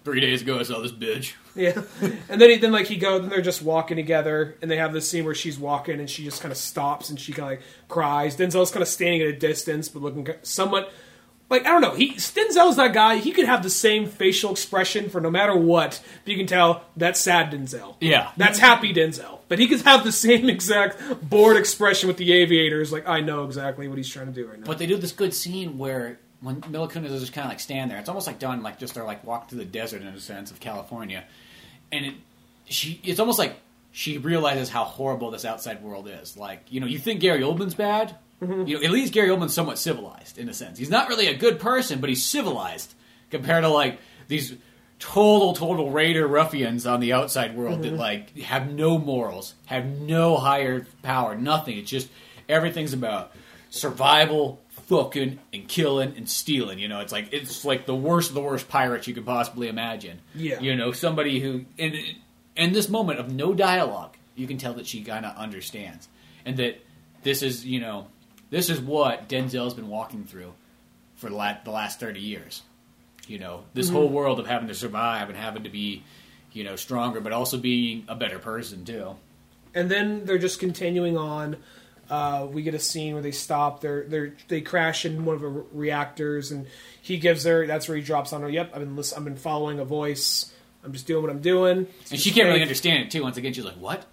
[0.04, 1.32] Three days ago, I saw this bitch.
[1.54, 1.80] yeah
[2.28, 4.92] and then he, then like he go and they're just walking together and they have
[4.92, 7.58] this scene where she's walking and she just kind of stops and she kind of
[7.58, 10.92] like cries Denzel's kind of standing at a distance but looking somewhat
[11.50, 11.94] like I don't know.
[11.94, 13.16] He Denzel's that guy.
[13.16, 16.02] He could have the same facial expression for no matter what.
[16.24, 17.96] But you can tell that's sad Denzel.
[18.00, 18.30] Yeah.
[18.36, 19.40] that's happy Denzel.
[19.48, 22.92] But he could have the same exact bored expression with the aviators.
[22.92, 24.66] Like I know exactly what he's trying to do right now.
[24.66, 27.60] But they do this good scene where when Mila Kunis is just kind of like
[27.60, 27.98] stand there.
[27.98, 30.50] It's almost like done like just they're like walk through the desert in a sense
[30.50, 31.24] of California,
[31.90, 32.14] and it
[32.66, 33.56] she it's almost like
[33.92, 36.36] she realizes how horrible this outside world is.
[36.36, 38.16] Like you know you think Gary Oldman's bad.
[38.42, 38.66] Mm-hmm.
[38.66, 40.78] You know at least Gary Oldman's somewhat civilized in a sense.
[40.78, 42.94] He's not really a good person, but he's civilized
[43.30, 44.54] compared to like these
[44.98, 47.98] total total raider ruffians on the outside world that mm-hmm.
[47.98, 51.78] like have no morals, have no higher power, nothing.
[51.78, 52.08] It's just
[52.48, 53.32] everything's about
[53.70, 56.78] survival, fucking and killing and stealing.
[56.78, 59.68] You know, it's like it's like the worst of the worst pirates you could possibly
[59.68, 60.20] imagine.
[60.34, 60.60] Yeah.
[60.60, 61.98] you know, somebody who in
[62.56, 66.08] in this moment of no dialogue, you can tell that she kind of understands,
[66.44, 66.80] and that
[67.22, 68.08] this is you know
[68.50, 70.52] this is what Denzel's been walking through
[71.16, 72.62] for the last, the last thirty years.
[73.26, 73.96] You know, this mm-hmm.
[73.96, 76.02] whole world of having to survive and having to be,
[76.52, 79.16] you know, stronger, but also being a better person too.
[79.74, 81.56] and then they're just continuing on.
[82.10, 83.80] Uh, we get a scene where they stop.
[83.80, 86.66] They're they they crash in one of the reactors, and
[87.00, 87.66] he gives her.
[87.66, 88.48] That's where he drops on her.
[88.48, 90.52] Yep, I've been listen, I've been following a voice.
[90.84, 91.86] I'm just doing what I'm doing.
[92.02, 93.22] It's And she can't really understand it too.
[93.22, 94.04] Once again, she's like, "What?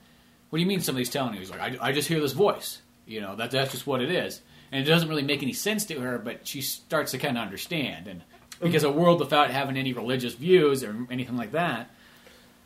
[0.49, 2.81] What do you mean somebody's telling you?" He's like, "I, I just hear this voice.
[3.05, 5.85] You know, that that's just what it is." And it doesn't really make any sense
[5.85, 8.07] to her, but she starts to kind of understand.
[8.07, 8.21] And
[8.61, 11.89] because a world without having any religious views or anything like that,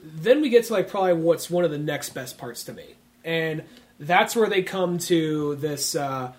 [0.04, 2.96] then we get to like probably what's one of the next best parts to me,
[3.24, 3.64] and
[4.00, 6.34] that's where they come to this uh,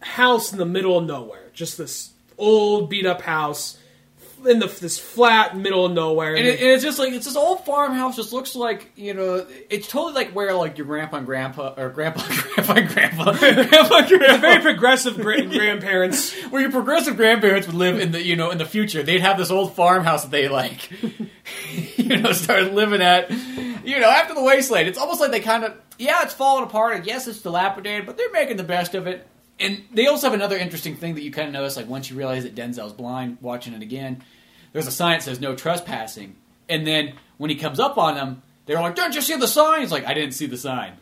[0.00, 3.76] house in the middle of nowhere, just this old beat up house
[4.46, 6.34] in the this flat middle of nowhere.
[6.34, 8.16] and, it, and it's just like it's this old farmhouse.
[8.16, 11.90] Just looks like you know, it's totally like where like your grandpa and grandpa or
[11.90, 12.22] grandpa,
[12.54, 16.32] grandpa and grandpa, grandpa, and grandpa, very progressive gra- grandparents.
[16.44, 19.38] where your progressive grandparents would live in the you know in the future they'd have
[19.38, 20.90] this old farmhouse that they like
[21.96, 23.30] you know started living at
[23.84, 26.96] you know after the wasteland it's almost like they kind of yeah it's falling apart
[26.96, 29.26] and yes it's dilapidated but they're making the best of it
[29.58, 32.16] and they also have another interesting thing that you kind of notice like once you
[32.16, 34.22] realize that denzel's blind watching it again
[34.72, 36.34] there's a sign that says no trespassing
[36.68, 39.80] and then when he comes up on them they're like don't you see the sign
[39.80, 40.94] he's like i didn't see the sign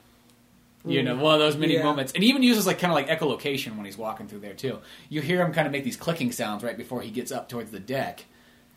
[0.84, 1.20] you know, mm.
[1.20, 1.82] one of those many Yeah.
[1.82, 2.12] moments.
[2.12, 4.78] And he even uses like kind of like echolocation when he's walking through there too.
[5.10, 7.72] You hear him kind of make these clicking sounds right before he gets up towards
[7.72, 8.24] the deck.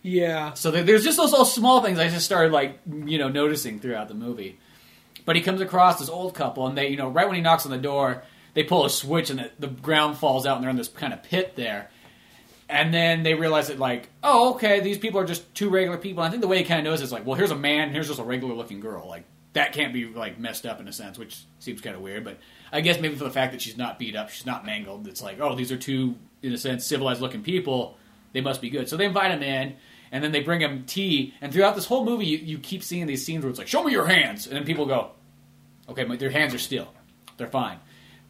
[0.01, 3.79] Yeah, So there's just those little small things I just started like you know noticing
[3.79, 4.59] throughout the movie.
[5.25, 7.65] But he comes across this old couple, and they you know right when he knocks
[7.65, 10.69] on the door, they pull a switch, and the, the ground falls out, and they're
[10.71, 11.89] in this kind of pit there.
[12.69, 16.23] And then they realize that like, oh okay, these people are just two regular people.
[16.23, 17.91] And I think the way he kind of knows is like, well, here's a man,
[17.91, 19.07] here's just a regular looking girl.
[19.07, 22.23] Like that can't be like messed up in a sense, which seems kind of weird.
[22.23, 22.37] But
[22.71, 25.07] I guess maybe for the fact that she's not beat up, she's not mangled.
[25.07, 27.97] It's like, oh, these are two in a sense civilized looking people.
[28.33, 28.87] They must be good.
[28.87, 29.75] So they invite him in,
[30.11, 31.33] and then they bring him tea.
[31.41, 33.83] And throughout this whole movie, you, you keep seeing these scenes where it's like, show
[33.83, 35.11] me your hands, and then people go,
[35.89, 36.87] okay, their hands are still,
[37.37, 37.79] they're fine.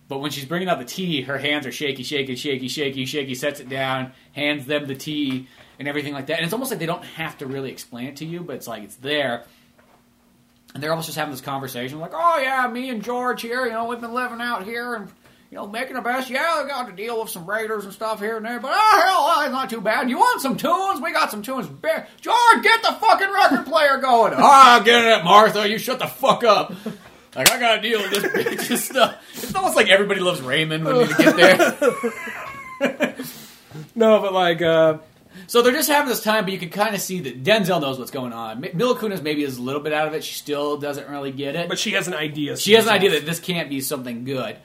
[0.08, 3.34] But when she's bringing out the tea, her hands are shaky, shaky, shaky, shaky, shaky.
[3.34, 5.48] Sets it down, hands them the tea,
[5.80, 6.36] and everything like that.
[6.36, 8.68] And it's almost like they don't have to really explain it to you, but it's
[8.68, 9.46] like it's there.
[10.74, 13.72] And they're almost just having this conversation, like, "Oh yeah, me and George here, you
[13.72, 15.10] know, we've been living out here and
[15.52, 16.30] you know making the best.
[16.30, 19.02] Yeah, I got to deal with some raiders and stuff here and there, but oh
[19.38, 20.10] hell, it's not too bad.
[20.10, 21.00] You want some tunes?
[21.02, 21.68] We got some tunes.
[21.68, 24.34] Bear- George, get the fucking record player going.
[24.38, 25.70] Ah, get it, Martha.
[25.70, 26.74] You shut the fuck up.
[27.36, 29.18] Like I gotta deal with this bitch and stuff.
[29.34, 33.16] It's almost like everybody loves Raymond when you get there.
[33.96, 34.98] no, but like, uh,
[35.48, 38.00] So they're just having this time, but you can kind of see that Denzel knows
[38.00, 38.64] what's going on.
[38.64, 40.24] M- Mila Kunis maybe is a little bit out of it.
[40.24, 41.70] She still doesn't really get it.
[41.70, 42.58] but she has an idea.
[42.58, 44.58] she has an idea that this can't be something good.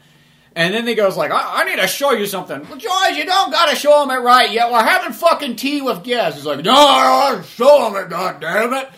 [0.56, 2.62] And then he goes like, I, I need to show you something.
[2.62, 4.72] Well, George, you don't got to show him it right yet.
[4.72, 6.38] We're having fucking tea with guests.
[6.38, 8.88] He's like, no, I'll show him it, God damn it.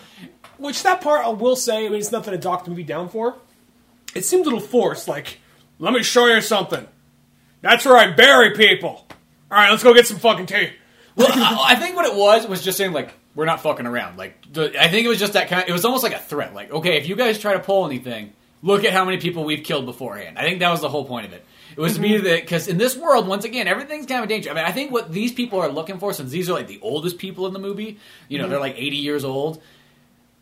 [0.57, 3.09] Which that part I will say, I mean, it's nothing to dock the movie down
[3.09, 3.37] for.
[4.15, 5.09] It seemed a little forced.
[5.09, 5.39] Like,
[5.81, 6.87] let me show you something.
[7.61, 9.05] That's where I bury people.
[9.51, 10.71] All right, let's go get some fucking tea.
[11.17, 14.17] Well, I, I think what it was was just saying like, we're not fucking around.
[14.17, 15.69] Like, the, I think it was just that kind.
[15.69, 16.55] It was almost like a threat.
[16.55, 18.33] Like, okay, if you guys try to pull anything,
[18.63, 20.39] look at how many people we've killed beforehand.
[20.39, 21.45] I think that was the whole point of it.
[21.79, 22.13] It was to Mm-hmm.
[22.13, 24.51] me that because in this world, once again, everything's kind of a danger.
[24.51, 26.81] I mean, I think what these people are looking for, since these are like the
[26.83, 27.99] oldest people in the movie,
[28.29, 28.51] you know, Mm-hmm.
[28.51, 29.63] they're like eighty years old.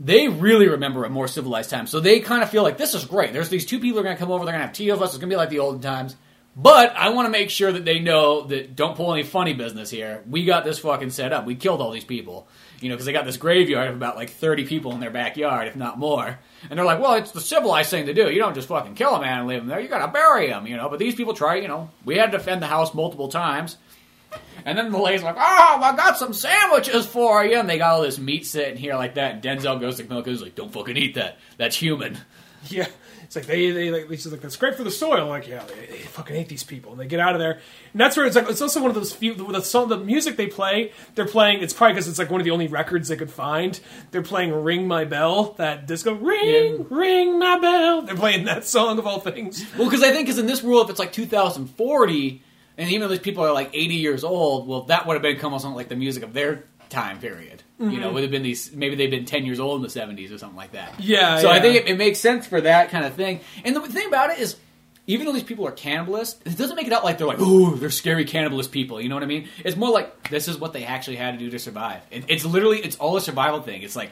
[0.01, 3.05] They really remember a more civilized time, so they kind of feel like this is
[3.07, 3.33] great.
[3.33, 4.45] There's these two people are going to come over.
[4.45, 5.11] They're going to have tea with us.
[5.11, 6.17] It's going to be like the olden times.
[6.55, 9.91] But I want to make sure that they know that don't pull any funny business
[9.91, 10.23] here.
[10.29, 11.45] We got this fucking set up.
[11.45, 12.49] We killed all these people,
[12.81, 15.69] you know, because they got this graveyard of about like thirty people in their backyard,
[15.69, 16.39] if not more.
[16.69, 18.31] And they're like, well, it's the civilized thing to do.
[18.31, 19.81] You don't just fucking kill a man and leave him there.
[19.81, 20.89] You got to bury him, you know.
[20.89, 21.91] But these people try, you know.
[22.05, 23.77] We had to defend the house multiple times.
[24.65, 27.95] And then the lady's like, "Oh, I got some sandwiches for you," and they got
[27.95, 29.35] all this meat sitting here like that.
[29.35, 31.39] And Denzel goes to Milk and he's like, "Don't fucking eat that.
[31.57, 32.19] That's human."
[32.69, 32.89] Yeah,
[33.37, 35.29] it's like they they like he's like that's great for the soil.
[35.29, 37.61] Like yeah, they, they fucking hate these people, and they get out of there.
[37.93, 40.37] And that's where it's like it's also one of those few the song the music
[40.37, 40.93] they play.
[41.15, 41.63] They're playing.
[41.63, 43.79] It's probably because it's like one of the only records they could find.
[44.11, 48.99] They're playing "Ring My Bell," that disco "Ring Ring My Bell." They're playing that song
[48.99, 49.65] of all things.
[49.77, 52.43] Well, because I think because in this world, if it's like 2040,
[52.79, 55.41] and even though these people are like 80 years old, well, that would have been
[55.45, 57.63] almost like the music of their time period.
[57.79, 58.01] You Mm-hmm.
[58.01, 59.89] know, would have been these maybe they've been 10 years old in the
[60.23, 60.99] 70s or something like that.
[60.99, 63.41] Yeah, So I think it, it makes sense for that kind of thing.
[63.65, 64.57] And the thing about it is.
[65.09, 67.77] Even though these people are cannibalists, it doesn't make it out like they're like, oh,
[67.77, 69.01] they're scary cannibalist people.
[69.01, 69.47] You know what I mean?
[69.65, 72.03] It's more like this is what they actually had to do to survive.
[72.11, 73.83] It, it's literally, it's all a survival thing.
[73.83, 74.11] It's like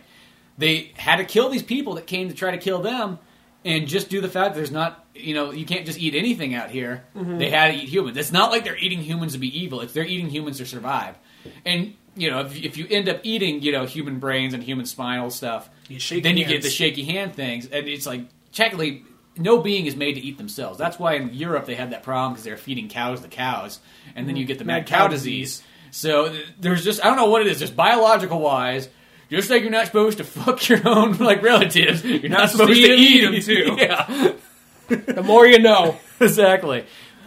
[0.56, 3.18] they had to kill these people that came to try to kill them,
[3.64, 6.54] and just do the fact that there's not, you know, you can't just eat anything
[6.54, 7.02] out here.
[7.16, 8.16] They had to eat humans.
[8.16, 9.80] It's not like they're eating humans to be evil.
[9.80, 11.16] It's they're eating humans to survive.
[11.64, 14.86] And you know, if, if you end up eating, you know, human brains and human
[14.86, 16.54] spinal stuff, You then you hands.
[16.54, 19.04] get the shaky hand things, and it's like technically.
[19.36, 20.78] No being is made to eat themselves.
[20.78, 23.80] That's why in Europe they had that problem because they're feeding cows to cows,
[24.14, 24.46] and then you mm.
[24.46, 25.60] get the mad, Mad cow, cow disease.
[25.90, 27.58] So there's just I don't know what it is.
[27.58, 28.88] Just biological wise,
[29.30, 32.92] just like you're not supposed to fuck your own like relatives, you're not, supposed, to
[32.92, 33.76] eat them too.
[33.78, 34.34] yeah,
[34.88, 35.98] The more you know.
[36.20, 36.84] exactly.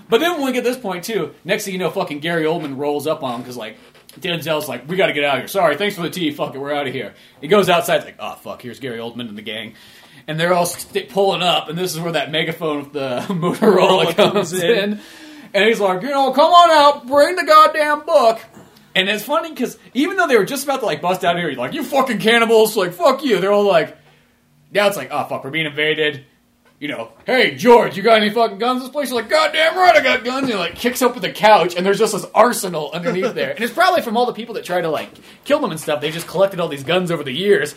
[0.10, 2.78] But then when we get this point too, next thing you know, fucking Gary Oldman
[2.78, 3.78] rolls up on him because like
[4.20, 5.48] Denzel's like, "We got to get out of here.
[5.48, 6.32] Sorry, thanks for the tea.
[6.32, 9.00] Fuck it, we're out of here." He goes outside, it's like, "Oh fuck, here's Gary
[9.00, 9.74] Oldman and the gang."
[10.28, 14.14] And they're all st- pulling up, and this is where that megaphone with the Motorola
[14.16, 14.72] comes in.
[14.94, 15.00] in.
[15.54, 18.40] And he's like, you know, come on out, bring the goddamn book.
[18.94, 21.40] And it's funny because even though they were just about to like bust out of
[21.40, 23.40] here, he's like you fucking cannibals, like fuck you.
[23.40, 23.96] They're all like,
[24.72, 26.26] now it's like, oh fuck, we're being invaded.
[26.80, 29.10] You know, hey George, you got any fucking guns in this place?
[29.10, 30.44] You're like, goddamn right, I got guns.
[30.44, 33.50] And he like kicks up with the couch, and there's just this arsenal underneath there.
[33.52, 35.10] And it's probably from all the people that try to like
[35.44, 36.02] kill them and stuff.
[36.02, 37.74] They just collected all these guns over the years.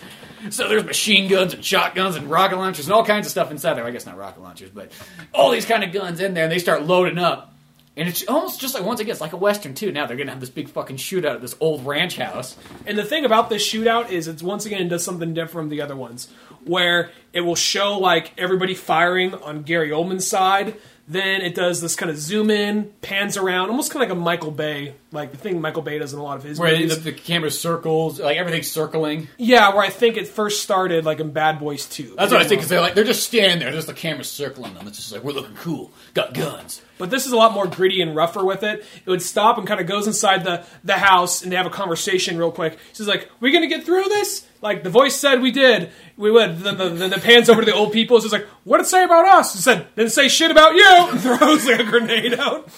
[0.50, 3.74] So there's machine guns and shotguns and rocket launchers and all kinds of stuff inside
[3.74, 3.86] there.
[3.86, 4.92] I guess not rocket launchers, but
[5.32, 6.44] all these kind of guns in there.
[6.44, 7.54] And they start loading up.
[7.96, 9.92] And it's almost just like once again, it's like a western too.
[9.92, 12.56] Now they're gonna have this big fucking shootout at this old ranch house.
[12.86, 15.82] And the thing about this shootout is it's once again does something different from the
[15.82, 16.28] other ones,
[16.64, 20.76] where it will show like everybody firing on Gary Oldman's side.
[21.08, 24.20] Then it does this kind of zoom in, pans around, almost kind of like a
[24.20, 26.82] Michael Bay, like the thing Michael Bay does in a lot of his Where the,
[26.82, 27.02] movies.
[27.02, 29.26] the camera circles, like everything's circling.
[29.36, 32.14] yeah, where I think it first started like in Bad Boys 2.
[32.16, 32.60] That's what I think.
[32.60, 34.86] Because they're like they're just standing there, there's the camera circling them.
[34.86, 36.80] It's just like we're looking cool, got guns.
[36.96, 38.84] But this is a lot more gritty and rougher with it.
[39.04, 41.70] It would stop and kind of goes inside the, the house and they have a
[41.70, 42.78] conversation real quick.
[42.92, 45.90] She's like, "We gonna get through this?" Like the voice said, we did.
[46.20, 46.30] We.
[46.30, 48.20] Then the, then the pans over to the old people.
[48.20, 51.08] She's like, "What did it say about us?" It said, "Didn't say shit about you."
[51.10, 52.68] And throws like a grenade out.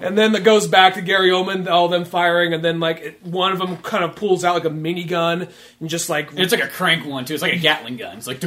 [0.00, 3.24] and then it goes back to Gary Oldman, all them firing, and then like it,
[3.24, 6.64] one of them kind of pulls out like a minigun and just like it's like
[6.64, 7.34] a crank one too.
[7.34, 8.18] It's like a Gatling gun.
[8.18, 8.40] It's like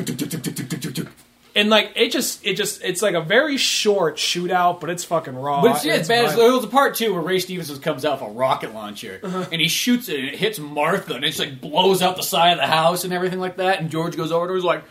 [1.56, 5.36] and like it just it just it's like a very short shootout, but it's fucking
[5.36, 5.62] raw.
[5.62, 6.38] But it's, yeah, it's bad.
[6.38, 9.46] There was a part two where Ray Stevenson comes out with a rocket launcher Uh-huh.
[9.52, 12.24] and he shoots it and it hits Martha and it just like blows out the
[12.24, 13.80] side of the house and everything like that.
[13.80, 14.84] And George goes over to her and is like,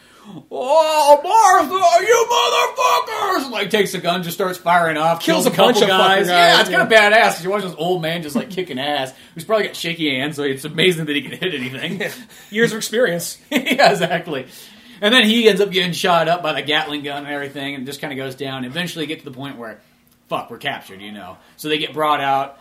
[0.51, 5.47] "Oh, Martha, you motherfuckers!" And, like takes a gun, just starts firing off, Kills kills,
[5.47, 6.27] a a couple bunch of guys.
[6.27, 7.43] fucking Yeah, guys, it's kind of badass.
[7.45, 10.43] You watch this old man just like kicking ass, He's probably got shaky hands, so
[10.45, 12.03] it's amazing that he can hit anything.
[12.51, 13.39] years of experience.
[13.51, 14.47] yeah, exactly.
[15.03, 17.85] And then he ends up getting shot up by the Gatling gun and everything, and
[17.85, 18.65] just kind of goes down.
[18.65, 19.81] Eventually, get to the point where,
[20.29, 21.39] fuck, we're captured, you know.
[21.57, 22.57] So they get brought out,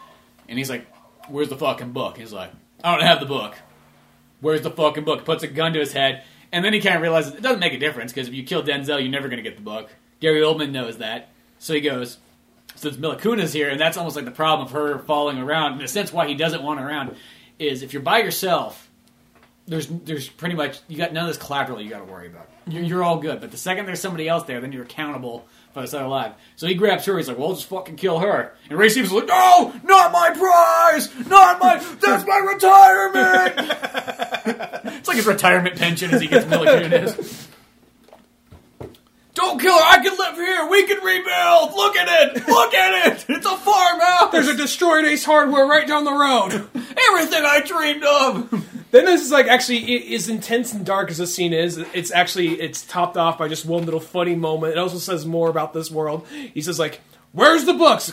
[0.50, 0.88] and he's like,
[1.30, 2.52] "Where's the fucking book?" He's like,
[2.84, 3.56] "I don't have the book."
[4.40, 5.24] Where's the fucking book?
[5.24, 7.74] Puts a gun to his head, and then he kind of realizes it doesn't make
[7.74, 9.92] a difference because if you kill Denzel, you're never going to get the book.
[10.20, 11.30] Gary Oldman knows that,
[11.60, 12.18] so he goes.
[12.74, 15.74] Since Mila Kunis here, and that's almost like the problem of her falling around.
[15.74, 17.16] In a sense, why he doesn't want her around
[17.60, 18.90] is if you're by yourself
[19.68, 22.50] there's there's pretty much you got none of this collateral you got to worry about.
[22.68, 23.42] You're, you're all good.
[23.42, 26.34] But the second there's somebody else there, then you're accountable for this other life.
[26.56, 27.18] So he grabs her.
[27.18, 30.32] He's like, "Well, just fucking kill her." And Ray Stevens is like, "No, not my
[30.32, 31.78] prize, not my.
[32.00, 33.54] That's my retirement."
[34.98, 37.48] it's like his retirement pension as he gets Mila Kunis.
[39.34, 39.84] Don't kill her.
[39.84, 40.68] I can live here.
[40.70, 41.74] We can rebuild.
[41.74, 42.48] Look at it.
[42.48, 43.26] Look at it.
[43.30, 44.32] It's a farmhouse.
[44.32, 46.68] There's a destroyed Ace Hardware right down the road.
[47.10, 48.68] everything I dreamed of.
[48.92, 51.78] Then this is like actually as intense and dark as this scene is.
[51.78, 54.74] It's actually it's topped off by just one little funny moment.
[54.74, 56.28] It also says more about this world.
[56.54, 57.02] He says like,
[57.32, 58.12] "Where's the books?"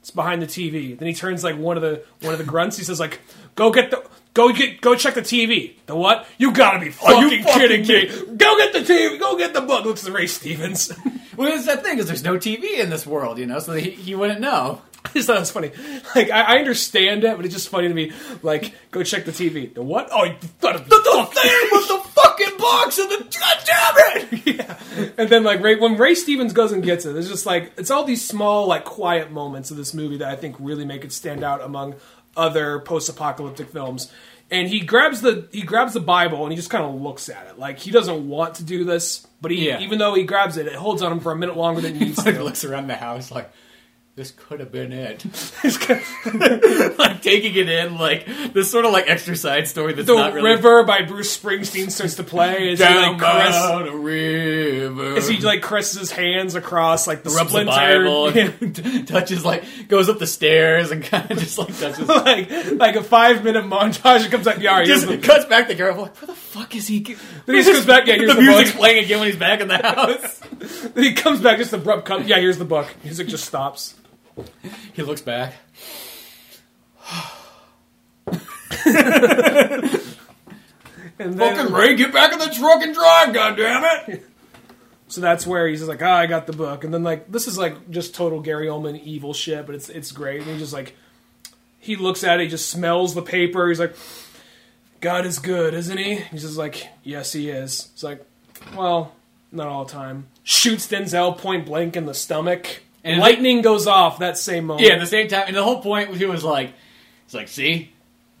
[0.00, 0.98] It's behind the TV.
[0.98, 2.76] Then he turns like one of the one of the grunts.
[2.76, 3.20] He says like,
[3.54, 4.02] "Go get the."
[4.32, 5.74] Go get, go check the TV.
[5.86, 6.26] The what?
[6.38, 8.36] You gotta be fucking, you fucking kidding me!
[8.36, 9.18] Go get the TV.
[9.18, 9.84] Go get the book.
[9.84, 10.92] Looks at Ray Stevens.
[11.36, 13.92] Well, it's that thing is there's no TV in this world, you know, so he,
[13.92, 14.82] he wouldn't know.
[15.06, 15.70] I just thought it was funny.
[16.14, 18.12] Like I, I understand it, but it's just funny to me.
[18.42, 19.72] Like, go check the TV.
[19.72, 20.10] The what?
[20.12, 25.14] Oh, you thought The, the thing with the fucking box and the god damn it!
[25.16, 27.90] And then like Ray, when Ray Stevens goes and gets it, it's just like it's
[27.90, 31.12] all these small like quiet moments of this movie that I think really make it
[31.12, 31.94] stand out among
[32.36, 34.10] other post-apocalyptic films.
[34.52, 37.46] And he grabs the he grabs the Bible and he just kind of looks at
[37.46, 39.78] it like he doesn't want to do this, but he Yeah.
[39.80, 42.04] even though he grabs it, it holds on him for a minute longer than he
[42.06, 42.42] needs Like to.
[42.42, 43.50] looks around the house like
[44.16, 45.24] this could have been it.
[46.98, 50.50] Like taking it in, like this sort of like exercise story that's the not really
[50.50, 55.16] river by Bruce Springsteen starts to play as he down like caress, by the river.
[55.16, 58.50] as he like caresses his hands across like the rubs the Bible, Yeah.
[58.60, 62.06] and touches like goes up the stairs and kind of just like touches.
[62.08, 64.24] like like a five minute montage.
[64.26, 65.96] It comes like, yeah, Just the, cuts back the girl.
[66.02, 67.00] Like, where the fuck is he?
[67.00, 68.80] Then he just goes back, yeah, here's the, the music's book.
[68.80, 70.38] playing again when he's back in the house.
[70.94, 72.26] then he comes back just abrupt cut.
[72.26, 72.88] Yeah, here's the book.
[73.04, 73.94] Music just stops.
[74.92, 75.54] he looks back.
[81.20, 84.22] And then, Fucking Ray, get back in the truck and drive, goddammit!
[85.08, 86.82] so that's where he's just like, ah, I got the book.
[86.82, 90.12] And then like this is like just total Gary Oldman evil shit, but it's it's
[90.12, 90.40] great.
[90.40, 90.96] And he just like
[91.78, 93.68] he looks at it, he just smells the paper.
[93.68, 93.94] He's like,
[95.02, 96.16] God is good, isn't he?
[96.16, 97.90] He's just like, yes, he is.
[97.92, 98.24] It's like,
[98.74, 99.12] well,
[99.52, 100.28] not all the time.
[100.42, 102.82] Shoots Denzel point blank in the stomach.
[103.02, 104.86] And lightning goes off that same moment.
[104.86, 106.72] Yeah, at the same time, and the whole point he was like,
[107.24, 107.92] it's like, see,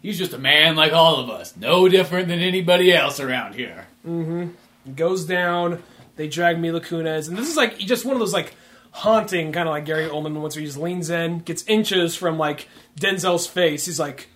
[0.02, 3.86] he's just a man like all of us, no different than anybody else around here.
[4.06, 4.92] Mm-hmm.
[4.94, 5.82] Goes down.
[6.16, 8.54] They drag Mila Kunis, and this is like just one of those like
[8.90, 12.36] haunting kind of like Gary Oldman moments where he just leans in, gets inches from
[12.38, 13.86] like Denzel's face.
[13.86, 14.28] He's like,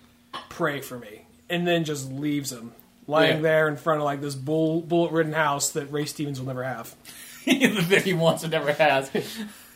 [0.49, 2.71] "Pray for me," and then just leaves him
[3.05, 3.41] lying Yeah.
[3.41, 6.63] there in front of like this bull bullet ridden house that Ray Stevens will never
[6.63, 6.95] have.
[7.45, 9.11] the thing he wants and never has.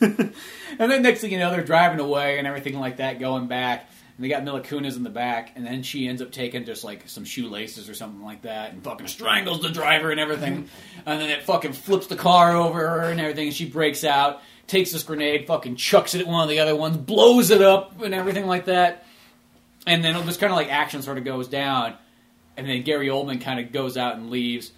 [0.00, 0.32] and
[0.78, 3.88] then next thing you know, they're driving away and everything like that, going back.
[4.16, 6.84] And they got Mila Kunis in the back, and then she ends up taking just
[6.84, 10.68] like some shoelaces or something like that, and fucking strangles the driver and everything.
[11.06, 14.42] and then it fucking flips the car over her and everything, and she breaks out,
[14.66, 18.00] takes this grenade, fucking chucks it at one of the other ones, blows it up
[18.02, 19.04] and everything like that.
[19.86, 21.94] And then this kind of like action sort of goes down,
[22.56, 24.72] and then Gary Oldman kind of goes out and leaves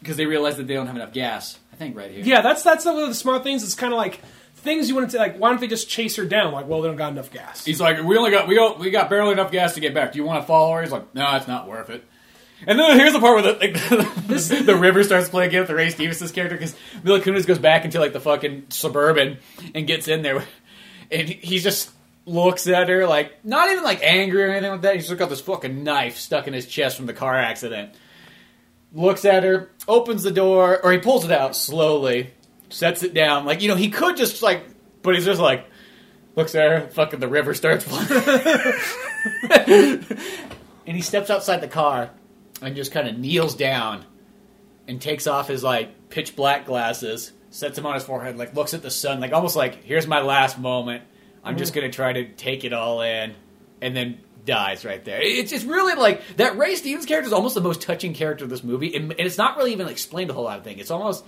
[0.00, 1.58] because they realize that they don't have enough gas.
[1.78, 2.24] I think right here.
[2.24, 3.62] Yeah, that's that's one of the smart things.
[3.62, 4.20] It's kind of like
[4.56, 5.38] things you want to like.
[5.38, 6.52] Why don't they just chase her down?
[6.52, 7.64] Like, well, they don't got enough gas.
[7.64, 10.10] He's like, we only got we got we got barely enough gas to get back.
[10.10, 10.82] Do you want to follow her?
[10.82, 12.04] He's like, no, it's not worth it.
[12.66, 15.76] And then here's the part where the, like, the river starts playing again with the
[15.76, 16.74] Ray Stevens' character because
[17.04, 19.38] Mila Kunis goes back into like the fucking suburban
[19.76, 20.44] and gets in there,
[21.12, 21.92] and he just
[22.26, 24.96] looks at her like not even like angry or anything like that.
[24.96, 27.94] He's just got this fucking knife stuck in his chest from the car accident.
[28.92, 32.30] Looks at her, opens the door, or he pulls it out slowly,
[32.68, 33.44] sets it down.
[33.46, 34.62] Like you know, he could just like,
[35.02, 35.66] but he's just like
[36.36, 36.88] looks there.
[36.90, 38.06] Fucking the river starts flowing.
[40.86, 42.10] and he steps outside the car
[42.62, 44.04] and just kind of kneels down
[44.86, 48.74] and takes off his like pitch black glasses, sets them on his forehead, like looks
[48.74, 51.02] at the sun, like almost like here's my last moment.
[51.42, 51.76] I'm just mm.
[51.76, 53.34] gonna try to take it all in,
[53.80, 55.20] and then dies right there.
[55.22, 56.58] It's just really like that.
[56.58, 59.38] Ray Stevens character is almost the most touching character of this movie, and, and it's
[59.38, 60.80] not really even explained a whole lot of things.
[60.80, 61.24] It's almost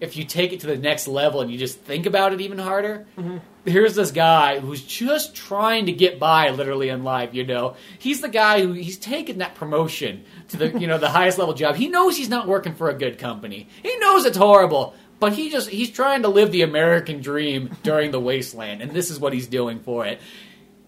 [0.00, 2.58] if you take it to the next level and you just think about it even
[2.58, 3.06] harder.
[3.18, 3.38] Mm-hmm.
[3.64, 7.34] Here's this guy who's just trying to get by, literally in life.
[7.34, 11.10] You know, he's the guy who he's taken that promotion to the you know the
[11.10, 11.76] highest level job.
[11.76, 13.68] He knows he's not working for a good company.
[13.82, 18.10] He knows it's horrible, but he just he's trying to live the American dream during
[18.12, 20.20] the wasteland, and this is what he's doing for it.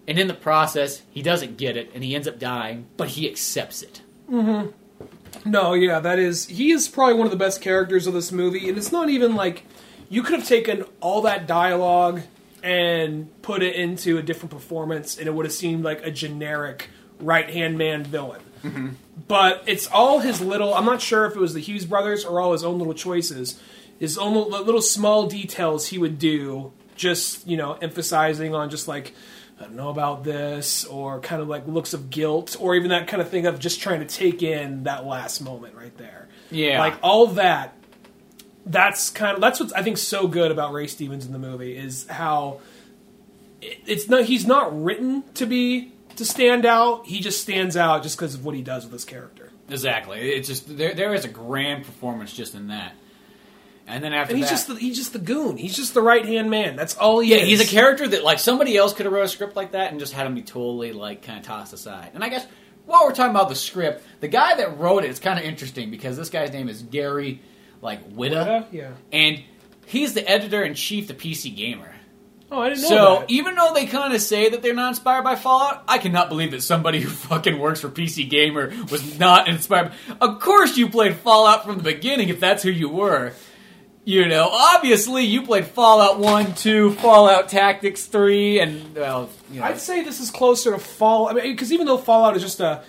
[0.07, 3.29] And in the process, he doesn't get it, and he ends up dying, but he
[3.29, 4.01] accepts it.
[4.29, 4.69] Mm-hmm.
[5.49, 6.47] No, yeah, that is.
[6.47, 9.35] He is probably one of the best characters of this movie, and it's not even
[9.35, 9.63] like
[10.09, 12.21] you could have taken all that dialogue
[12.61, 16.89] and put it into a different performance, and it would have seemed like a generic
[17.19, 18.41] right hand man villain.
[18.63, 18.89] Mm-hmm.
[19.27, 20.73] but it's all his little.
[20.73, 23.59] I'm not sure if it was the Hughes brothers or all his own little choices,
[23.99, 28.87] his own little, little small details he would do, just you know, emphasizing on just
[28.87, 29.13] like.
[29.59, 33.07] I don't know about this, or kind of like looks of guilt, or even that
[33.07, 36.27] kind of thing of just trying to take in that last moment right there.
[36.51, 36.79] Yeah.
[36.79, 37.75] like all that.
[38.65, 41.75] That's kind of that's what's I think so good about Ray Stevens in the movie
[41.75, 42.61] is how
[43.61, 47.05] it- it's not he's not written to be to stand out.
[47.07, 49.51] He just stands out just because of what he does with his character.
[49.69, 50.19] Exactly.
[50.31, 50.93] It's just there.
[50.93, 52.93] There is a grand performance just in that.
[53.85, 55.57] And then after And he's that, just the, he's just the goon.
[55.57, 56.75] He's just the right hand man.
[56.77, 57.47] That's all he yeah, is.
[57.49, 59.99] he's a character that like somebody else could have wrote a script like that and
[59.99, 62.11] just had him be totally like kind of tossed aside.
[62.13, 62.45] And I guess
[62.85, 65.91] while we're talking about the script, the guy that wrote it is kind of interesting
[65.91, 67.41] because this guy's name is Gary
[67.81, 68.91] like Whitta, Yeah.
[69.11, 69.43] and
[69.85, 71.89] he's the editor in chief of PC Gamer.
[72.49, 73.31] Oh, I didn't know So that.
[73.31, 76.51] even though they kind of say that they're not inspired by Fallout, I cannot believe
[76.51, 79.91] that somebody who fucking works for PC Gamer was not inspired.
[80.21, 83.33] Of course, you played Fallout from the beginning if that's who you were.
[84.05, 89.65] You know, obviously you played Fallout One, Two, Fallout Tactics Three, and well, you know,
[89.65, 91.31] I'd say this is closer to Fallout.
[91.31, 92.83] I mean, because even though Fallout is just a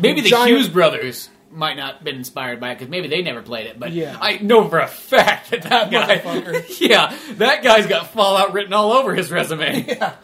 [0.00, 3.22] maybe the giant- Hughes brothers might not have been inspired by it because maybe they
[3.22, 3.78] never played it.
[3.78, 4.18] But Yeah.
[4.20, 8.92] I know for a fact that that guy, yeah, that guy's got Fallout written all
[8.92, 9.84] over his resume.
[9.88, 10.14] yeah.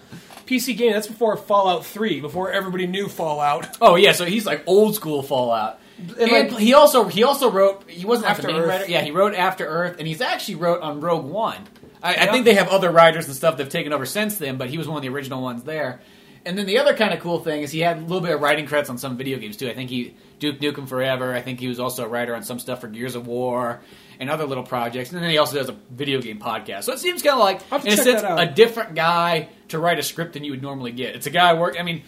[0.46, 3.78] PC game, that's before Fallout Three, before everybody knew Fallout.
[3.80, 5.79] Oh yeah, so he's like old school Fallout.
[6.18, 8.68] And, like- he also he also wrote he wasn't like After the main Earth.
[8.68, 8.84] writer.
[8.90, 11.58] Yeah, he wrote After Earth, and he's actually wrote on Rogue One.
[12.02, 14.70] I, I think they have other writers and stuff that've taken over since then, but
[14.70, 16.00] he was one of the original ones there.
[16.46, 18.40] And then the other kind of cool thing is he had a little bit of
[18.40, 19.68] writing credits on some video games too.
[19.68, 21.34] I think he Duke Nukem Forever.
[21.34, 23.80] I think he was also a writer on some stuff for Gears of War
[24.18, 25.12] and other little projects.
[25.12, 26.84] And then he also does a video game podcast.
[26.84, 29.50] So it seems kind of like, I'll have to in a sense, a different guy
[29.68, 31.14] to write a script than you would normally get.
[31.14, 31.76] It's a guy work.
[31.78, 32.04] I mean,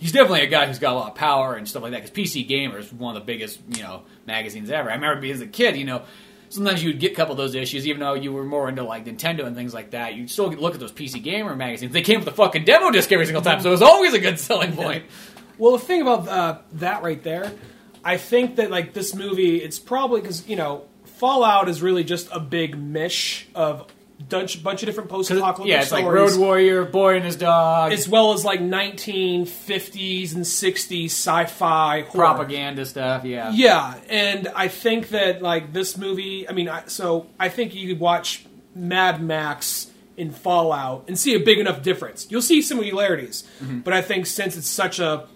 [0.00, 2.02] he's definitely a guy who's got a lot of power and stuff like that.
[2.02, 4.90] Because PC Gamer is one of the biggest, you know, magazines ever.
[4.90, 6.02] I remember being as a kid, you know,
[6.48, 8.82] sometimes you would get a couple of those issues, even though you were more into
[8.82, 10.14] like Nintendo and things like that.
[10.14, 11.92] You'd still look at those PC Gamer magazines.
[11.92, 14.18] They came with a fucking demo disc every single time, so it was always a
[14.18, 15.04] good selling point.
[15.58, 17.52] Well, the thing about uh, that right there,
[18.02, 22.28] I think that like this movie, it's probably because you know Fallout is really just
[22.32, 23.86] a big mish of
[24.28, 26.32] bunch bunch of different post-apocalyptic Yeah, it's like stories.
[26.36, 32.10] Road Warrior, Boy and His Dog, as well as like 1950s and 60s sci-fi horror.
[32.12, 33.24] propaganda stuff.
[33.24, 37.74] Yeah, Yeah, and I think that like this movie, I mean, I, so I think
[37.74, 38.44] you could watch
[38.74, 42.26] Mad Max in Fallout and see a big enough difference.
[42.30, 43.44] You'll see similarities,
[43.84, 45.26] but I think since it's such a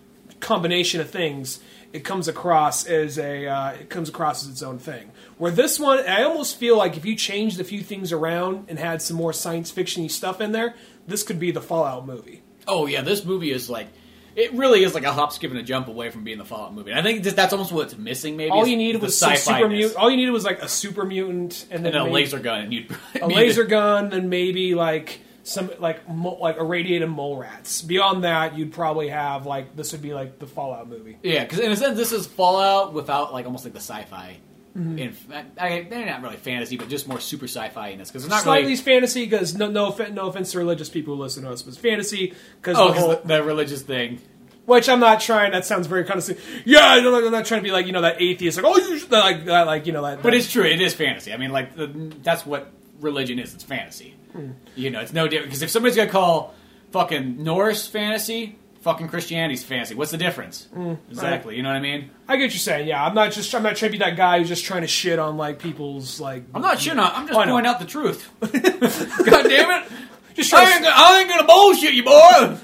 [0.40, 1.60] combination of things,
[1.92, 5.10] it comes across as a uh, it comes across as its own thing.
[5.38, 8.78] Where this one, I almost feel like if you changed a few things around and
[8.78, 10.74] had some more science fiction-y stuff in there,
[11.06, 12.42] this could be the Fallout movie.
[12.68, 13.88] Oh yeah, this movie is like.
[14.36, 16.74] It really is like a hop, skip, and a jump away from being the Fallout
[16.74, 16.90] movie.
[16.90, 18.36] And I think that- that's almost what's missing.
[18.36, 19.96] Maybe All you needed was some super mutant.
[19.96, 22.60] All you needed was like a super mutant and then and a maybe- laser gun,
[22.62, 27.80] and you'd a laser gun, then maybe like some like mo- like irradiated mole rats.
[27.82, 31.16] Beyond that, you'd probably have like this would be like the Fallout movie.
[31.22, 34.36] Yeah, because in a sense, this is Fallout without like almost like the sci-fi.
[34.76, 34.98] Mm-hmm.
[34.98, 35.16] In,
[35.56, 38.42] I, they're not really fantasy, but just more super sci-fi in this because it's not
[38.42, 38.82] Slightly really.
[38.82, 41.78] fantasy because no no no offense to religious people who listen to us, but it's
[41.78, 44.20] fantasy because Oh, the whole, the, the religious thing.
[44.66, 45.52] which I'm not trying.
[45.52, 46.80] That sounds very kind of yeah.
[46.82, 48.98] I'm not, I'm not trying to be like you know that atheist like oh you
[48.98, 50.16] should- like that like you know that.
[50.22, 50.64] But that- it's true.
[50.64, 51.32] It is fantasy.
[51.32, 51.86] I mean, like the,
[52.24, 53.54] that's what religion is.
[53.54, 54.16] It's fantasy.
[54.32, 54.50] Hmm.
[54.74, 55.50] You know, it's no different.
[55.50, 56.52] Because if somebody's gonna call
[56.90, 59.94] fucking Norse fantasy, fucking Christianity's fancy.
[59.94, 60.68] what's the difference?
[60.74, 60.94] Hmm.
[61.10, 61.56] exactly.
[61.56, 62.10] You know what I mean?
[62.28, 62.86] I get what you're saying.
[62.86, 64.86] Yeah, I'm not just I'm not trying to be that guy who's just trying to
[64.86, 66.44] shit on like people's like.
[66.54, 66.94] I'm not sure.
[66.94, 67.16] Not.
[67.16, 68.30] I'm just pointing out the truth.
[68.40, 69.92] God damn it!
[70.34, 72.58] Just I trying, ain't, gonna, I ain't gonna bullshit you, boy.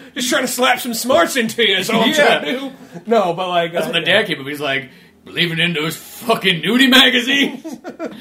[0.14, 1.76] just trying to slap some smarts into you.
[1.76, 2.38] That's all I'm Yeah.
[2.38, 2.72] trying to do.
[3.06, 4.20] No, but like That's uh, when the yeah.
[4.20, 4.46] dad came up.
[4.46, 4.90] He's like,
[5.24, 7.62] believing in those fucking nudie magazines.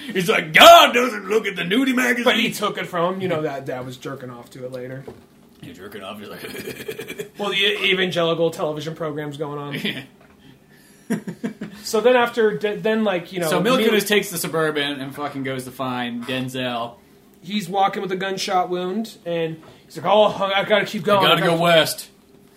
[0.13, 2.25] He's like, God doesn't look at the nudie magazines.
[2.25, 3.21] But he took it from him.
[3.21, 5.03] You know that dad was jerking off to it later.
[5.63, 6.19] He's jerking off.
[6.19, 10.03] He's like, Well, the evangelical television programs going on.
[11.83, 15.13] So then after, then like you know, so Mila Mil- Kunis takes the suburban and
[15.13, 16.95] fucking goes to find Denzel.
[17.41, 21.25] he's walking with a gunshot wound, and he's like, "Oh, I gotta keep going.
[21.25, 22.09] I Gotta I go west.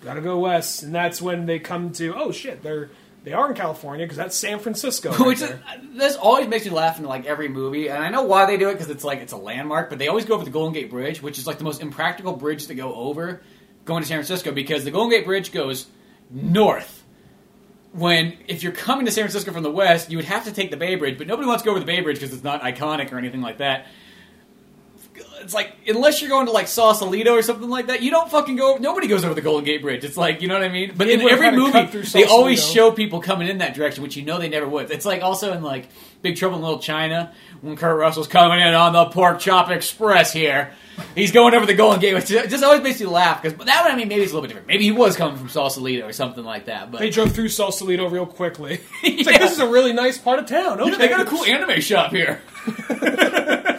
[0.05, 2.89] Gotta go west." And that's when they come to, "Oh shit, they're
[3.27, 5.61] they are in California because that's San Francisco." right Which is, there.
[5.95, 8.69] this always makes me laugh in like every movie, and I know why they do
[8.69, 9.91] it because it's like it's a landmark.
[9.91, 12.35] But they always go over the Golden Gate Bridge, which is like the most impractical
[12.37, 13.43] bridge to go over
[13.85, 15.87] going to San Francisco because the Golden Gate Bridge goes
[16.31, 17.03] north.
[17.93, 20.71] When if you're coming to San Francisco from the west, you would have to take
[20.71, 22.63] the Bay Bridge, but nobody wants to go over the Bay Bridge because it's not
[22.63, 23.87] iconic or anything like that.
[25.41, 28.57] It's like unless you're going to like Sausalito or something like that, you don't fucking
[28.57, 28.77] go.
[28.77, 30.05] Nobody goes over the Golden Gate Bridge.
[30.05, 30.93] It's like you know what I mean.
[30.97, 34.25] But They in every movie, they always show people coming in that direction, which you
[34.25, 34.91] know they never would.
[34.91, 35.89] It's like also in like
[36.23, 40.33] Big Trouble in Little China when Kurt Russell's coming in on the Pork Chop Express
[40.33, 40.73] here.
[41.15, 43.43] He's going over the Golden Gate, which just always makes you laugh.
[43.43, 44.69] Because that one, I mean, maybe it's a little bit different.
[44.69, 46.91] Maybe he was coming from Sausalito or something like that.
[46.91, 48.81] But They drove through Sausalito real quickly.
[49.03, 50.81] It's like this is a really nice part of town.
[50.81, 52.41] Okay, Yeah, they got a cool anime shop here.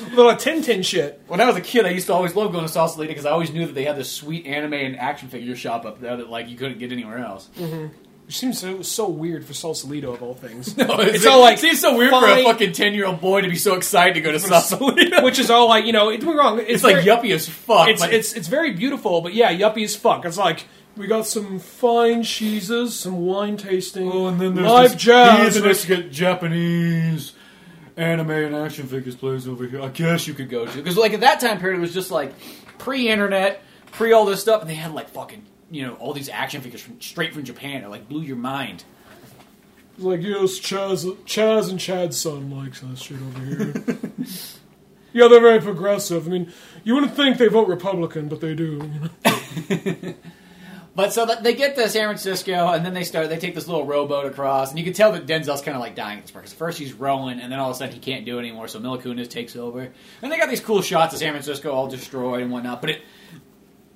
[0.00, 1.22] little Tintin shit.
[1.26, 3.30] When I was a kid, I used to always love going to Sausalito because I
[3.30, 6.30] always knew that they had this sweet anime and action figure shop up there that
[6.30, 7.48] like you couldn't get anywhere else.
[7.56, 7.94] Mm-hmm.
[8.26, 10.76] Which seems so, so weird for Sausalito of all things.
[10.76, 13.40] no, it's all like it seems so weird for a fucking ten year old boy
[13.40, 15.24] to be so excited to go to Sausalito.
[15.24, 16.60] Which is all like you know, don't get me wrong.
[16.60, 17.88] It's, it's like yuppie as fuck.
[17.88, 20.24] It's but it's it's very beautiful, but yeah, yuppie as fuck.
[20.24, 20.64] It's like
[20.96, 25.60] we got some fine cheeses, some wine tasting, Oh, live jazz.
[25.60, 27.32] Let's get Japanese
[27.96, 29.82] anime and action figures plays over here.
[29.82, 32.10] I guess you could go to because like at that time period it was just
[32.10, 32.32] like
[32.78, 33.62] pre-internet,
[33.92, 36.80] pre all this stuff, and they had like fucking you know all these action figures
[36.80, 37.84] from straight from Japan.
[37.84, 38.84] It like blew your mind.
[39.94, 43.74] It's like yes, Chaz, Chaz and Chad's son likes that shit over here.
[45.12, 46.26] yeah, they're very progressive.
[46.26, 46.52] I mean,
[46.84, 48.90] you wouldn't think they vote Republican, but they do.
[51.00, 53.30] But so they get to San Francisco, and then they start.
[53.30, 55.94] They take this little rowboat across, and you can tell that Denzel's kind of like
[55.94, 56.44] dying at this part.
[56.44, 58.68] 'cause first he's rowing, and then all of a sudden he can't do it anymore.
[58.68, 59.90] So Mila Kunis takes over,
[60.20, 62.82] and they got these cool shots of San Francisco all destroyed and whatnot.
[62.82, 63.02] But it,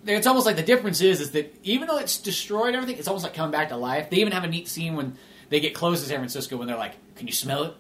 [0.07, 3.25] it's almost like the difference is is that even though it's destroyed everything, it's almost
[3.25, 4.09] like coming back to life.
[4.09, 5.19] They even have a neat scene when
[5.51, 7.75] they get close to San Francisco when they're like, "Can you smell it?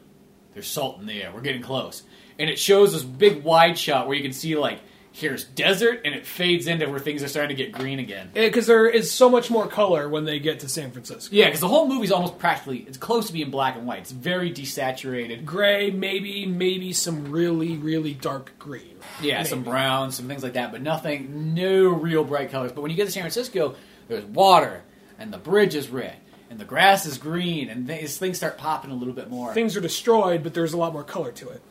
[0.52, 1.32] There's salt in the air.
[1.34, 2.02] We're getting close."
[2.38, 4.80] And it shows this big wide shot where you can see like
[5.16, 8.30] here's desert, and it fades into where things are starting to get green again.
[8.34, 11.34] Because there is so much more color when they get to San Francisco.
[11.34, 14.00] Yeah, because the whole movie's almost practically it's close to being black and white.
[14.00, 15.44] It's very desaturated.
[15.44, 18.96] Gray, maybe, maybe some really, really dark green.
[19.22, 19.48] Yeah, Maybe.
[19.50, 22.72] some brown, some things like that, but nothing, no real bright colors.
[22.72, 23.76] But when you get to San Francisco,
[24.08, 24.82] there's water,
[25.18, 26.16] and the bridge is red,
[26.50, 29.54] and the grass is green, and these things start popping a little bit more.
[29.54, 31.62] Things are destroyed, but there's a lot more color to it.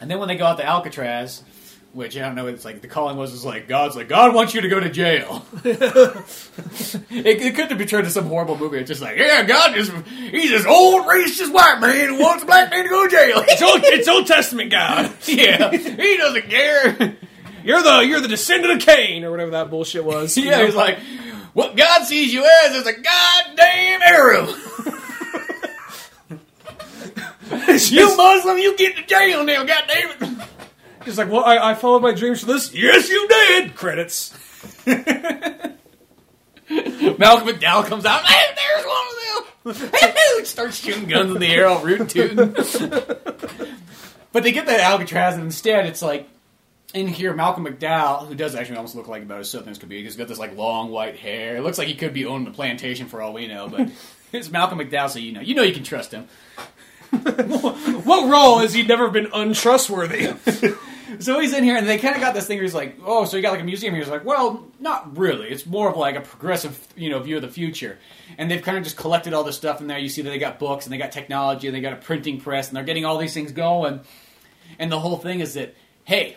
[0.00, 1.44] And then when they go out to Alcatraz,
[1.92, 4.54] which I don't know, it's like the calling was is like God's like God wants
[4.54, 5.44] you to go to jail.
[5.64, 6.26] it,
[7.10, 8.78] it could be turned to some horrible movie.
[8.78, 9.90] It's just like yeah, God is
[10.30, 13.44] he's this old racist white man who wants a black man to go to jail.
[13.46, 15.12] It's Old, it's Old Testament God.
[15.26, 17.16] yeah, he doesn't care.
[17.64, 20.36] You're the you're the descendant of Cain or whatever that bullshit was.
[20.36, 20.64] You Yeah, know?
[20.66, 20.98] he's like,
[21.52, 24.48] what God sees you as is a goddamn Arab.
[27.90, 30.31] you Muslim, you get to jail now, goddamn it.
[31.04, 32.72] He's like, well, I, I followed my dreams for this.
[32.74, 33.74] Yes, you did.
[33.74, 34.36] Credits.
[34.86, 35.76] Malcolm
[37.48, 39.18] McDowell comes out, hey, there's one of them.
[40.00, 42.36] Hey, starts shooting guns in the air, all root tooting.
[44.32, 46.28] but they get that Alcatraz, and instead it's like,
[46.94, 49.88] in here, Malcolm McDowell, who does actually almost look like about as southern as could
[49.88, 51.56] be, he's got this like long white hair.
[51.56, 53.90] It looks like he could be owning a plantation for all we know, but
[54.32, 56.28] it's Malcolm McDowell, so you know, you know you can trust him.
[57.12, 60.32] What role has he never been untrustworthy?
[61.22, 63.24] So he's in here, and they kind of got this thing where he's like, "Oh,
[63.24, 65.48] so you got like a museum?" here." He's like, "Well, not really.
[65.48, 67.98] It's more of like a progressive, you know, view of the future."
[68.38, 69.98] And they've kind of just collected all this stuff in there.
[69.98, 72.40] You see that they got books, and they got technology, and they got a printing
[72.40, 74.00] press, and they're getting all these things going.
[74.78, 76.36] And the whole thing is that, hey,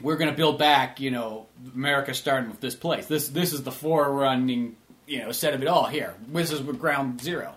[0.00, 3.06] we're going to build back, you know, America starting with this place.
[3.06, 6.14] This this is the forerunning, you know, set of it all here.
[6.28, 7.54] This is ground zero.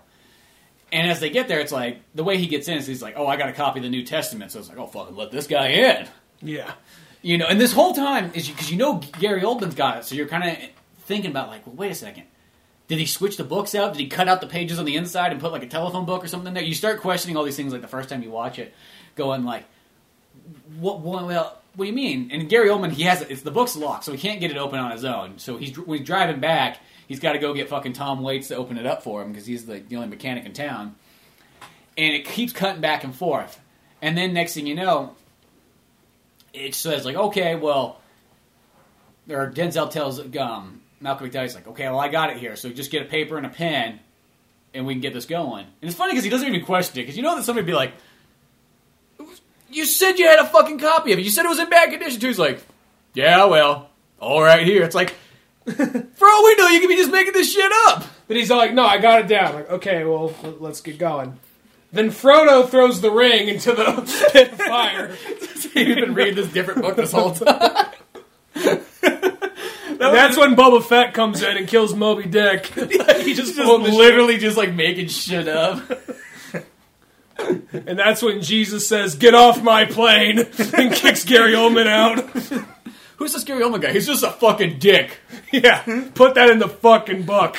[0.93, 3.15] And as they get there, it's like the way he gets in is he's like,
[3.17, 5.47] "Oh, I got to copy the New Testament." So it's like, "Oh, fucking let this
[5.47, 6.07] guy in."
[6.41, 6.73] yeah.
[7.23, 10.13] You know, and this whole time is because you know Gary Oldman's got it, so
[10.13, 10.57] you're kind of
[11.05, 12.23] thinking about like, well, wait a second,
[12.89, 13.93] did he switch the books out?
[13.93, 16.23] Did he cut out the pages on the inside and put like a telephone book
[16.23, 16.63] or something there?
[16.63, 18.73] You start questioning all these things like the first time you watch it,
[19.15, 19.63] going like,
[20.79, 20.99] what?
[20.99, 22.29] what well, what do you mean?
[22.31, 23.31] And Gary Oldman, he has it.
[23.31, 25.39] It's the book's locked, so he can't get it open on his own.
[25.39, 28.55] So he's when he's driving back, he's got to go get fucking Tom Waits to
[28.55, 30.95] open it up for him because he's the, the only mechanic in town.
[31.97, 33.59] And it keeps cutting back and forth,
[34.01, 35.15] and then next thing you know,
[36.53, 37.99] it says like, okay, well,
[39.29, 42.69] or Denzel tells um, Malcolm McDowell, he's like, okay, well, I got it here, so
[42.69, 43.99] just get a paper and a pen,
[44.73, 45.65] and we can get this going.
[45.81, 47.73] And it's funny because he doesn't even question it because you know that somebody'd be
[47.73, 47.93] like,
[49.69, 51.23] you said you had a fucking copy of it.
[51.23, 52.27] You said it was in bad condition too.
[52.27, 52.63] He's like,
[53.13, 53.89] yeah, well,
[54.19, 54.83] all right here.
[54.83, 55.15] It's like,
[56.15, 58.03] for all we know, you could be just making this shit up.
[58.27, 59.53] But he's all like, no, I got it down.
[59.55, 61.37] Like, okay, well, let- let's get going.
[61.91, 65.15] Then Frodo throws the ring into the pit of fire.
[65.75, 67.91] You've been reading this different book this whole time.
[68.55, 72.65] And that's when Boba Fett comes in and kills Moby Dick.
[72.67, 75.81] he just, just literally just like making shit up.
[77.37, 82.65] and that's when Jesus says, "Get off my plane," and kicks Gary Oldman out.
[83.23, 83.93] Who's this Gary Oldman guy?
[83.93, 85.17] He's just a fucking dick.
[85.53, 85.81] yeah,
[86.13, 87.55] put that in the fucking book.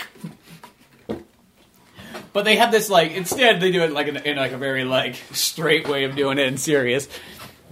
[2.35, 4.85] But they have this like instead they do it like in, in like a very
[4.85, 7.09] like straight way of doing it and serious.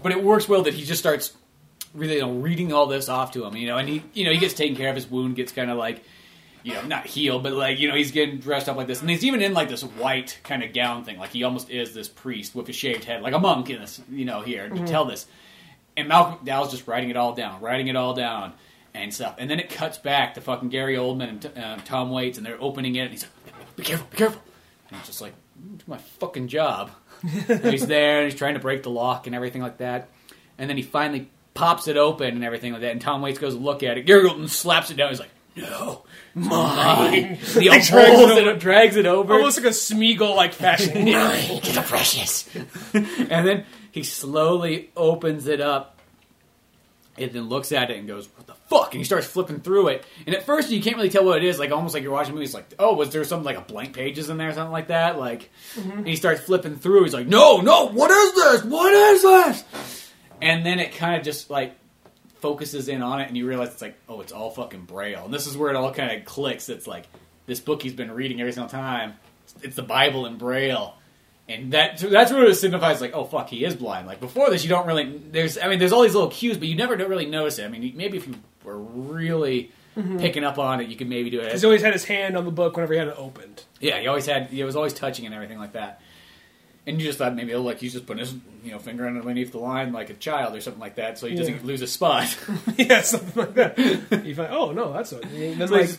[0.02, 1.34] But it works well that he just starts
[1.92, 4.32] really you know, reading all this off to him, you know, and he you know
[4.32, 4.94] he gets taken care of.
[4.94, 6.02] His wound gets kind of like
[6.62, 9.10] you know not healed, but like you know he's getting dressed up like this, and
[9.10, 12.08] he's even in like this white kind of gown thing, like he almost is this
[12.08, 14.86] priest with a shaved head, like a monk in this, you know, here to mm-hmm.
[14.86, 15.26] tell this.
[15.96, 18.54] And Malcolm McDowell's just writing it all down, writing it all down
[18.94, 19.36] and stuff.
[19.38, 22.60] And then it cuts back to fucking Gary Oldman and uh, Tom Waits, and they're
[22.60, 24.42] opening it, and he's like, "Be careful, be careful."
[24.88, 25.34] And it's just like,
[25.76, 26.90] "Do my fucking job."
[27.22, 30.08] and he's there, and he's trying to break the lock and everything like that.
[30.58, 32.92] And then he finally pops it open and everything like that.
[32.92, 34.06] And Tom Waits goes to look at it.
[34.06, 35.10] Gary Oldman slaps it down.
[35.10, 36.04] He's like, "No,
[36.34, 39.34] mine." he drags it it, drags it over.
[39.34, 41.04] Almost like a Smeagol like fashion.
[41.04, 42.48] Mine, the precious.
[42.94, 46.00] and then he slowly opens it up
[47.16, 49.88] and then looks at it and goes, "What the fuck?" And he starts flipping through
[49.88, 50.04] it.
[50.26, 51.58] And at first, you can't really tell what it is.
[51.58, 52.54] Like almost like you're watching movies.
[52.54, 55.18] Like, oh, was there something like a blank pages in there, or something like that?
[55.18, 57.04] Like, and he starts flipping through.
[57.04, 58.64] He's like, "No, no, what is this?
[58.64, 61.74] What is this?" And then it kind of just like
[62.40, 65.24] focuses in on it, and you realize it's like, oh, it's all fucking braille.
[65.24, 66.68] And this is where it all kind of clicks.
[66.68, 67.06] It's like
[67.46, 69.14] this book he's been reading every single time.
[69.62, 70.96] It's the Bible in braille.
[71.48, 73.00] And that that's what it signifies.
[73.00, 74.06] Like, oh fuck, he is blind.
[74.06, 75.18] Like before this, you don't really.
[75.18, 77.64] There's, I mean, there's all these little cues, but you never don't really notice it.
[77.64, 80.18] I mean, maybe if you were really mm-hmm.
[80.18, 81.50] picking up on it, you could maybe do it.
[81.50, 83.64] He's always had his hand on the book whenever he had it opened.
[83.80, 84.48] Yeah, he always had.
[84.48, 86.00] He was always touching and everything like that.
[86.86, 89.58] And you just thought maybe, like he's just putting his you know finger underneath the
[89.58, 92.36] line like a child or something like that, so he doesn't lose his spot.
[92.76, 94.24] yeah, something like that.
[94.24, 95.22] You find, oh no, that's what.
[95.32, 95.90] Then like,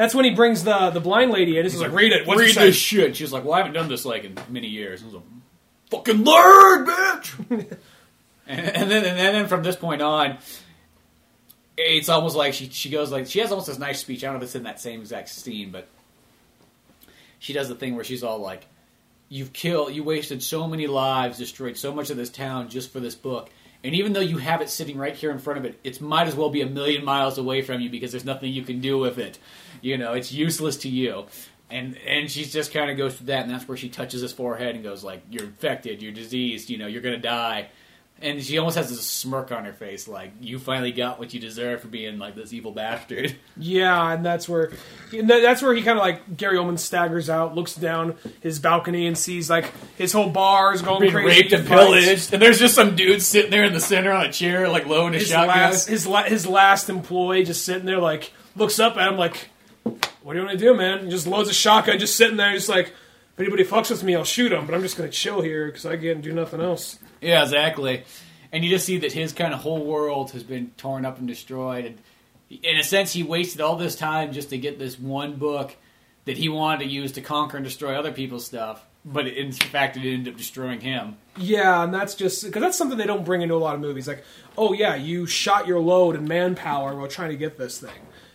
[0.00, 1.64] that's when he brings the the blind lady in.
[1.64, 2.26] He's like, read it.
[2.26, 2.66] What's Read it say?
[2.68, 3.16] this shit.
[3.16, 5.02] She's like, well, I haven't done this like in many years.
[5.02, 5.24] I was like,
[5.90, 7.38] fucking learn, bitch.
[8.46, 10.38] and, and then and then from this point on,
[11.76, 14.24] it's almost like she she goes like she has almost this nice speech.
[14.24, 15.86] I don't know if it's in that same exact scene, but
[17.38, 18.64] she does the thing where she's all like,
[19.28, 23.00] "You've killed, you wasted so many lives, destroyed so much of this town just for
[23.00, 23.50] this book."
[23.84, 26.26] And even though you have it sitting right here in front of it, it might
[26.26, 28.98] as well be a million miles away from you because there's nothing you can do
[28.98, 29.38] with it.
[29.80, 31.26] You know, it's useless to you.
[31.70, 34.32] And and she just kind of goes through that, and that's where she touches his
[34.32, 36.02] forehead and goes like, "You're infected.
[36.02, 36.68] You're diseased.
[36.68, 37.68] You know, you're gonna die."
[38.22, 41.38] And she almost has this smirk on her face, like, "You finally got what you
[41.40, 44.72] deserve for being like this evil bastard." Yeah, and that's where
[45.12, 49.06] and that's where he kind of like Gary Oldman staggers out, looks down his balcony,
[49.06, 51.40] and sees like his whole bar is going Being crazy.
[51.42, 54.32] raped and pillaged, and there's just some dude sitting there in the center on a
[54.32, 55.56] chair, like loading his His shotgun.
[55.56, 59.49] last his la- his last employee just sitting there like looks up at him like,
[60.30, 62.52] "What do you want to do, man?" He just loads of shotgun, just sitting there,
[62.54, 62.94] just like.
[63.32, 64.66] If anybody fucks with me, I'll shoot him.
[64.66, 66.98] But I'm just gonna chill here because I can't do nothing else.
[67.22, 68.04] Yeah, exactly.
[68.52, 71.26] And you just see that his kind of whole world has been torn up and
[71.26, 71.86] destroyed.
[71.86, 71.98] And
[72.62, 75.74] in a sense, he wasted all this time just to get this one book
[76.26, 78.84] that he wanted to use to conquer and destroy other people's stuff.
[79.06, 81.16] But in fact, it ended up destroying him.
[81.38, 84.06] Yeah, and that's just because that's something they don't bring into a lot of movies.
[84.06, 84.22] Like,
[84.58, 87.90] oh yeah, you shot your load and manpower while trying to get this thing.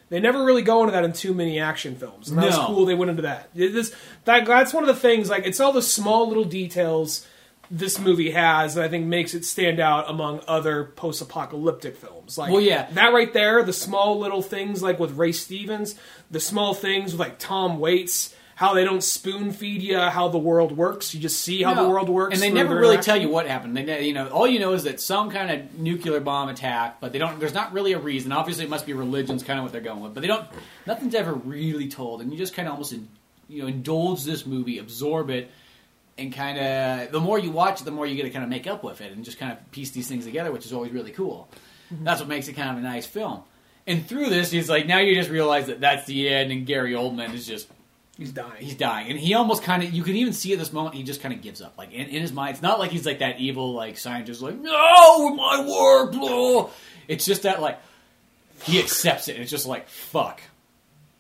[0.10, 2.86] They never really go into that in too many action films, and that was cool.
[2.86, 3.50] They went into that.
[3.56, 3.92] It is-
[4.26, 5.30] that that's one of the things.
[5.30, 7.26] Like, it's all the small little details
[7.72, 12.38] this movie has that I think makes it stand out among other post-apocalyptic films.
[12.38, 12.88] Like, Well, yeah.
[12.94, 15.96] that right there, the small little things like with Ray Stevens,
[16.30, 18.35] the small things with like Tom Waits.
[18.56, 21.14] How they don't spoon feed you how the world works.
[21.14, 22.34] You just see how the world works.
[22.34, 23.76] and they never really tell you what happened.
[23.76, 27.12] They, you know, all you know is that some kind of nuclear bomb attack, but
[27.12, 27.38] they don't.
[27.38, 28.32] There's not really a reason.
[28.32, 30.48] Obviously, it must be religion's kind of what they're going with, but they don't.
[30.88, 33.10] Nothing's ever really told, and you just kind of almost, in,
[33.50, 35.52] you know, indulge this movie, absorb it,
[36.18, 37.12] and kind of.
[37.12, 39.02] The more you watch it, the more you get to kind of make up with
[39.02, 41.50] it, and just kind of piece these things together, which is always really cool.
[41.94, 42.06] Mm-hmm.
[42.06, 43.44] That's what makes it kind of a nice film.
[43.86, 46.94] And through this, he's like, now you just realize that that's the end, and Gary
[46.94, 47.68] Oldman is just
[48.18, 48.52] He's dying.
[48.64, 51.04] he's dying, and he almost kind of you can even see at this moment he
[51.04, 51.78] just kind of gives up.
[51.78, 54.58] Like in, in his mind, it's not like he's like that evil like scientist, like
[54.58, 56.70] no, my work, blah.
[57.10, 57.78] It's just that like
[58.64, 60.42] he accepts it, and it's just like fuck,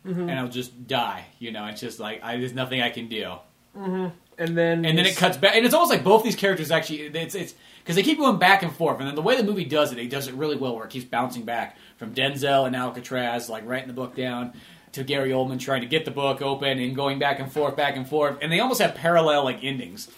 [0.06, 0.22] mm-hmm.
[0.22, 1.26] and I'll just die.
[1.38, 3.34] You know, it's just like I, there's nothing I can do.
[3.78, 4.08] Mm-hmm.
[4.38, 7.02] and then And then it cuts back, and it's almost like both these characters actually
[7.02, 9.66] it's it's because they keep going back and forth, and then the way the movie
[9.66, 12.76] does it, it does it really well, where it keeps bouncing back from Denzel and
[12.76, 14.54] Alcatraz, like writing the book down,
[14.96, 17.96] to Gary Oldman trying to get the book open and going back and forth, back
[17.96, 20.10] and forth, and they almost have parallel like endings,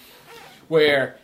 [0.68, 1.18] where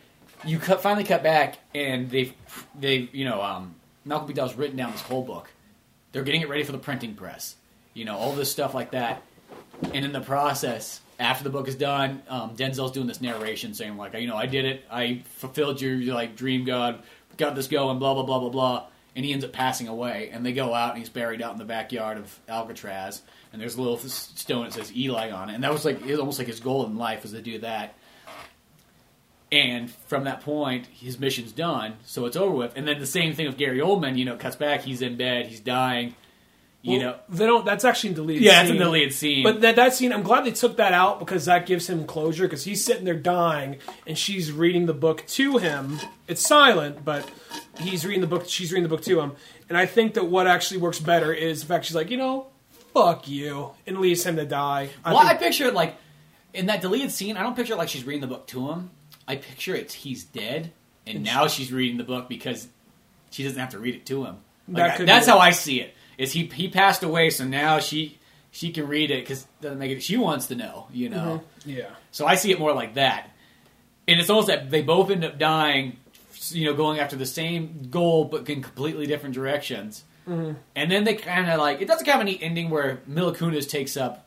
[0.44, 2.34] you cut, finally cut back, and they've
[2.78, 3.74] they you know um,
[4.04, 5.50] Malcolm McDowell's written down this whole book.
[6.12, 7.56] They're getting it ready for the printing press,
[7.92, 9.22] you know, all this stuff like that,
[9.92, 13.96] and in the process, after the book is done, um, Denzel's doing this narration saying
[13.96, 17.02] like, you know, I did it, I fulfilled your, your like dream god,
[17.36, 20.44] got this going, blah blah blah blah blah, and he ends up passing away, and
[20.44, 23.22] they go out and he's buried out in the backyard of Alcatraz,
[23.54, 26.10] and there's a little stone that says Eli on it, and that was like it
[26.10, 27.94] was almost like his goal in life was to do that.
[29.52, 32.72] And from that point, his mission's done, so it's over with.
[32.76, 34.18] And then the same thing with Gary Oldman.
[34.18, 34.82] You know, cuts back.
[34.82, 35.46] He's in bed.
[35.46, 36.16] He's dying.
[36.82, 37.64] You Well, know, they don't.
[37.64, 38.42] That's actually in deleted.
[38.42, 38.50] Scene.
[38.50, 38.80] Yeah, it's scene.
[38.80, 39.42] a deleted scene.
[39.44, 42.42] But that that scene, I'm glad they took that out because that gives him closure.
[42.44, 43.76] Because he's sitting there dying,
[44.06, 46.00] and she's reading the book to him.
[46.26, 47.30] It's silent, but
[47.78, 48.48] he's reading the book.
[48.48, 49.32] She's reading the book to him,
[49.68, 52.48] and I think that what actually works better is the fact she's like, you know,
[52.94, 54.88] fuck you, and leaves him to die.
[55.04, 55.96] I well, I picture it like
[56.54, 57.36] in that deleted scene.
[57.36, 58.90] I don't picture it like she's reading the book to him.
[59.28, 60.72] I picture it's he's dead,
[61.06, 62.68] and now she's reading the book because
[63.30, 64.36] she doesn't have to read it to him.
[64.68, 65.94] Like, That I- that's be- how I see it.
[66.16, 68.18] Is he he passed away, so now she
[68.52, 70.02] she can read it because doesn't make it.
[70.02, 71.42] She wants to know, you know.
[71.64, 71.70] Mm-hmm.
[71.70, 71.90] yeah.
[72.12, 73.30] So I see it more like that.
[74.06, 75.96] And it's almost that they both end up dying,
[76.50, 80.04] you know, going after the same goal but in completely different directions.
[80.28, 80.52] Mm-hmm.
[80.76, 83.96] And then they kind of like it doesn't have any ending where Mila Kunis takes
[83.96, 84.20] up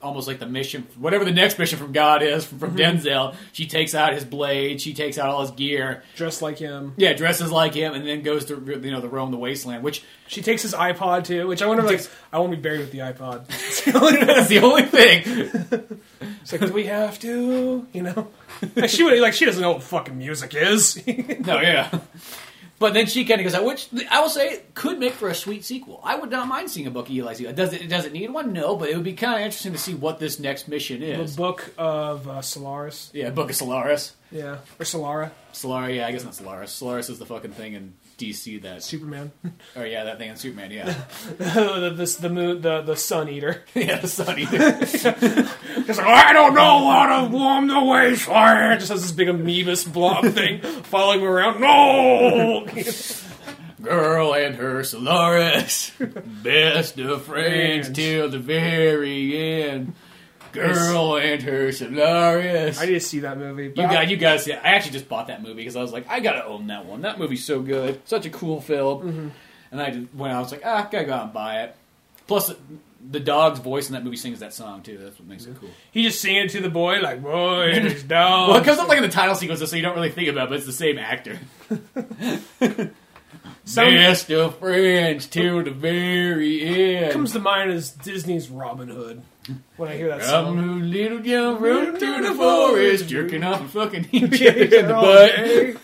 [0.00, 2.98] almost like the mission, whatever the next mission from God is from, from Mm-hmm.
[3.04, 3.34] Denzel.
[3.52, 6.94] She takes out his blade, she takes out all his gear, Dressed like him.
[6.96, 10.04] yeah, dresses like him, and then goes to you know the roam the wasteland, which
[10.28, 11.82] She takes his iPod too, which I wonder.
[11.82, 12.00] Like,
[12.32, 13.46] I won't be buried with the iPod.
[13.50, 14.26] It's the only thing.
[14.26, 16.00] that's the only thing.
[16.42, 17.84] It's like, do we have to?
[17.92, 18.28] You know,
[18.76, 20.96] like, she would like she doesn't know what fucking music is.
[21.40, 21.90] No, yeah.
[22.78, 25.34] But then she kind of goes out, which I will say could make for a
[25.34, 26.00] sweet sequel.
[26.04, 27.52] I would not mind seeing a book of Eli sequel.
[27.52, 27.88] Does it?
[27.88, 28.52] Does it need one?
[28.52, 31.34] No, but it would be kind of interesting to see what this next mission is.
[31.34, 34.14] the book of uh, Solaris, Yeah, Book of Solaris.
[34.30, 36.70] yeah, or Solara, Solaris, yeah, I guess not Solaris.
[36.70, 38.82] Solaris is the fucking thing in DC that.
[38.82, 39.30] Superman.
[39.76, 40.70] Oh yeah, that thing in Superman.
[40.72, 40.92] Yeah,
[41.38, 43.64] the, this, the moon, the the Sun Eater.
[43.74, 44.58] yeah, the Sun Eater.
[45.86, 48.80] Just like, I don't know how to warm the wasteland.
[48.80, 51.60] Just has this big amoebus blob thing following him around.
[51.60, 52.66] No.
[53.80, 55.92] Girl and her Solaris,
[56.42, 57.96] best of friends Friends.
[57.96, 59.94] till the very end.
[60.52, 62.80] Girl and her Solaris.
[62.80, 63.64] I need to see that movie.
[63.64, 64.46] You but got, you guys.
[64.46, 66.86] Yeah, I actually just bought that movie because I was like, I gotta own that
[66.86, 67.02] one.
[67.02, 69.02] That movie's so good, such a cool film.
[69.02, 69.28] Mm-hmm.
[69.70, 71.76] And I just, when I was like, ah, gotta go out and buy it.
[72.26, 72.52] Plus,
[73.10, 74.98] the dog's voice in that movie sings that song too.
[74.98, 75.70] That's what makes it cool.
[75.92, 78.50] he just singing it to the boy like, boy and his dog.
[78.50, 80.46] Well, it comes up like in the title sequence, so you don't really think about
[80.46, 81.38] it, but it's the same actor.
[83.64, 87.12] Some- Best of friends till the very end.
[87.12, 89.22] comes to mind is Disney's Robin Hood.
[89.76, 90.58] When I hear that song.
[90.58, 94.86] I'm a little young road through the forest, jerking off and fucking each other in
[94.86, 95.82] the butt.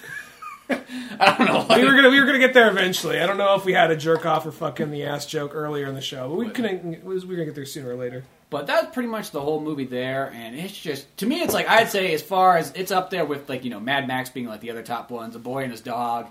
[1.21, 1.77] I don't know.
[1.77, 3.21] We were gonna we were gonna get there eventually.
[3.21, 5.87] I don't know if we had a jerk off or fucking the ass joke earlier
[5.87, 7.05] in the show, but we couldn't.
[7.05, 8.25] We were gonna get there sooner or later.
[8.51, 11.69] But that's pretty much the whole movie there, and it's just to me, it's like
[11.69, 14.47] I'd say as far as it's up there with like you know Mad Max being
[14.47, 16.29] like the other top ones, A Boy and His Dog.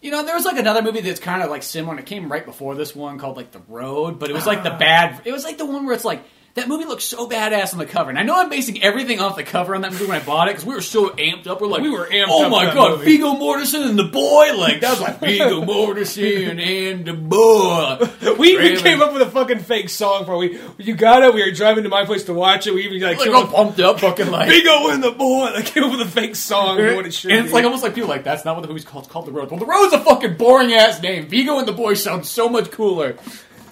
[0.00, 1.92] You know, there was like another movie that's kind of like similar.
[1.92, 4.62] and It came right before this one called like The Road, but it was like
[4.62, 5.22] the bad.
[5.24, 6.22] It was like the one where it's like
[6.58, 9.36] that movie looks so badass on the cover, and I know I'm basing everything off
[9.36, 11.60] the cover on that movie when I bought it because we were so amped up.
[11.60, 12.28] We're like, We were amped up.
[12.30, 14.54] Oh my god, movie." Viggo Mortensen and the boy!
[14.56, 17.98] Like that was like Viggo Mortensen and the boy.
[18.38, 20.60] We even came up with a fucking fake song for we.
[20.78, 21.34] You got it.
[21.34, 22.74] We were driving to my place to watch it.
[22.74, 25.50] We even like, like all pumped up, fucking like Viggo and the boy.
[25.54, 27.54] Like came up with a fake song what it should and it's be.
[27.54, 29.04] like almost like people are like that's not what the movie's called.
[29.04, 29.50] It's called The Road.
[29.50, 31.26] Well, The Road's a fucking boring ass name.
[31.26, 33.16] Viggo and the Boy sounds so much cooler.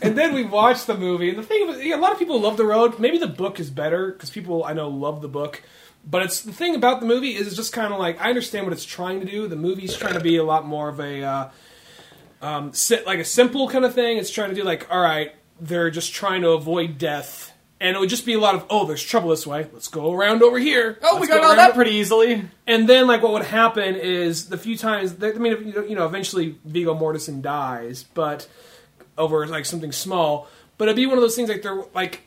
[0.02, 2.56] And then we watched the movie, and the thing was, a lot of people love
[2.56, 2.98] the road.
[2.98, 5.62] Maybe the book is better because people I know love the book.
[6.09, 8.64] But it's the thing about the movie is it's just kind of like I understand
[8.66, 9.48] what it's trying to do.
[9.48, 11.48] The movie's trying to be a lot more of a uh,
[12.43, 14.18] um, sit like a simple kind of thing.
[14.18, 17.98] It's trying to do like all right, they're just trying to avoid death, and it
[17.98, 19.66] would just be a lot of oh, there's trouble this way.
[19.73, 20.97] Let's go around over here.
[21.02, 22.44] Oh, we Let's got go all that pretty easily.
[22.68, 25.97] and then, like, what would happen is the few times, I mean, you know- you
[25.97, 28.47] know, eventually Viggo Mortensen dies, but
[29.18, 30.48] over like something small.
[30.78, 32.22] But it'd be one of those things like there, like,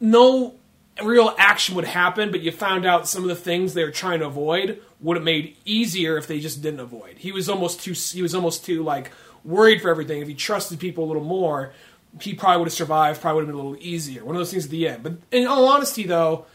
[0.00, 0.54] no
[1.02, 4.20] real action would happen, but you found out some of the things they were trying
[4.20, 7.18] to avoid would have made easier if they just didn't avoid.
[7.18, 9.10] He was almost too, he was almost too like
[9.44, 10.20] worried for everything.
[10.22, 11.72] If he trusted people a little more,
[12.20, 13.20] he probably would have survived.
[13.20, 14.24] Probably would have been a little easier.
[14.24, 15.02] One of those things at the end.
[15.02, 16.46] But in all honesty, though.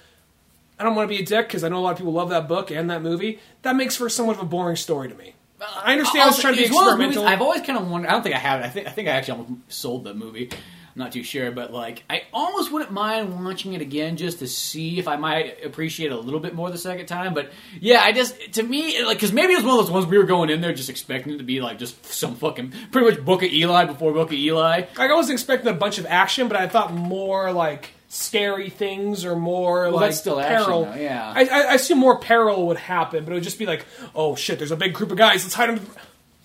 [0.77, 2.29] I don't want to be a dick because I know a lot of people love
[2.31, 3.39] that book and that movie.
[3.61, 5.34] That makes for somewhat of a boring story to me.
[5.83, 7.23] I understand i was trying to be it's one of those experimental.
[7.23, 8.07] movies I've always kind of wondered.
[8.09, 8.65] I don't think I have it.
[8.65, 10.49] I think I think I actually almost sold the movie.
[10.51, 14.47] I'm not too sure, but like I almost wouldn't mind watching it again just to
[14.47, 17.33] see if I might appreciate it a little bit more the second time.
[17.33, 17.51] But
[17.81, 20.17] yeah, I just to me like because maybe it was one of those ones we
[20.17, 23.25] were going in there just expecting it to be like just some fucking pretty much
[23.25, 24.85] Book of Eli before Book of Eli.
[24.97, 29.25] Like I wasn't expecting a bunch of action, but I thought more like scary things
[29.25, 30.85] or more Well, like still action, peril.
[30.85, 31.33] though, yeah.
[31.35, 33.85] I, I, I assume more peril would happen, but it would just be like,
[34.15, 35.43] oh shit, there's a big group of guys.
[35.43, 35.85] Let's hide them.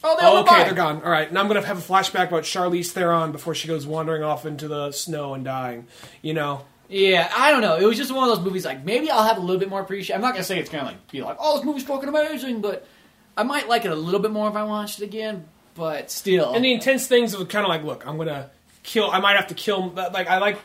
[0.03, 0.65] Oh, they Oh, all okay, die.
[0.65, 1.03] they're gone.
[1.03, 4.23] All right, now I'm gonna have a flashback about Charlize Theron before she goes wandering
[4.23, 5.87] off into the snow and dying.
[6.23, 7.77] You know, Yeah, I don't know.
[7.77, 8.65] It was just one of those movies.
[8.65, 10.17] Like maybe I'll have a little bit more appreciation.
[10.17, 12.87] I'm not gonna say it's gonna like be like, oh, this movie's fucking amazing, but
[13.37, 15.45] I might like it a little bit more if I watched it again.
[15.75, 18.51] But still, and the intense things of kind of like, look, I'm gonna
[18.83, 19.11] kill.
[19.11, 19.91] I might have to kill.
[19.91, 20.59] Like I like.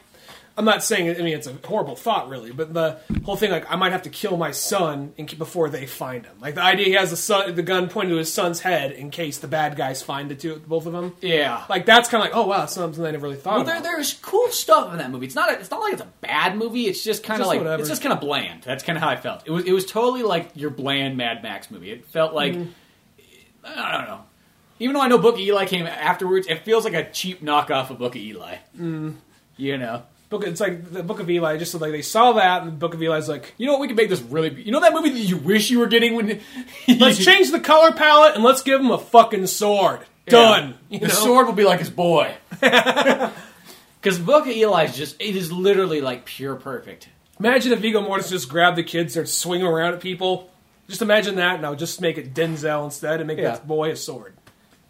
[0.57, 1.09] I'm not saying.
[1.09, 4.03] I mean, it's a horrible thought, really, but the whole thing, like, I might have
[4.03, 6.37] to kill my son in, before they find him.
[6.39, 9.09] Like the idea, he has the son, the gun pointed to his son's head in
[9.09, 11.13] case the bad guys find the two, both of them.
[11.21, 11.65] yeah.
[11.67, 13.75] Like that's kind of like, oh wow, that's something I never really thought Well, there,
[13.75, 13.83] about.
[13.83, 15.25] there's cool stuff in that movie.
[15.25, 15.51] It's not.
[15.51, 16.87] A, it's not like it's a bad movie.
[16.87, 17.81] It's just kind of like whatever.
[17.81, 18.63] it's just kind of bland.
[18.63, 19.43] That's kind of how I felt.
[19.45, 19.65] It was.
[19.65, 21.91] It was totally like your bland Mad Max movie.
[21.91, 22.69] It felt like Mm-hmm.
[23.65, 24.21] I don't know.
[24.79, 27.89] Even though I know Book of Eli came afterwards, it feels like a cheap knockoff
[27.89, 28.57] of Book of Eli.
[28.79, 29.15] Mm.
[29.57, 30.03] You know.
[30.29, 31.57] Book, it's like the Book of Eli.
[31.57, 33.81] Just like they saw that, and the Book of Eli's like, You know what?
[33.81, 34.49] We can make this really.
[34.49, 36.41] Be- you know that movie that you wish you were getting when.
[36.87, 39.99] let's change the color palette and let's give him a fucking sword.
[40.25, 40.31] Yeah.
[40.31, 40.75] Done.
[40.89, 41.13] You the know?
[41.13, 42.33] sword will be like his boy.
[44.01, 45.19] Because Book of Eli is just.
[45.19, 47.09] It is literally like pure perfect.
[47.39, 50.51] Imagine if Viggo Mortensen just grabbed the kids, started swinging around at people.
[50.87, 51.59] Just imagine that.
[51.59, 53.51] Now just make it Denzel instead, and make Yeah.
[53.51, 54.35] that boy a sword.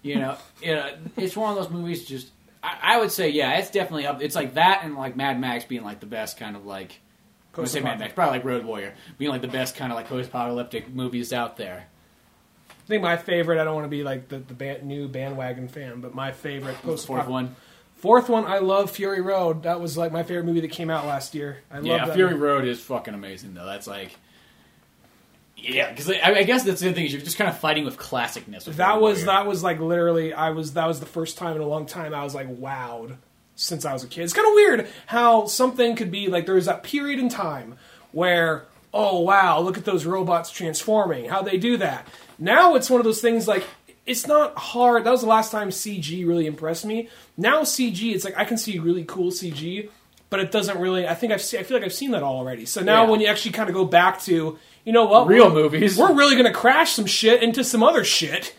[0.02, 2.06] You know, you know, it's one of those movies.
[2.06, 2.30] Just,
[2.66, 4.22] I, I would say, yeah, it's definitely up.
[4.22, 7.00] It's like that and like Mad Max being like the best kind of like.
[7.58, 10.10] I say Mad Max, probably like Road Warrior, being like the best kind of like
[10.10, 11.88] post-apocalyptic movies out there.
[12.70, 13.62] I think my favorite.
[13.62, 16.76] I don't want to be like the, the band, new bandwagon fan, but my favorite
[16.82, 17.56] post Fourth one,
[17.96, 19.64] Fourth one, I love Fury Road.
[19.64, 21.60] That was like my favorite movie that came out last year.
[21.72, 22.44] I love yeah, Fury movie.
[22.44, 23.66] Road is fucking amazing though.
[23.66, 24.18] That's like,
[25.68, 27.98] yeah, because I, I guess that's the thing is you're just kind of fighting with
[27.98, 28.68] classicness.
[28.68, 31.62] with That was that was like literally I was that was the first time in
[31.62, 33.18] a long time I was like wowed
[33.56, 34.24] since I was a kid.
[34.24, 37.78] It's kind of weird how something could be like there was that period in time
[38.12, 42.08] where oh wow look at those robots transforming how they do that.
[42.38, 43.66] Now it's one of those things like
[44.06, 45.04] it's not hard.
[45.04, 47.10] That was the last time CG really impressed me.
[47.38, 49.90] Now CG it's like I can see really cool CG,
[50.36, 51.08] but it doesn't really.
[51.08, 52.66] I think I've seen, I feel like I've seen that already.
[52.66, 53.10] So now Yeah.
[53.10, 55.98] when you actually kind of go back to you know what Real we're- movies.
[55.98, 58.54] we're really going to crash some shit into some other shit.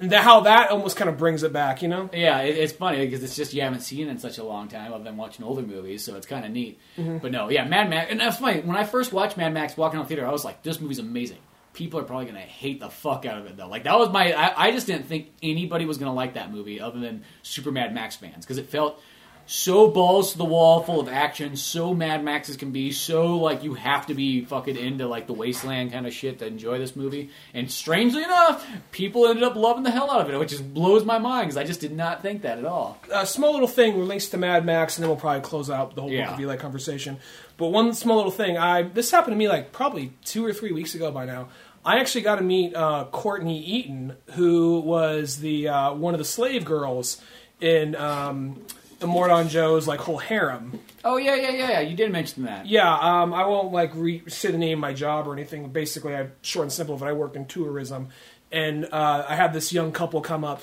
[0.00, 2.10] And that, how that almost kind of brings it back, you know?
[2.12, 4.66] Yeah, it, it's funny because it's just you haven't seen it in such a long
[4.66, 6.80] time other than watching older movies, so it's kind of neat.
[6.98, 7.18] Mm-hmm.
[7.18, 8.60] But no, yeah, Mad Max, and that's funny.
[8.60, 10.98] When I first watched Mad Max walking out the theater, I was like, "This movie's
[10.98, 11.38] amazing."
[11.74, 13.68] People are probably gonna hate the fuck out of it though.
[13.68, 16.80] Like that was my, I, I just didn't think anybody was gonna like that movie
[16.80, 19.00] other than super Mad Max fans because it felt
[19.46, 23.36] so balls to the wall, full of action, so Mad Max as can be, so
[23.36, 26.78] like you have to be fucking into like the wasteland kind of shit to enjoy
[26.78, 27.30] this movie.
[27.52, 31.04] And strangely enough, people ended up loving the hell out of it, which just blows
[31.04, 32.98] my mind because I just did not think that at all.
[33.12, 36.02] A small little thing relates to Mad Max, and then we'll probably close out the
[36.02, 36.34] whole Yeah.
[36.36, 37.18] Book conversation.
[37.56, 40.72] But one small little thing, I this happened to me like probably two or three
[40.72, 41.48] weeks ago by now.
[41.84, 46.24] I actually got to meet uh, Courtney Eaton, who was the uh, one of the
[46.24, 47.20] slave girls
[47.60, 48.62] in um,
[49.00, 50.80] Immortan Joe's like whole harem.
[51.04, 51.80] Oh yeah, yeah, yeah, yeah.
[51.80, 52.66] You did mention that.
[52.66, 55.68] Yeah, um, I won't like re- say the name of my job or anything.
[55.68, 56.96] Basically, I short and simple.
[56.96, 58.08] But I worked in tourism,
[58.50, 60.62] and uh, I had this young couple come up,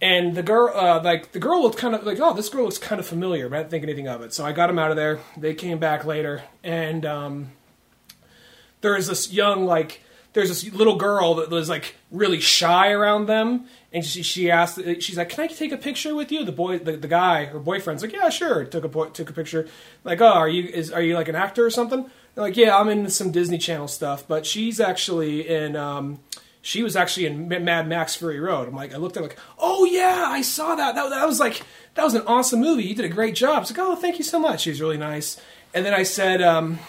[0.00, 2.78] and the girl, uh, like the girl looked kind of like, oh, this girl looks
[2.78, 4.34] kind of familiar, but I didn't think anything of it.
[4.34, 5.20] So I got them out of there.
[5.36, 7.52] They came back later, and um,
[8.80, 10.02] there is this young like
[10.36, 14.78] there's this little girl that was like really shy around them and she, she asked
[15.00, 17.58] she's like can i take a picture with you the boy the, the guy her
[17.58, 19.66] boyfriend's like yeah sure took a took a picture
[20.04, 22.02] like oh are you is are you like an actor or something
[22.34, 26.20] They're like yeah i'm in some disney channel stuff but she's actually in um
[26.60, 28.66] she was actually in Mad Max Fury Road.
[28.66, 30.96] I'm like, I looked at her like, oh yeah, I saw that.
[30.96, 31.62] That, that was like,
[31.94, 32.82] that was an awesome movie.
[32.82, 33.62] You did a great job.
[33.62, 34.62] It's like, oh, thank you so much.
[34.62, 35.40] She was really nice.
[35.72, 36.80] And then I said, um,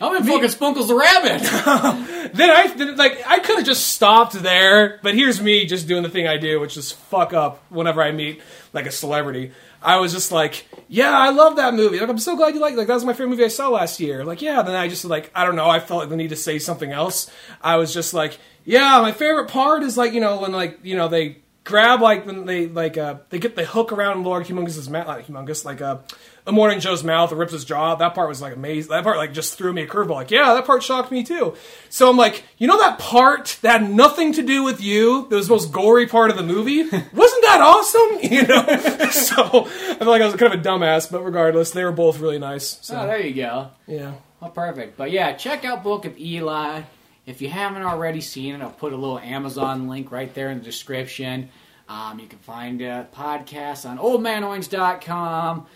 [0.00, 2.32] Oh, I'm in fucking Spunkles the Rabbit.
[2.34, 6.02] then I then, like I could have just stopped there, but here's me just doing
[6.02, 8.40] the thing I do, which is fuck up whenever I meet
[8.72, 9.52] like a celebrity.
[9.82, 12.00] I was just like, yeah, I love that movie.
[12.00, 12.76] Like, I'm so glad you like.
[12.76, 14.24] Like, that was my favorite movie I saw last year.
[14.24, 14.60] Like, yeah.
[14.62, 15.70] Then I just like, I don't know.
[15.70, 17.30] I felt like the need to say something else.
[17.62, 20.96] I was just like, yeah, my favorite part is like, you know, when like, you
[20.96, 24.88] know, they grab like when they like uh they get the hook around Lord Humungus's
[24.88, 25.98] mouth, like humongous, like uh,
[26.46, 27.94] Immortan Joe's mouth rips his jaw.
[27.94, 28.90] That part was like amazing.
[28.90, 30.14] That part like just threw me a curveball.
[30.14, 31.54] Like, yeah, that part shocked me too.
[31.88, 35.36] So I'm like, you know that part that had nothing to do with you, that
[35.36, 36.82] was the most gory part of the movie?
[37.12, 38.18] Wasn't that awesome?
[38.30, 38.62] You know?
[39.10, 42.20] so I feel like I was kind of a dumbass, but regardless, they were both
[42.20, 42.78] really nice.
[42.80, 43.70] So oh, there you go.
[43.88, 44.14] yeah.
[44.40, 44.96] Well, perfect.
[44.96, 46.82] But yeah, check out Book of Eli.
[47.30, 50.58] If you haven't already seen it, I'll put a little Amazon link right there in
[50.58, 51.48] the description.
[51.88, 55.66] Um, you can find a podcast on oldmanorange.com.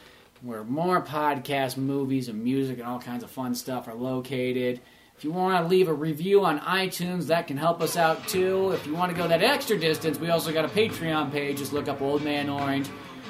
[0.42, 4.80] where more podcasts, movies, and music and all kinds of fun stuff are located.
[5.16, 8.72] If you want to leave a review on iTunes, that can help us out too.
[8.72, 11.58] If you want to go that extra distance, we also got a Patreon page.
[11.58, 12.88] Just look up Old Man Orange.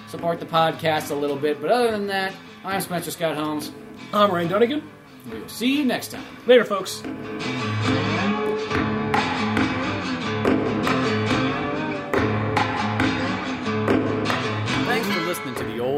[0.08, 1.60] Support the podcast a little bit.
[1.60, 2.32] But other than that,
[2.64, 3.70] I'm Spencer Scott Holmes.
[4.14, 4.82] I'm Ryan Dunigan.
[5.30, 6.24] We'll see you next time.
[6.46, 7.02] Later, folks.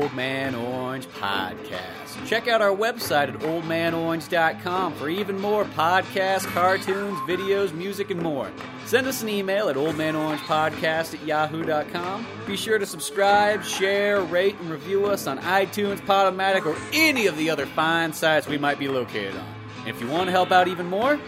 [0.07, 2.27] Old Man Orange podcast.
[2.28, 8.49] Check out our website at oldmanorange.com for even more podcasts, cartoons, videos, music, and more.
[8.85, 12.24] Send us an email at oldmanorangepodcast at yahoo.com.
[12.47, 17.37] Be sure to subscribe, share, rate, and review us on iTunes, Podomatic, or any of
[17.37, 19.55] the other fine sites we might be located on.
[19.81, 21.19] And if you want to help out even more,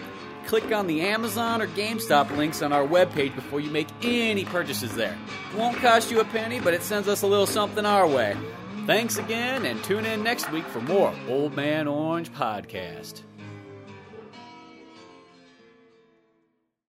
[0.46, 4.94] click on the Amazon or GameStop links on our webpage before you make any purchases
[4.94, 5.18] there.
[5.52, 8.36] It won't cost you a penny, but it sends us a little something our way.
[8.88, 13.20] Thanks again, and tune in next week for more Old Man Orange Podcast.